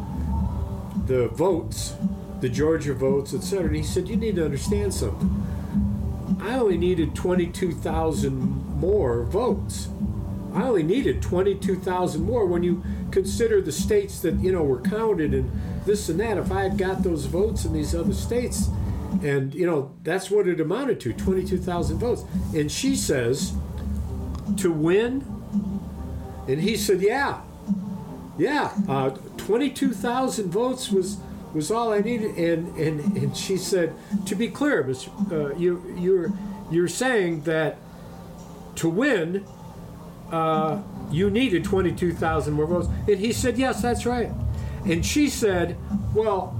the 1.06 1.28
votes, 1.28 1.94
the 2.40 2.48
Georgia 2.48 2.94
votes, 2.94 3.34
etc. 3.34 3.66
And 3.66 3.76
he 3.76 3.82
said, 3.82 4.08
"You 4.08 4.16
need 4.16 4.36
to 4.36 4.44
understand 4.44 4.94
something. 4.94 5.30
I 6.40 6.56
only 6.56 6.78
needed 6.78 7.14
twenty-two 7.14 7.72
thousand 7.72 8.34
more 8.78 9.24
votes. 9.24 9.88
I 10.54 10.62
only 10.62 10.84
needed 10.84 11.20
22,000 11.20 12.22
more 12.22 12.46
when 12.46 12.62
you 12.62 12.82
consider 13.10 13.60
the 13.60 13.72
states 13.72 14.20
that, 14.20 14.36
you 14.36 14.52
know, 14.52 14.62
were 14.62 14.80
counted 14.80 15.34
and 15.34 15.50
this 15.84 16.08
and 16.08 16.20
that. 16.20 16.38
If 16.38 16.52
I 16.52 16.62
had 16.62 16.78
got 16.78 17.02
those 17.02 17.26
votes 17.26 17.64
in 17.64 17.72
these 17.72 17.92
other 17.92 18.12
states, 18.12 18.68
and, 19.22 19.52
you 19.52 19.66
know, 19.66 19.92
that's 20.04 20.30
what 20.30 20.46
it 20.46 20.60
amounted 20.60 21.00
to 21.00 21.12
22,000 21.12 21.98
votes. 21.98 22.24
And 22.54 22.70
she 22.70 22.94
says, 22.94 23.52
to 24.58 24.70
win? 24.70 25.24
And 26.48 26.60
he 26.60 26.76
said, 26.76 27.00
yeah. 27.00 27.40
Yeah, 28.36 28.72
uh, 28.88 29.10
22,000 29.36 30.50
votes 30.50 30.90
was 30.90 31.18
was 31.54 31.70
all 31.70 31.92
I 31.92 32.00
needed. 32.00 32.36
And, 32.36 32.76
and, 32.76 33.16
and 33.16 33.36
she 33.36 33.56
said, 33.56 33.94
to 34.26 34.34
be 34.34 34.48
clear. 34.48 34.84
Uh, 35.30 35.54
you, 35.54 35.94
you're, 35.96 36.32
you're 36.70 36.88
saying 36.88 37.42
that 37.42 37.78
to 38.76 38.88
win, 38.88 39.46
uh, 40.32 40.82
you 41.10 41.30
needed 41.30 41.64
22,000 41.64 42.52
more 42.52 42.66
votes. 42.66 42.88
And 43.08 43.18
he 43.18 43.32
said, 43.32 43.56
Yes, 43.56 43.80
that's 43.80 44.04
right. 44.04 44.30
And 44.84 45.06
she 45.06 45.28
said, 45.28 45.76
Well, 46.12 46.58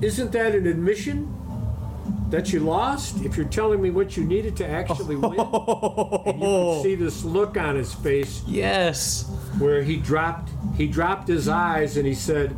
isn't 0.00 0.32
that 0.32 0.54
an 0.54 0.66
admission 0.66 1.35
that 2.30 2.52
you 2.52 2.60
lost? 2.60 3.24
If 3.24 3.36
you're 3.36 3.46
telling 3.46 3.80
me 3.80 3.90
what 3.90 4.16
you 4.16 4.24
needed 4.24 4.56
to 4.58 4.66
actually 4.68 5.16
win? 5.16 5.38
And 5.38 6.40
you 6.40 6.46
could 6.48 6.82
see 6.82 6.94
this 6.94 7.24
look 7.24 7.56
on 7.56 7.76
his 7.76 7.94
face 7.94 8.42
Yes. 8.46 9.30
where 9.58 9.82
he 9.82 9.96
dropped 9.96 10.50
he 10.76 10.86
dropped 10.86 11.28
his 11.28 11.48
eyes 11.48 11.96
and 11.96 12.06
he 12.06 12.14
said, 12.14 12.56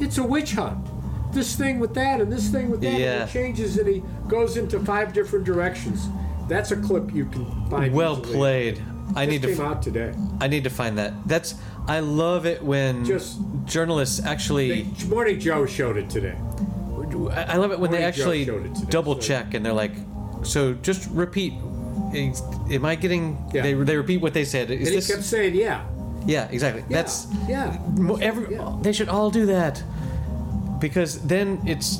"It's 0.00 0.18
a 0.18 0.22
witch 0.22 0.52
hunt. 0.52 0.86
This 1.32 1.56
thing 1.56 1.78
with 1.80 1.94
that 1.94 2.20
and 2.20 2.30
this 2.30 2.48
thing 2.50 2.70
with 2.70 2.80
that." 2.82 2.98
Yeah. 2.98 3.22
And 3.22 3.30
he 3.30 3.32
changes 3.32 3.78
and 3.78 3.88
he 3.88 4.02
goes 4.28 4.56
into 4.56 4.78
five 4.80 5.12
different 5.12 5.44
directions. 5.44 6.08
That's 6.48 6.70
a 6.72 6.76
clip 6.76 7.12
you 7.14 7.24
can 7.26 7.46
find. 7.70 7.92
Well 7.94 8.18
easily. 8.18 8.34
played. 8.36 8.82
I 9.16 9.26
need 9.26 9.42
to. 9.42 9.62
out 9.62 9.82
today. 9.82 10.12
I 10.40 10.48
need 10.48 10.64
to 10.64 10.70
find 10.70 10.98
that. 10.98 11.12
That's. 11.26 11.54
I 11.88 12.00
love 12.00 12.46
it 12.46 12.62
when 12.62 13.04
Just- 13.04 13.38
journalists 13.64 14.20
actually. 14.24 14.86
Morning 15.08 15.40
Joe 15.40 15.66
showed 15.66 15.96
it 15.96 16.08
today. 16.10 16.36
I 17.14 17.54
I 17.54 17.56
love 17.56 17.72
it 17.72 17.78
when 17.80 17.90
they 17.90 17.98
Joe 18.00 18.04
actually 18.08 18.44
showed 18.44 18.66
it 18.66 18.74
today, 18.74 18.90
double 18.90 19.14
so- 19.14 19.20
check 19.20 19.54
and 19.54 19.64
they're 19.64 19.72
like, 19.84 19.92
so 20.42 20.74
just 20.74 21.08
repeat. 21.10 21.52
Is- 22.14 22.42
Am 22.70 22.84
I 22.84 22.94
getting? 22.94 23.36
Yeah. 23.54 23.62
They, 23.62 23.72
they 23.74 23.96
repeat 23.96 24.20
what 24.20 24.34
they 24.34 24.44
said. 24.44 24.70
Is 24.70 24.88
And 24.88 24.96
this? 24.96 25.06
he 25.08 25.12
kept 25.14 25.24
saying, 25.24 25.54
"Yeah, 25.54 25.82
yeah, 26.26 26.48
exactly. 26.50 26.82
yeah, 26.88 26.96
That's 27.02 27.26
yeah." 27.48 27.78
mo- 27.96 28.16
every. 28.16 28.54
Yeah. 28.54 28.76
They 28.82 28.92
should 28.92 29.08
all 29.08 29.30
do 29.30 29.46
that, 29.46 29.82
because 30.80 31.20
then 31.26 31.60
it's 31.66 31.98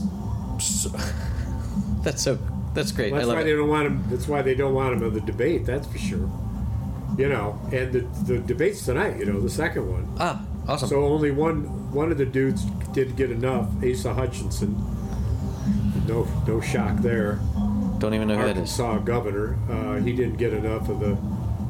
So, 0.59 0.91
that's 2.03 2.23
so. 2.23 2.39
That's 2.75 2.91
great. 2.93 3.13
I 3.13 3.17
That's 3.17 3.29
love 3.29 3.37
why 3.37 3.43
it. 3.43 3.45
they 3.45 3.53
don't 3.57 3.69
want 3.69 3.87
him. 3.87 4.05
That's 4.11 4.27
why 4.29 4.41
they 4.43 4.55
don't 4.55 4.75
want 4.75 4.95
him 4.95 5.03
in 5.03 5.13
the 5.15 5.21
debate. 5.21 5.67
That's 5.67 5.87
for 5.87 5.99
sure. 5.99 6.29
You 7.19 7.29
know, 7.29 7.59
and 7.73 7.93
the 7.93 8.01
the 8.25 8.39
debates 8.39 8.85
tonight. 8.85 9.19
You 9.19 9.27
know, 9.27 9.41
the 9.41 9.51
second 9.51 9.91
one. 9.91 10.09
Ah, 10.19 10.43
awesome. 10.69 10.89
So 10.89 11.05
only 11.05 11.31
one 11.31 11.65
one 11.93 12.11
of 12.13 12.19
the 12.19 12.25
dudes 12.27 12.65
did 12.93 13.17
get 13.17 13.31
enough. 13.31 13.67
Asa 13.85 14.13
Hutchinson. 14.15 14.73
No 16.09 16.27
no 16.47 16.61
shock 16.61 16.97
there. 16.99 17.39
Don't 17.99 18.15
even 18.15 18.29
know 18.29 18.37
who 18.37 18.43
that 18.47 18.57
is. 18.57 18.79
Arkansas 18.81 18.99
governor. 19.05 19.57
Uh, 19.71 19.97
he 19.97 20.13
didn't 20.13 20.37
get 20.37 20.53
enough 20.53 20.89
of 20.89 20.99
the 21.01 21.17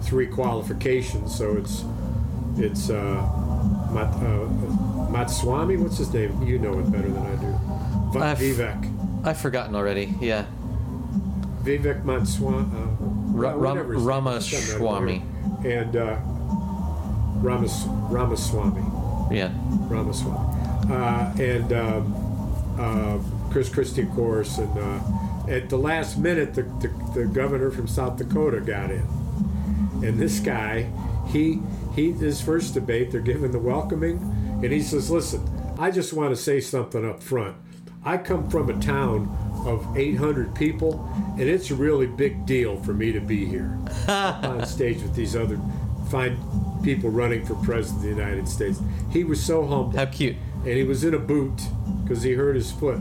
three 0.02 0.26
qualifications, 0.26 1.34
so 1.36 1.56
it's 1.56 1.84
it's 2.56 2.88
uh, 2.90 3.20
Mat, 3.92 4.08
uh, 4.14 4.48
Matswamy. 5.12 5.78
What's 5.78 5.98
his 5.98 6.12
name? 6.14 6.42
You 6.42 6.58
know 6.58 6.78
it 6.78 6.90
better 6.90 7.08
than 7.08 7.22
I 7.26 7.36
do. 7.36 8.18
Va- 8.18 8.24
I've- 8.26 8.44
Vivek. 8.52 9.26
I've 9.26 9.38
forgotten 9.38 9.74
already. 9.76 10.14
Yeah. 10.20 10.46
Vivek 11.62 12.02
Matswamy. 12.02 12.72
Uh, 12.74 12.86
Ra- 13.36 13.50
Ram- 13.50 13.60
whatever 13.60 13.94
his 13.94 14.06
name 14.06 14.26
is, 14.28 14.46
some 14.76 14.82
Ramaswamy. 14.86 15.22
And 15.64 15.96
uh, 15.96 16.16
Ramas 17.40 17.84
Ramaswamy. 18.10 18.82
Yeah. 19.36 19.52
Ramaswamy. 19.88 20.38
Uh, 20.90 21.32
and 21.38 21.72
um, 21.72 22.14
uh, 22.78 23.18
Chris 23.52 23.68
Christie, 23.68 24.02
of 24.02 24.10
course. 24.12 24.58
And 24.58 24.78
uh, 24.78 25.00
at 25.48 25.68
the 25.68 25.76
last 25.76 26.18
minute, 26.18 26.54
the, 26.54 26.62
the, 26.62 26.88
the 27.14 27.26
governor 27.26 27.70
from 27.70 27.86
South 27.86 28.16
Dakota 28.16 28.60
got 28.60 28.90
in. 28.90 29.06
And 30.02 30.18
this 30.18 30.40
guy, 30.40 30.90
he, 31.28 31.60
he, 31.94 32.12
his 32.12 32.40
first 32.40 32.74
debate, 32.74 33.12
they're 33.12 33.20
giving 33.20 33.52
the 33.52 33.58
welcoming, 33.58 34.16
and 34.62 34.72
he 34.72 34.80
says, 34.82 35.10
"Listen, 35.10 35.48
I 35.78 35.90
just 35.90 36.12
want 36.12 36.30
to 36.30 36.36
say 36.36 36.60
something 36.60 37.08
up 37.08 37.22
front. 37.22 37.56
I 38.04 38.16
come 38.16 38.48
from 38.50 38.68
a 38.68 38.80
town 38.80 39.28
of 39.64 39.96
800 39.96 40.54
people, 40.56 41.08
and 41.38 41.42
it's 41.42 41.70
a 41.70 41.74
really 41.76 42.06
big 42.06 42.46
deal 42.46 42.76
for 42.82 42.92
me 42.94 43.12
to 43.12 43.20
be 43.20 43.44
here 43.46 43.78
on 44.08 44.66
stage 44.66 45.00
with 45.02 45.14
these 45.14 45.36
other 45.36 45.60
fine 46.10 46.36
people 46.82 47.10
running 47.10 47.44
for 47.46 47.54
president 47.56 47.98
of 47.98 48.02
the 48.16 48.22
United 48.22 48.48
States." 48.48 48.80
He 49.10 49.22
was 49.24 49.44
so 49.44 49.64
humble 49.66 49.96
How 49.96 50.06
cute. 50.06 50.36
and 50.64 50.74
he 50.74 50.82
was 50.82 51.04
in 51.04 51.14
a 51.14 51.18
boot 51.18 51.62
because 52.02 52.22
he 52.24 52.32
hurt 52.32 52.56
his 52.56 52.72
foot. 52.72 52.98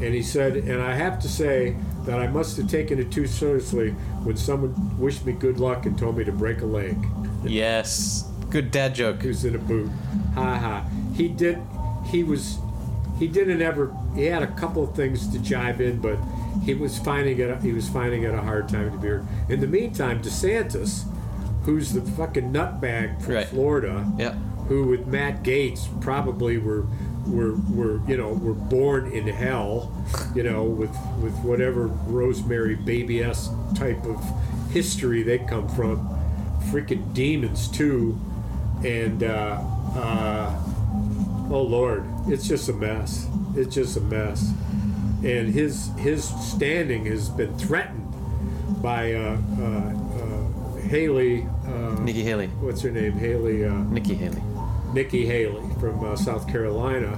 And 0.00 0.14
he 0.14 0.22
said, 0.22 0.56
and 0.56 0.80
I 0.82 0.94
have 0.94 1.18
to 1.20 1.28
say 1.28 1.76
that 2.04 2.18
I 2.18 2.26
must 2.26 2.56
have 2.58 2.68
taken 2.68 2.98
it 2.98 3.10
too 3.10 3.26
seriously 3.26 3.90
when 4.24 4.36
someone 4.36 4.98
wished 4.98 5.24
me 5.24 5.32
good 5.32 5.58
luck 5.58 5.86
and 5.86 5.98
told 5.98 6.18
me 6.18 6.24
to 6.24 6.32
break 6.32 6.60
a 6.60 6.66
leg. 6.66 6.96
Yes. 7.44 8.28
Good 8.50 8.70
dad 8.70 8.94
joke. 8.94 9.22
Who's 9.22 9.44
in 9.44 9.54
a 9.54 9.58
boot. 9.58 9.90
Ha 10.34 10.56
ha. 10.58 10.86
He 11.14 11.28
did. 11.28 11.58
He 12.06 12.22
was. 12.22 12.58
He 13.18 13.26
didn't 13.26 13.62
ever. 13.62 13.94
He 14.14 14.24
had 14.26 14.42
a 14.42 14.52
couple 14.54 14.84
of 14.84 14.94
things 14.94 15.26
to 15.32 15.38
jive 15.38 15.80
in, 15.80 15.98
but 16.00 16.18
he 16.62 16.74
was 16.74 16.98
finding 16.98 17.38
it. 17.40 17.62
He 17.62 17.72
was 17.72 17.88
finding 17.88 18.22
it 18.24 18.34
a 18.34 18.40
hard 18.42 18.68
time 18.68 18.90
to 18.92 18.96
be 18.98 19.08
here. 19.08 19.26
In 19.48 19.60
the 19.60 19.66
meantime, 19.66 20.22
DeSantis, 20.22 21.04
who's 21.64 21.92
the 21.92 22.02
fucking 22.02 22.52
nutbag 22.52 23.20
from 23.22 23.34
Right. 23.34 23.46
Florida, 23.48 24.06
Yeah. 24.18 24.34
who 24.68 24.84
with 24.88 25.06
Matt 25.06 25.42
Gaetz 25.42 25.88
probably 26.00 26.58
were 26.58 26.84
were 27.26 27.56
were 27.70 28.00
you 28.08 28.16
know 28.16 28.32
were 28.32 28.54
born 28.54 29.10
in 29.12 29.26
hell, 29.26 29.92
you 30.34 30.42
know 30.42 30.64
with 30.64 30.96
with 31.20 31.34
whatever 31.40 31.86
Rosemary 31.86 32.74
Baby 32.74 33.22
S 33.22 33.50
type 33.74 34.04
of 34.04 34.22
history 34.70 35.22
they 35.22 35.38
come 35.38 35.68
from, 35.68 36.08
freaking 36.70 37.12
demons 37.14 37.68
too, 37.68 38.18
and 38.84 39.22
uh, 39.22 39.60
uh, 39.94 40.62
oh 41.50 41.62
Lord, 41.62 42.04
it's 42.26 42.46
just 42.46 42.68
a 42.68 42.72
mess. 42.72 43.26
It's 43.56 43.74
just 43.74 43.96
a 43.96 44.00
mess, 44.00 44.52
and 45.24 45.52
his 45.52 45.90
his 45.96 46.24
standing 46.24 47.06
has 47.06 47.28
been 47.28 47.56
threatened 47.58 48.06
by 48.82 49.14
uh, 49.14 49.38
uh, 49.58 49.64
uh, 49.64 50.80
Haley. 50.82 51.46
Uh, 51.66 51.96
Nikki 52.00 52.22
Haley. 52.22 52.48
what's 52.60 52.82
her 52.82 52.90
name? 52.90 53.12
Haley. 53.12 53.64
Uh, 53.64 53.72
Nikki 53.84 54.14
Haley. 54.14 54.42
Nikki 54.92 55.26
Haley 55.26 55.68
from 55.80 56.04
uh, 56.04 56.16
South 56.16 56.48
Carolina, 56.48 57.14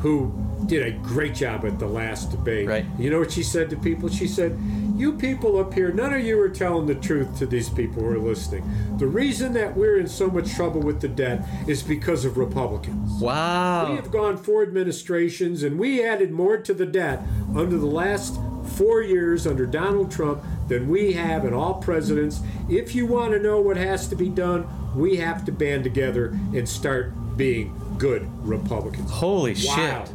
who 0.00 0.32
did 0.66 0.86
a 0.86 0.90
great 0.98 1.34
job 1.34 1.64
at 1.64 1.78
the 1.78 1.86
last 1.86 2.30
debate. 2.30 2.66
Right. 2.66 2.86
You 2.98 3.10
know 3.10 3.18
what 3.18 3.32
she 3.32 3.42
said 3.42 3.70
to 3.70 3.76
people? 3.76 4.08
She 4.08 4.26
said, 4.26 4.58
You 4.96 5.12
people 5.12 5.58
up 5.58 5.74
here, 5.74 5.92
none 5.92 6.12
of 6.12 6.24
you 6.24 6.40
are 6.40 6.48
telling 6.48 6.86
the 6.86 6.94
truth 6.94 7.38
to 7.38 7.46
these 7.46 7.68
people 7.68 8.02
who 8.02 8.08
are 8.08 8.18
listening. 8.18 8.64
The 8.98 9.06
reason 9.06 9.52
that 9.54 9.76
we're 9.76 9.98
in 9.98 10.08
so 10.08 10.28
much 10.28 10.54
trouble 10.54 10.80
with 10.80 11.00
the 11.00 11.08
debt 11.08 11.46
is 11.66 11.82
because 11.82 12.24
of 12.24 12.36
Republicans. 12.36 13.20
Wow. 13.20 13.90
We 13.90 13.96
have 13.96 14.10
gone 14.10 14.36
four 14.36 14.62
administrations 14.62 15.62
and 15.62 15.78
we 15.78 16.02
added 16.02 16.30
more 16.30 16.56
to 16.58 16.74
the 16.74 16.86
debt 16.86 17.22
under 17.54 17.76
the 17.76 17.86
last 17.86 18.38
four 18.76 19.02
years 19.02 19.46
under 19.46 19.66
Donald 19.66 20.10
Trump 20.10 20.42
than 20.68 20.88
we 20.88 21.12
have 21.12 21.44
in 21.44 21.52
all 21.54 21.74
presidents. 21.74 22.40
If 22.68 22.94
you 22.94 23.06
want 23.06 23.32
to 23.32 23.38
know 23.38 23.60
what 23.60 23.76
has 23.76 24.08
to 24.08 24.16
be 24.16 24.28
done, 24.28 24.66
we 24.94 25.16
have 25.16 25.44
to 25.46 25.52
band 25.52 25.84
together 25.84 26.28
and 26.54 26.68
start 26.68 27.12
being 27.36 27.74
good 27.98 28.28
Republicans. 28.46 29.10
Holy 29.10 29.52
Wow. 29.54 30.04
shit. 30.06 30.14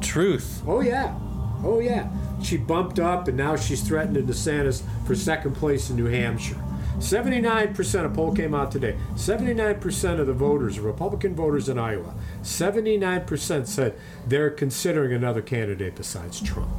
Truth. 0.00 0.62
Oh, 0.66 0.80
yeah. 0.80 1.14
Oh, 1.64 1.80
yeah. 1.80 2.08
She 2.42 2.56
bumped 2.56 2.98
up 3.00 3.28
and 3.28 3.36
now 3.36 3.56
she's 3.56 3.82
threatening 3.82 4.26
DeSantis 4.26 4.82
for 5.06 5.14
second 5.14 5.54
place 5.54 5.90
in 5.90 5.96
New 5.96 6.06
Hampshire. 6.06 6.62
79% 6.98 8.04
of 8.04 8.14
poll 8.14 8.34
came 8.34 8.54
out 8.54 8.70
today. 8.72 8.96
79% 9.16 10.18
of 10.20 10.26
the 10.26 10.32
voters, 10.32 10.78
Republican 10.80 11.34
voters 11.34 11.68
in 11.68 11.78
Iowa, 11.78 12.14
79% 12.42 13.66
said 13.66 13.94
they're 14.26 14.48
considering 14.50 15.12
another 15.12 15.42
candidate 15.42 15.94
besides 15.94 16.40
Trump. 16.40 16.70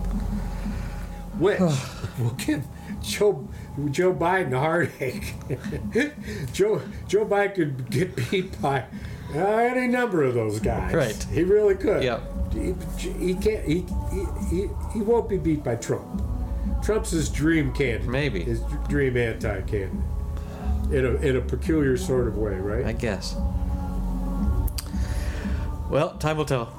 Which 1.37 1.59
will 2.19 2.31
give 2.37 2.63
Joe 3.01 3.47
Joe 3.91 4.13
Biden 4.13 4.53
a 4.53 4.59
heartache. 4.59 5.33
Joe 6.53 6.81
Joe 7.07 7.25
Biden 7.25 7.55
could 7.55 7.89
get 7.89 8.15
beat 8.15 8.61
by 8.61 8.85
uh, 9.33 9.39
any 9.39 9.87
number 9.87 10.23
of 10.23 10.33
those 10.33 10.59
guys. 10.59 10.93
Right. 10.93 11.27
He 11.31 11.43
really 11.43 11.75
could. 11.75 12.03
Yep. 12.03 12.53
He, 12.53 12.73
he 13.19 13.33
can't. 13.35 13.65
He, 13.65 13.85
he, 14.11 14.25
he, 14.49 14.69
he 14.93 15.01
won't 15.01 15.29
be 15.29 15.37
beat 15.37 15.63
by 15.63 15.75
Trump. 15.75 16.23
Trump's 16.81 17.11
his 17.11 17.29
dream 17.29 17.73
candidate. 17.73 18.07
Maybe. 18.07 18.43
his 18.43 18.61
dream 18.87 19.17
anti-candidate. 19.17 19.91
In 20.91 21.05
a 21.05 21.15
in 21.15 21.35
a 21.35 21.41
peculiar 21.41 21.97
sort 21.97 22.27
of 22.27 22.37
way, 22.37 22.55
right? 22.55 22.85
I 22.85 22.93
guess. 22.93 23.35
Well, 25.89 26.15
time 26.17 26.37
will 26.37 26.45
tell. 26.45 26.73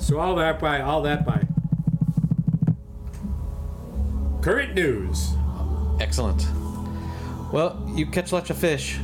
So 0.00 0.18
all 0.18 0.34
that 0.36 0.58
by 0.58 0.80
all 0.80 1.02
that 1.02 1.24
by 1.24 1.46
current 4.44 4.74
news 4.74 5.34
Excellent. 6.00 6.46
Well, 7.52 7.80
you 7.94 8.06
catch 8.06 8.32
lots 8.32 8.50
of 8.50 8.58
fish. 8.58 8.98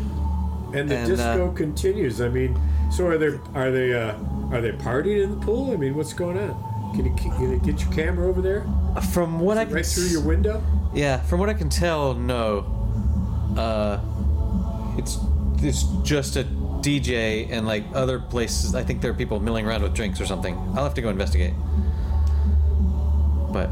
and 0.74 0.88
the 0.88 0.96
And, 0.96 1.06
disco 1.06 1.50
uh, 1.50 1.52
continues. 1.52 2.20
I 2.20 2.28
mean, 2.28 2.60
so 2.90 3.06
are 3.06 3.16
they 3.16 3.38
are 3.54 3.70
they 3.70 3.94
uh, 3.94 4.14
are 4.50 4.60
they 4.60 4.72
partying 4.72 5.22
in 5.22 5.30
the 5.38 5.46
pool? 5.46 5.70
I 5.72 5.76
mean, 5.76 5.94
what's 5.94 6.12
going 6.12 6.36
on? 6.36 6.52
Can 6.96 7.06
you, 7.06 7.14
can 7.14 7.52
you 7.52 7.58
get 7.58 7.80
your 7.80 7.92
camera 7.92 8.28
over 8.28 8.42
there, 8.42 8.66
From 9.12 9.38
what 9.38 9.56
I 9.56 9.64
can 9.64 9.74
right 9.74 9.86
through 9.86 10.06
your 10.06 10.22
window? 10.22 10.60
Yeah, 10.92 11.20
from 11.20 11.38
what 11.38 11.48
I 11.48 11.54
can 11.54 11.68
tell, 11.68 12.14
no. 12.14 12.66
Uh, 13.56 14.00
it's 14.98 15.18
it's 15.62 15.84
just 16.02 16.34
a 16.36 16.42
DJ 16.82 17.48
and 17.52 17.68
like 17.68 17.84
other 17.94 18.18
places. 18.18 18.74
I 18.74 18.82
think 18.82 19.00
there 19.00 19.12
are 19.12 19.14
people 19.14 19.38
milling 19.38 19.64
around 19.66 19.82
with 19.84 19.94
drinks 19.94 20.20
or 20.20 20.26
something. 20.26 20.56
I'll 20.74 20.82
have 20.82 20.94
to 20.94 21.02
go 21.02 21.08
investigate. 21.08 21.54
But 23.52 23.70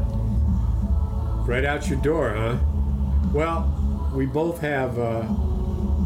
Right 1.49 1.65
out 1.65 1.89
your 1.89 1.97
door, 1.97 2.35
huh? 2.35 2.57
Well, 3.33 4.11
we 4.13 4.27
both 4.27 4.61
have 4.61 4.99
uh, 4.99 5.25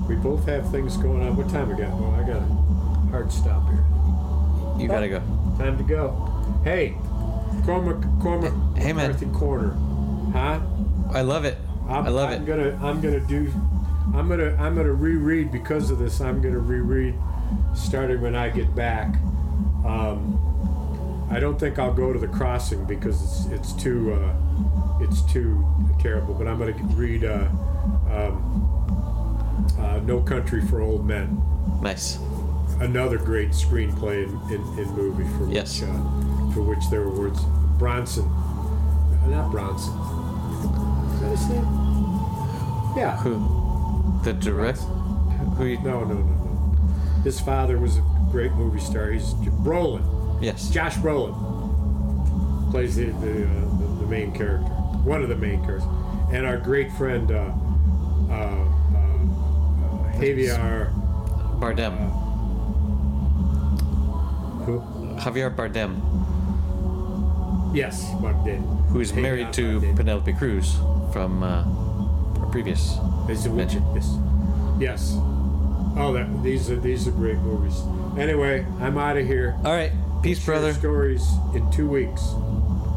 we 0.08 0.16
both 0.16 0.46
have 0.46 0.72
things 0.72 0.96
going 0.96 1.22
on. 1.22 1.36
What 1.36 1.50
time 1.50 1.68
we 1.68 1.76
got? 1.76 1.92
Well, 2.00 2.12
I 2.12 2.26
got 2.26 2.38
a 2.38 2.46
hard 3.12 3.30
stop 3.30 3.68
here. 3.68 3.84
you 4.80 4.88
gotta 4.88 5.10
go. 5.10 5.20
Time 5.60 5.78
to 5.78 5.84
go. 5.84 6.12
Hey, 6.64 6.96
Cormac, 7.66 8.02
Cormac 8.22 8.54
Hey, 8.78 8.94
man. 8.94 9.12
McCarthy 9.12 9.26
Corner, 9.38 9.72
huh? 10.32 10.62
I 11.12 11.24
love 11.24 11.44
it. 11.44 11.58
I'm, 11.90 12.06
I 12.06 12.08
love 12.08 12.32
it. 12.32 12.36
I'm 12.36 12.44
it. 12.44 12.46
gonna 12.46 12.80
I'm 12.82 13.02
gonna 13.02 13.20
do 13.20 13.52
I'm 14.16 14.30
gonna 14.30 14.56
I'm 14.56 14.76
gonna 14.76 14.94
reread 14.94 15.52
because 15.52 15.92
of 15.92 16.00
this. 16.00 16.22
I'm 16.22 16.42
gonna 16.42 16.58
reread 16.58 17.16
starting 17.76 18.22
when 18.22 18.34
I 18.34 18.48
get 18.48 18.74
back. 18.74 19.14
Um, 19.84 21.28
I 21.30 21.42
don't 21.42 21.60
think 21.60 21.80
I'll 21.80 21.94
go 21.94 22.14
to 22.14 22.20
the 22.20 22.30
crossing 22.30 22.86
because 22.86 23.22
it's 23.22 23.46
it's 23.48 23.74
too 23.74 24.14
uh, 24.14 24.34
it's 25.04 25.22
too 25.32 25.64
terrible. 26.00 26.34
But 26.34 26.48
I'm 26.48 26.58
gonna 26.60 26.72
read 26.96 27.24
uh, 27.26 27.48
um, 28.10 29.76
uh, 29.80 30.00
No 30.00 30.22
Country 30.22 30.62
for 30.66 30.82
Old 30.82 31.06
Men 31.06 31.42
Nice. 31.82 32.18
another 32.80 33.18
great 33.18 33.50
screenplay 33.52 34.24
in, 34.24 34.32
in, 34.54 34.62
in 34.80 34.90
movie 34.96 35.26
for 35.38 35.50
Yes. 35.52 35.82
which 35.82 35.90
uh, 35.90 36.54
for 36.54 36.62
which 36.64 36.90
there 36.90 37.02
were 37.02 37.12
words 37.20 37.40
Bronson, 37.78 38.26
uh, 38.26 39.28
not 39.28 39.52
Bronson. 39.52 39.94
Is 41.14 41.20
that 41.22 41.30
his 41.32 41.50
name? 41.50 41.68
Yeah. 42.96 43.18
Who? 43.18 44.22
The 44.24 44.34
direct? 44.34 44.80
Who? 45.58 45.66
You, 45.66 45.78
No, 45.80 46.04
no, 46.04 46.14
no, 46.14 46.22
no. 46.24 47.22
His 47.24 47.40
father 47.40 47.78
was 47.80 47.98
a 47.98 48.04
great 48.32 48.52
movie 48.54 48.80
star. 48.80 49.12
He's 49.12 49.34
Brolin, 49.64 50.04
yes. 50.42 50.70
Josh 50.70 50.96
Brolin. 50.98 51.34
plays 52.72 52.96
the 52.96 53.06
the, 53.06 53.46
uh, 53.46 53.78
the 53.80 53.86
the 54.02 54.06
main 54.08 54.32
character, 54.32 54.72
one 55.04 55.22
of 55.24 55.30
the 55.30 55.36
main 55.36 55.64
characters, 55.64 55.84
and 56.32 56.46
our 56.46 56.58
great 56.58 56.92
friend 56.94 57.32
uh, 57.32 57.36
uh, 57.36 58.34
uh, 58.34 58.36
uh, 58.96 60.14
Javier. 60.20 60.92
Bardem. 61.60 61.96
Who? 64.66 64.80
Javier 65.20 65.54
Bardem, 65.56 66.00
Yes, 67.76 68.04
Bardem. 68.22 68.88
who 68.90 69.00
is 69.00 69.12
Javier 69.12 69.22
married 69.22 69.54
to 69.54 69.80
Bardem. 69.82 69.96
Penelope 69.98 70.34
Cruz 70.34 70.76
from 71.12 71.44
uh, 71.44 71.64
a 72.44 72.50
previous 72.52 72.98
Is 73.30 73.48
mention. 73.48 73.84
Yes. 73.94 74.18
Yes. 74.80 75.14
Oh, 75.96 76.12
that 76.14 76.28
these 76.44 76.70
are 76.72 76.76
these 76.80 77.08
are 77.08 77.12
great 77.12 77.38
movies. 77.38 77.82
Anyway, 78.18 78.66
I'm 78.80 78.98
out 78.98 79.18
of 79.18 79.28
here. 79.28 79.56
All 79.64 79.74
right. 79.74 79.92
Peace, 80.24 80.40
Share 80.44 80.56
brother. 80.56 80.74
Stories 80.74 81.28
in 81.54 81.70
two 81.72 81.88
weeks. 81.88 82.22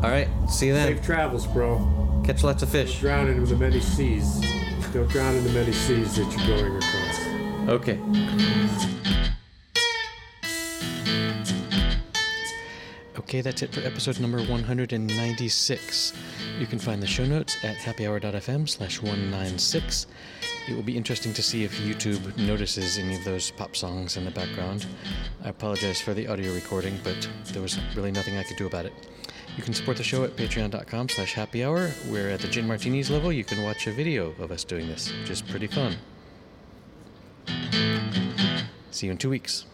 All 0.02 0.10
right. 0.10 0.28
See 0.48 0.66
you 0.66 0.74
then. 0.74 0.94
Safe 0.94 1.04
travels, 1.04 1.46
bro. 1.46 2.22
Catch 2.24 2.44
lots 2.44 2.62
of 2.62 2.68
fish. 2.68 2.92
Don't 2.92 3.00
Drown 3.00 3.28
in 3.28 3.44
the 3.44 3.56
many 3.56 3.80
seas. 3.80 4.40
Don't 4.92 5.08
drown 5.08 5.34
in 5.34 5.44
the 5.44 5.50
many 5.50 5.72
seas 5.72 6.16
that 6.16 6.30
you're 6.36 6.56
going 6.56 6.76
across. 6.76 7.26
Okay. 7.68 7.98
Okay, 13.18 13.40
that's 13.40 13.62
it 13.62 13.72
for 13.72 13.80
episode 13.80 14.20
number 14.20 14.38
196. 14.38 16.12
You 16.60 16.66
can 16.66 16.78
find 16.78 17.02
the 17.02 17.06
show 17.06 17.24
notes 17.24 17.56
at 17.64 17.76
happyhour.fm 17.76 18.68
slash 18.68 19.02
196. 19.02 20.06
It 20.68 20.74
will 20.74 20.82
be 20.82 20.96
interesting 20.96 21.32
to 21.32 21.42
see 21.42 21.64
if 21.64 21.76
YouTube 21.80 22.36
notices 22.36 22.98
any 22.98 23.16
of 23.16 23.24
those 23.24 23.50
pop 23.50 23.74
songs 23.74 24.16
in 24.16 24.24
the 24.24 24.30
background. 24.30 24.86
I 25.42 25.48
apologize 25.48 26.00
for 26.00 26.14
the 26.14 26.28
audio 26.28 26.54
recording, 26.54 27.00
but 27.02 27.28
there 27.46 27.62
was 27.62 27.78
really 27.96 28.12
nothing 28.12 28.36
I 28.36 28.44
could 28.44 28.56
do 28.56 28.66
about 28.66 28.86
it. 28.86 28.92
You 29.56 29.62
can 29.62 29.72
support 29.72 29.96
the 29.96 30.02
show 30.02 30.22
at 30.24 30.36
patreon.com 30.36 31.08
slash 31.08 31.34
happyhour, 31.34 31.90
where 32.10 32.30
at 32.30 32.40
the 32.40 32.48
Gin 32.48 32.66
Martinis 32.66 33.08
level 33.08 33.32
you 33.32 33.42
can 33.42 33.62
watch 33.62 33.86
a 33.86 33.90
video 33.90 34.34
of 34.38 34.50
us 34.50 34.64
doing 34.64 34.86
this, 34.86 35.10
which 35.20 35.30
is 35.30 35.40
pretty 35.40 35.66
fun. 35.66 35.96
See 38.90 39.06
you 39.06 39.12
in 39.12 39.18
two 39.18 39.30
weeks. 39.30 39.64